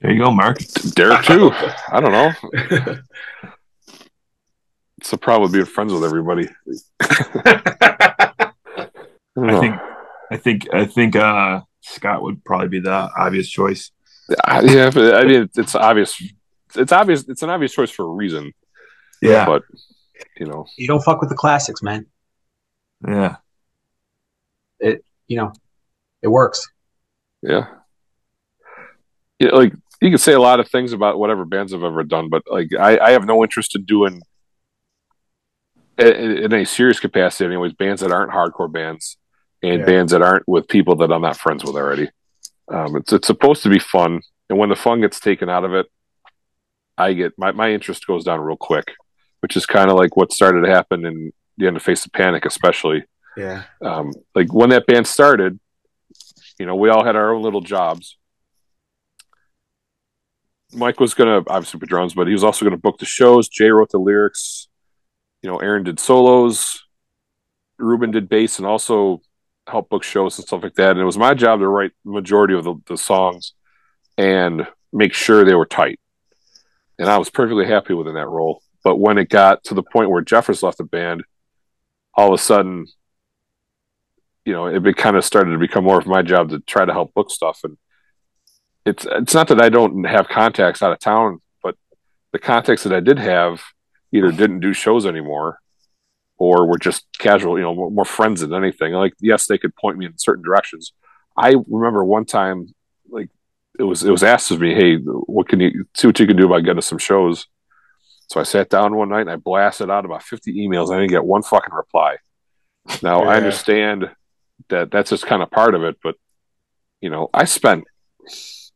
[0.00, 0.58] There you go, Mark.
[0.94, 1.52] Derek too.
[1.88, 2.32] I don't know.
[5.02, 6.48] It's the problem with being friends with everybody.
[7.00, 8.52] I,
[9.36, 9.74] I think
[10.30, 13.90] I think I think uh Scott would probably be the obvious choice.
[14.44, 16.22] I- yeah, but I mean, it's obvious.
[16.76, 17.28] It's obvious.
[17.28, 18.52] It's an obvious choice for a reason.
[19.20, 19.44] Yeah.
[19.44, 19.64] But
[20.38, 22.06] you know, You don't fuck with the classics, man.
[23.04, 23.36] Yeah.
[24.78, 25.52] It you know,
[26.22, 26.70] it works.
[27.42, 27.66] Yeah.
[29.40, 32.28] Yeah, like you can say a lot of things about whatever bands I've ever done,
[32.28, 34.22] but like I, I have no interest in doing
[35.98, 39.16] in, a serious capacity, anyways, bands that aren't hardcore bands
[39.62, 39.86] and Yeah.
[39.86, 42.08] bands that aren't with people that I'm not friends with already.
[42.68, 45.74] Um, it's it's supposed to be fun, and when the fun gets taken out of
[45.74, 45.86] it,
[46.96, 48.92] I get my, my interest goes down real quick,
[49.40, 52.10] which is kind of like what started to happen in the end of Face the
[52.10, 53.04] Panic, especially
[53.36, 53.64] yeah.
[53.82, 55.58] um, like when that band started,
[56.58, 58.16] you know, we all had our own little jobs.
[60.72, 63.48] Mike was gonna obviously put drums, but he was also gonna book the shows.
[63.48, 64.68] Jay wrote the lyrics.
[65.42, 66.84] You know, Aaron did solos.
[67.78, 69.22] Ruben did bass and also
[69.66, 70.92] helped book shows and stuff like that.
[70.92, 73.54] And it was my job to write the majority of the, the songs
[74.16, 75.98] and make sure they were tight.
[76.98, 78.62] And I was perfectly happy within that role.
[78.84, 81.24] But when it got to the point where Jeffers left the band,
[82.14, 82.86] all of a sudden
[84.44, 86.92] you know, it kind of started to become more of my job to try to
[86.92, 87.60] help book stuff.
[87.64, 87.76] And
[88.84, 91.76] it's it's not that I don't have contacts out of town, but
[92.32, 93.62] the contacts that I did have
[94.12, 95.58] either didn't do shows anymore,
[96.36, 98.92] or were just casual, you know, more, friends than anything.
[98.92, 100.92] Like, yes, they could point me in certain directions.
[101.36, 102.74] I remember one time,
[103.08, 103.30] like
[103.78, 106.36] it was it was asked of me, hey, what can you see what you can
[106.36, 107.46] do about getting some shows?
[108.28, 110.92] So I sat down one night and I blasted out about fifty emails.
[110.92, 112.16] I didn't get one fucking reply.
[113.02, 114.10] Now I understand
[114.68, 115.96] that that's just kind of part of it.
[116.02, 116.16] But
[117.00, 117.84] you know, I spent,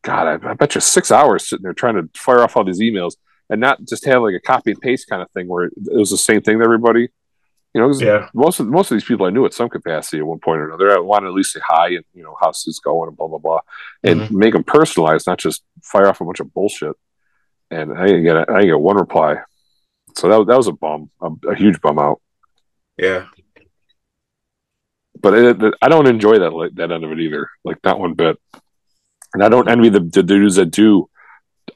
[0.03, 2.81] God, I, I bet you six hours sitting there trying to fire off all these
[2.81, 3.17] emails
[3.51, 6.11] and not just have like a copy and paste kind of thing where it was
[6.11, 7.09] the same thing to everybody.
[7.75, 8.29] You know, Yeah.
[8.35, 10.67] most of most of these people I knew at some capacity at one point or
[10.69, 10.97] another.
[10.97, 13.29] I wanted to at least say hi and you know how's this going and blah
[13.29, 13.61] blah blah,
[14.03, 14.39] and mm-hmm.
[14.39, 16.97] make them personalized, not just fire off a bunch of bullshit.
[17.71, 19.37] And I didn't get I didn't get one reply,
[20.17, 22.21] so that that was a bum, a, a huge bum out
[22.97, 23.27] Yeah.
[25.21, 28.15] but it, it- I don't enjoy that that end of it either, like not one
[28.15, 28.39] bit.
[29.35, 31.11] And I don't envy the, the dudes that do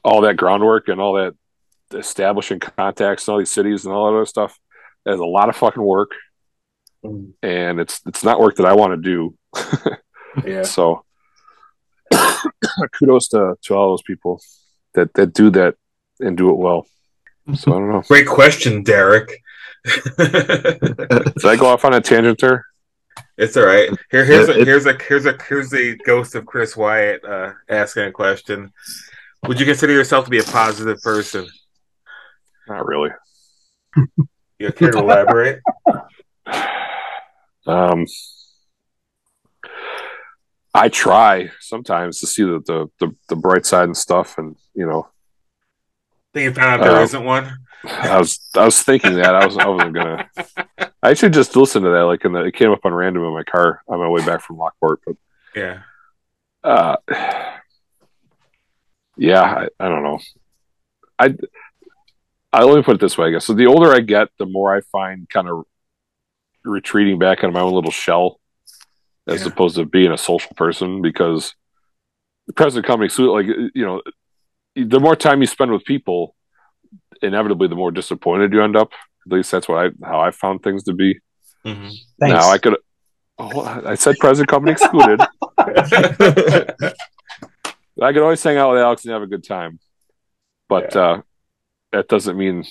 [0.03, 1.35] all that groundwork and all that
[1.93, 4.57] establishing contacts in all these cities and all that other stuff.
[5.05, 6.11] There's a lot of fucking work,
[7.03, 9.35] and it's it's not work that I want to do.
[10.45, 10.63] Yeah.
[10.63, 11.03] So
[12.93, 14.41] kudos to, to all those people
[14.93, 15.75] that, that do that
[16.19, 16.87] and do it well.
[17.55, 18.01] So I don't know.
[18.07, 19.41] Great question, Derek.
[20.17, 22.65] Did I go off on a tangent there?
[23.37, 23.89] It's all right.
[24.11, 28.03] Here, here's a here's a here's a here's the ghost of Chris Wyatt uh, asking
[28.03, 28.71] a question.
[29.47, 31.47] Would you consider yourself to be a positive person?
[32.67, 33.09] Not really.
[34.59, 35.59] You care to elaborate?
[37.67, 38.05] Um,
[40.73, 44.87] I try sometimes to see the, the, the, the bright side and stuff, and you
[44.87, 45.07] know,
[46.33, 47.57] Think you found out there Uh, not one?
[47.85, 50.29] I was I was thinking that I was I wasn't gonna.
[51.03, 53.33] I actually just listened to that like in the, it came up on random in
[53.33, 55.15] my car on my way back from Lockport, but
[55.55, 55.81] Yeah.
[56.63, 56.95] uh,
[59.17, 60.19] yeah, I, I don't know.
[61.19, 61.35] I
[62.53, 63.45] I let me put it this way, I guess.
[63.45, 65.63] So the older I get, the more I find kind of
[66.63, 68.39] retreating back into my own little shell,
[69.27, 69.47] as Yeah.
[69.47, 71.01] opposed to being a social person.
[71.01, 71.55] Because
[72.47, 74.01] the present company, so like you know,
[74.75, 76.35] the more time you spend with people,
[77.21, 78.91] inevitably the more disappointed you end up.
[79.25, 81.19] At least that's what I how I found things to be.
[81.63, 82.77] hmm Now I could.
[83.37, 85.19] Oh, I said present company excluded.
[88.01, 89.79] I could always hang out with Alex and have a good time,
[90.67, 91.21] but uh,
[91.91, 92.65] that doesn't mean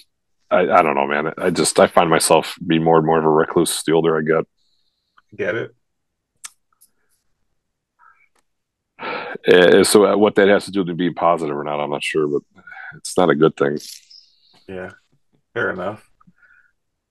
[0.50, 1.32] I, I don't know, man.
[1.38, 4.22] I just I find myself being more and more of a recluse the older I
[4.22, 4.44] get.
[5.36, 5.74] Get it?
[9.00, 12.02] Uh, so uh, what that has to do with being positive or not, I'm not
[12.02, 12.42] sure, but
[12.96, 13.78] it's not a good thing.
[14.68, 14.90] Yeah.
[15.54, 16.08] Fair enough.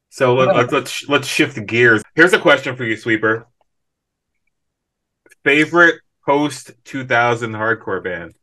[0.10, 2.02] So let, let's let's let's shift gears.
[2.16, 3.48] Here's a question for you, Sweeper.
[5.44, 8.34] Favorite post 2000 hardcore band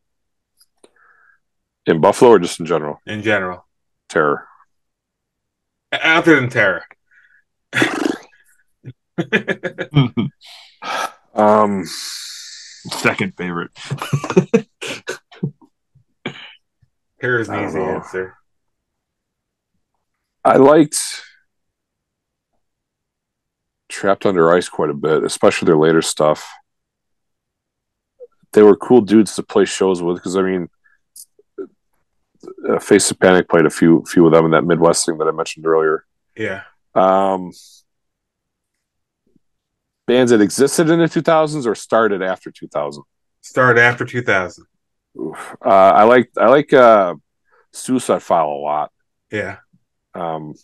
[1.86, 3.64] In Buffalo or just in general, in general,
[4.08, 4.46] terror.
[5.92, 6.84] other than Terror.
[11.36, 13.70] Um, Second favorite.
[17.20, 17.96] Terror's an easy know.
[17.96, 18.34] answer.
[20.44, 20.96] I liked
[23.88, 26.48] Trapped Under Ice quite a bit, especially their later stuff.
[28.52, 30.68] They were cool dudes to play shows with because I mean,
[32.68, 35.27] uh, Face of Panic played a few few of them in that Midwest thing that
[35.28, 36.05] I mentioned earlier.
[36.36, 36.62] Yeah.
[36.94, 37.52] Um,
[40.06, 43.02] bands that existed in the 2000s or started after 2000.
[43.40, 44.64] Started after 2000.
[45.20, 45.56] Oof.
[45.64, 47.14] Uh, I like I like uh,
[47.73, 48.93] Suicide File a lot.
[49.31, 49.59] Yeah.
[50.14, 50.55] Um,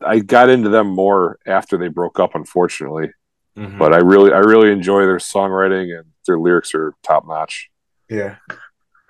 [0.00, 3.10] I got into them more after they broke up, unfortunately.
[3.56, 3.78] Mhm.
[3.78, 7.70] But I really I really enjoy their songwriting and their lyrics are top notch.
[8.08, 8.36] yeah.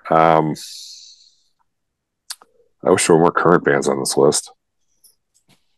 [0.09, 0.55] Um,
[2.83, 4.51] I wish there were more current bands on this list.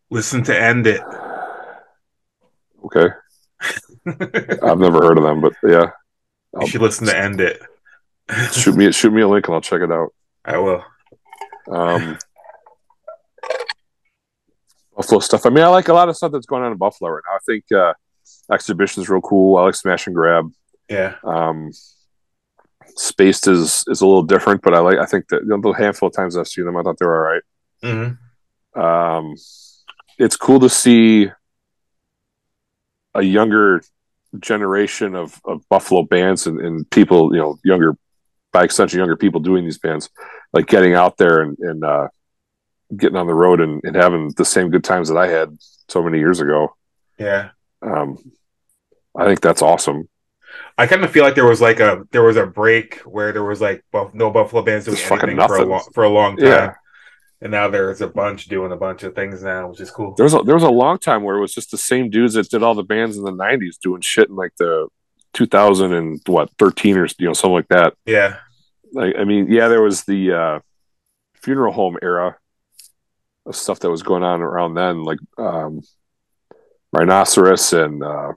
[0.09, 1.01] Listen to End It.
[2.85, 3.09] Okay,
[4.63, 5.91] I've never heard of them, but yeah,
[6.59, 7.61] you should listen to End It.
[8.51, 10.13] shoot me shoot me a link and I'll check it out.
[10.45, 10.84] I will.
[11.69, 12.17] Um,
[14.95, 15.45] Buffalo stuff.
[15.45, 17.35] I mean, I like a lot of stuff that's going on in Buffalo right now.
[17.35, 17.93] I think uh,
[18.51, 19.57] Exhibition's real cool.
[19.57, 20.51] I like Smash and Grab.
[20.89, 21.15] Yeah.
[21.23, 21.71] Um,
[22.95, 24.97] Spaced is is a little different, but I like.
[24.97, 27.05] I think that you know, the handful of times I've seen them, I thought they
[27.05, 28.15] were all right.
[28.76, 29.35] hmm Um,
[30.19, 31.30] it's cool to see
[33.15, 33.81] a younger
[34.39, 37.95] generation of, of Buffalo bands and, and people, you know, younger
[38.51, 40.10] by extension, younger people doing these bands,
[40.51, 42.07] like getting out there and, and uh,
[42.95, 45.57] getting on the road and, and having the same good times that I had
[45.89, 46.76] so many years ago.
[47.18, 47.49] Yeah.
[47.81, 48.18] Um,
[49.15, 50.10] I think that's awesome.
[50.77, 53.43] I kind of feel like there was like a there was a break where there
[53.43, 56.09] was like buff, no Buffalo bands doing There's fucking anything for a long for a
[56.09, 56.73] long time, Yeah.
[57.41, 60.15] and now there's a bunch doing a bunch of things now, which is cool.
[60.15, 62.34] There was a, there was a long time where it was just the same dudes
[62.34, 64.88] that did all the bands in the '90s doing shit in like the
[65.34, 67.93] 2000 and what 13 or you know something like that.
[68.05, 68.38] Yeah,
[68.93, 70.59] like I mean, yeah, there was the uh,
[71.35, 72.38] funeral home era
[73.45, 75.81] of stuff that was going on around then, like um,
[76.91, 78.34] Rhinoceros and uh,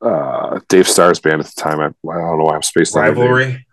[0.00, 1.80] uh, Dave Starr's band at the time.
[1.80, 3.22] I, I don't know why I'm spaced on their name.
[3.22, 3.66] rivalry.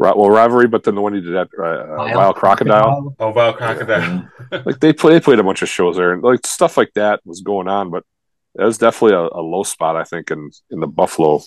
[0.00, 3.32] Ri- well, rivalry, but then the one he did at uh, uh, Wild Crocodile, Oh,
[3.32, 4.28] Val Crocodile.
[4.64, 7.20] like they played, they played a bunch of shows there, and like stuff like that
[7.24, 7.90] was going on.
[7.90, 8.04] But
[8.58, 11.42] it was definitely a, a low spot, I think, in in the Buffalo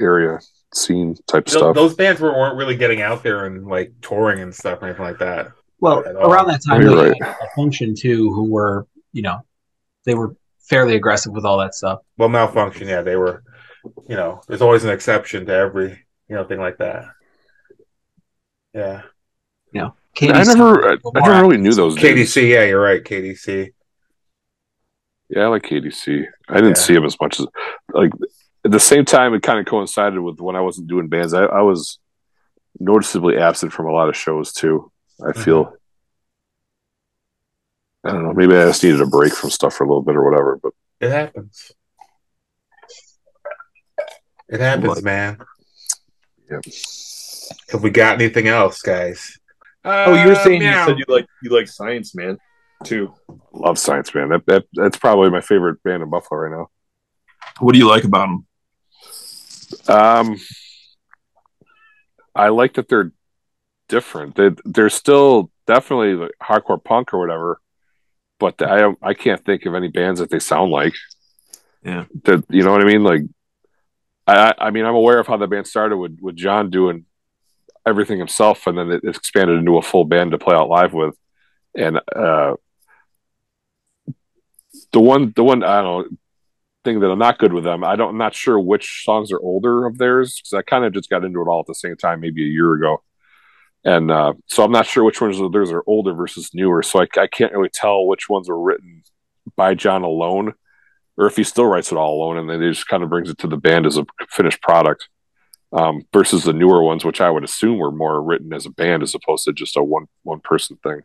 [0.00, 0.38] area
[0.74, 1.74] scene type Tho- stuff.
[1.74, 5.04] Those bands were, weren't really getting out there and like touring and stuff or anything
[5.04, 5.52] like that.
[5.78, 7.22] Well, around that time, You're we right.
[7.22, 9.40] had a function too, who were you know,
[10.06, 12.00] they were fairly aggressive with all that stuff.
[12.16, 13.42] Well, malfunction, yeah, they were.
[14.08, 15.90] You know, there's always an exception to every
[16.28, 17.06] you know thing like that.
[18.74, 19.02] Yeah,
[20.14, 21.94] Katie I never, I, I never really knew those.
[21.94, 22.34] dudes.
[22.34, 23.72] KDC, yeah, you're right, KDC.
[25.28, 26.26] Yeah, I like KDC.
[26.48, 26.82] I didn't Yeah.
[26.82, 27.46] see him as much as
[27.92, 28.10] like
[28.64, 29.34] at the same time.
[29.34, 31.32] It kind of coincided with when I wasn't doing bands.
[31.32, 31.98] I, I was
[32.78, 34.90] noticeably absent from a lot of shows too.
[35.22, 35.42] I mm-hmm.
[35.42, 35.72] feel.
[38.02, 38.32] I don't know.
[38.32, 40.58] Maybe I just needed a break from stuff for a little bit or whatever.
[40.60, 41.70] But It happens.
[44.50, 45.04] It happens, What?
[45.04, 45.38] man.
[46.50, 46.64] Yep.
[47.70, 49.38] Have we got anything else, guys?
[49.84, 52.36] Oh, you were Uh, saying you said you like you like Science Man
[52.84, 53.14] too.
[53.52, 54.28] love Science Man.
[54.30, 56.68] That, that that's probably my favorite band in Buffalo right now.
[57.60, 58.46] What do you like about them?
[59.88, 60.36] Um,
[62.34, 63.12] I like that they're
[63.88, 64.34] different.
[64.36, 67.60] They they're still definitely like hardcore punk or whatever,
[68.38, 70.94] but I I can't think of any bands that they sound like.
[71.84, 72.04] Yeah.
[72.24, 73.02] that you know what I mean.
[73.02, 73.22] Like,
[74.36, 77.06] I I mean I'm aware of how the band started with with John doing
[77.86, 81.16] everything himself, and then it expanded into a full band to play out live with,
[81.76, 82.54] and uh,
[84.92, 86.16] the one the one I don't know
[86.84, 87.84] thing that I'm not good with them.
[87.84, 90.92] I don't, I'm not sure which songs are older of theirs because I kind of
[90.92, 93.02] just got into it all at the same time, maybe a year ago.
[93.84, 96.82] And uh, so I'm not sure which ones of theirs are older versus newer.
[96.82, 99.02] So I, I can't really tell which ones were written
[99.56, 100.54] by John alone
[101.20, 103.28] or if he still writes it all alone and then he just kind of brings
[103.28, 105.06] it to the band as a finished product
[105.70, 109.02] um, versus the newer ones, which I would assume were more written as a band
[109.02, 111.02] as opposed to just a one, one person thing.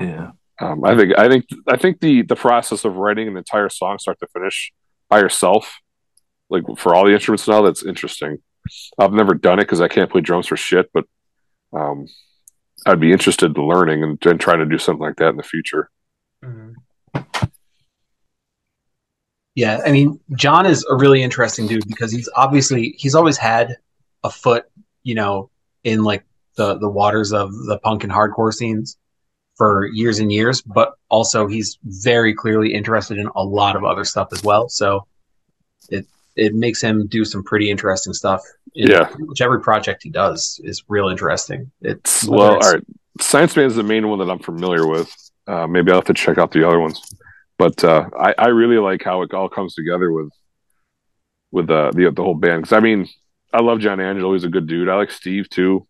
[0.00, 0.30] Yeah.
[0.60, 3.98] Um, I think I think I think the the process of writing an entire song
[3.98, 4.72] start to finish
[5.08, 5.80] by yourself,
[6.48, 8.38] like for all the instruments now, that's interesting.
[8.98, 11.06] I've never done it because I can't play drums for shit, but
[11.72, 12.06] um,
[12.86, 15.42] I'd be interested in learning and, and trying to do something like that in the
[15.42, 15.90] future.
[16.44, 16.74] Mhm.
[19.54, 23.76] Yeah, I mean, John is a really interesting dude because he's obviously he's always had
[24.22, 24.64] a foot,
[25.02, 25.50] you know,
[25.84, 26.24] in like
[26.56, 28.96] the the waters of the punk and hardcore scenes
[29.56, 34.04] for years and years, but also he's very clearly interested in a lot of other
[34.04, 34.68] stuff as well.
[34.68, 35.06] So
[35.90, 36.06] it
[36.36, 38.42] it makes him do some pretty interesting stuff.
[38.76, 39.10] in Yeah.
[39.18, 41.72] much every project he does is real interesting.
[41.82, 42.84] It's Well, it's- right,
[43.20, 45.12] Science Man is the main one that I'm familiar with.
[45.48, 47.00] Uh, maybe I'll have to check out the other ones,
[47.60, 50.30] but uh, I, I really like how it all comes together with
[51.52, 52.62] with uh, the the whole band.
[52.62, 53.06] Because I mean,
[53.52, 54.88] I love John Angelo; he's a good dude.
[54.88, 55.86] I like Steve too,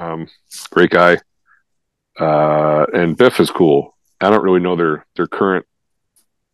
[0.00, 0.26] um,
[0.70, 1.18] great guy.
[2.18, 3.96] Uh, and Biff is cool.
[4.20, 5.64] I don't really know their their current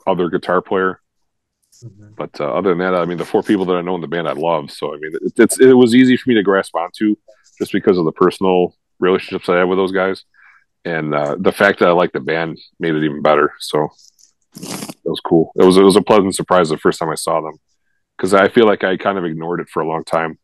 [0.07, 1.01] other guitar player,
[1.85, 2.15] Mhm.
[2.17, 4.09] but uh, other than that, I mean, the four people that I know in the
[4.09, 4.71] band, I love.
[4.71, 7.17] So I mean, it, it's it was easy for me to grasp onto
[7.59, 10.25] just because of the personal relationships I have with those guys,
[10.85, 13.53] and uh, the fact that I like the band made it even better.
[13.59, 13.89] So
[14.57, 15.53] it was cool.
[15.57, 17.55] It was it was a pleasant surprise the first time I saw them
[18.17, 20.39] because I feel like I kind of ignored it for a long time.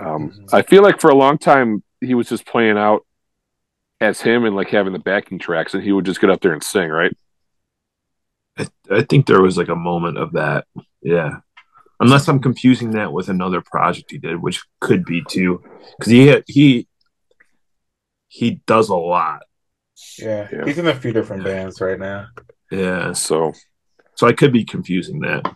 [0.00, 0.54] Um, Mhm.
[0.54, 3.06] I feel like for a long time he was just playing out
[4.00, 6.52] as him and like having the backing tracks, and he would just get up there
[6.52, 7.14] and sing, right?
[8.58, 10.66] I, I think there was like a moment of that.
[11.02, 11.40] Yeah.
[12.00, 15.62] Unless I'm confusing that with another project he did, which could be too,
[15.98, 16.88] because he had, he
[18.28, 19.42] he does a lot.
[20.18, 20.48] Yeah.
[20.50, 20.64] Yeah.
[20.64, 22.28] he's in a few different bands right now.
[22.70, 23.12] Yeah.
[23.12, 23.52] So
[24.14, 25.54] So I could be confusing that.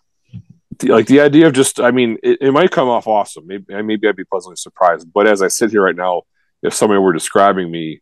[0.78, 3.64] the, like the idea of just i mean it, it might come off awesome maybe
[3.82, 6.22] maybe i'd be pleasantly surprised but as i sit here right now
[6.64, 8.00] if somebody were describing me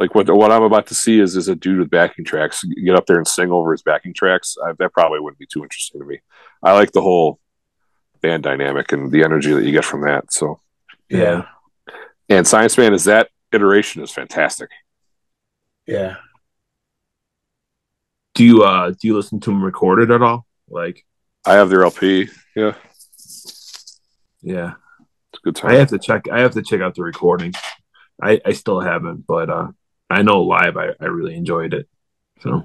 [0.00, 2.96] like what what i'm about to see is is a dude with backing tracks get
[2.96, 6.00] up there and sing over his backing tracks I, that probably wouldn't be too interesting
[6.00, 6.18] to me
[6.64, 7.38] i like the whole
[8.22, 10.58] band dynamic and the energy that you get from that so
[11.08, 11.44] Yeah.
[12.28, 14.70] and science man is that iteration is fantastic
[15.86, 16.16] Yeah.
[18.34, 20.46] Do you uh do you listen to them recorded at all?
[20.68, 21.04] Like,
[21.46, 22.74] i have their lp yeah
[24.42, 24.72] yeah.
[25.32, 26.28] it's a good time I have to check.
[26.30, 27.52] I have to check out the recording.
[28.22, 29.68] I I still haven't, but uh
[30.10, 30.76] I know live.
[30.76, 31.88] I I really enjoyed it.
[32.40, 32.64] So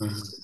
[0.00, 0.36] Mhm.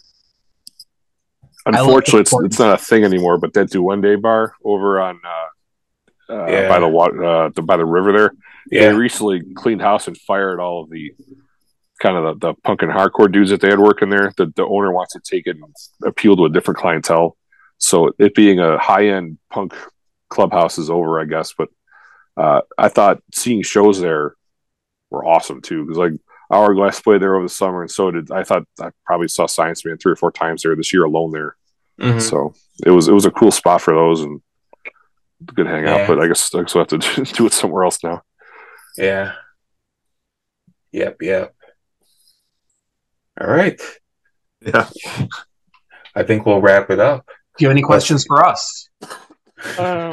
[1.67, 3.39] Unfortunately, it's, it's not a thing anymore.
[3.39, 6.69] But that Duende bar over on uh, uh, Yeah.
[6.69, 8.31] by the water, uh, the, by the river there,
[8.71, 8.97] they Yeah.
[8.97, 11.13] recently cleaned house and fired all of the
[12.01, 14.33] kind of the, the punk and hardcore dudes that they had working there.
[14.37, 15.65] The, the owner wants to take it and
[16.05, 17.37] appeal to a different clientele.
[17.79, 19.75] So it being a high end punk
[20.29, 21.55] clubhouse is over, I guess.
[21.57, 21.69] But
[22.37, 24.35] uh, I thought seeing shows there
[25.11, 26.13] were awesome too because like
[26.51, 28.45] Hourglass played there over the summer, and so did I.
[28.45, 31.57] Thought I probably saw Science Man three or four times there this year alone there.
[32.01, 32.21] Mhm.
[32.23, 32.55] So
[32.85, 34.41] it was it was a cool spot for those and
[35.45, 36.01] good hangout.
[36.01, 36.07] Yeah.
[36.07, 38.23] But I guess I guess we'll have to do it somewhere else now.
[38.97, 39.33] Yeah.
[40.93, 41.21] Yep.
[41.21, 41.55] Yep.
[43.41, 43.81] All right.
[44.61, 44.89] yeah.
[46.15, 47.27] I think we'll wrap it up.
[47.27, 48.89] Do you have any questions for us?
[49.79, 50.13] Um,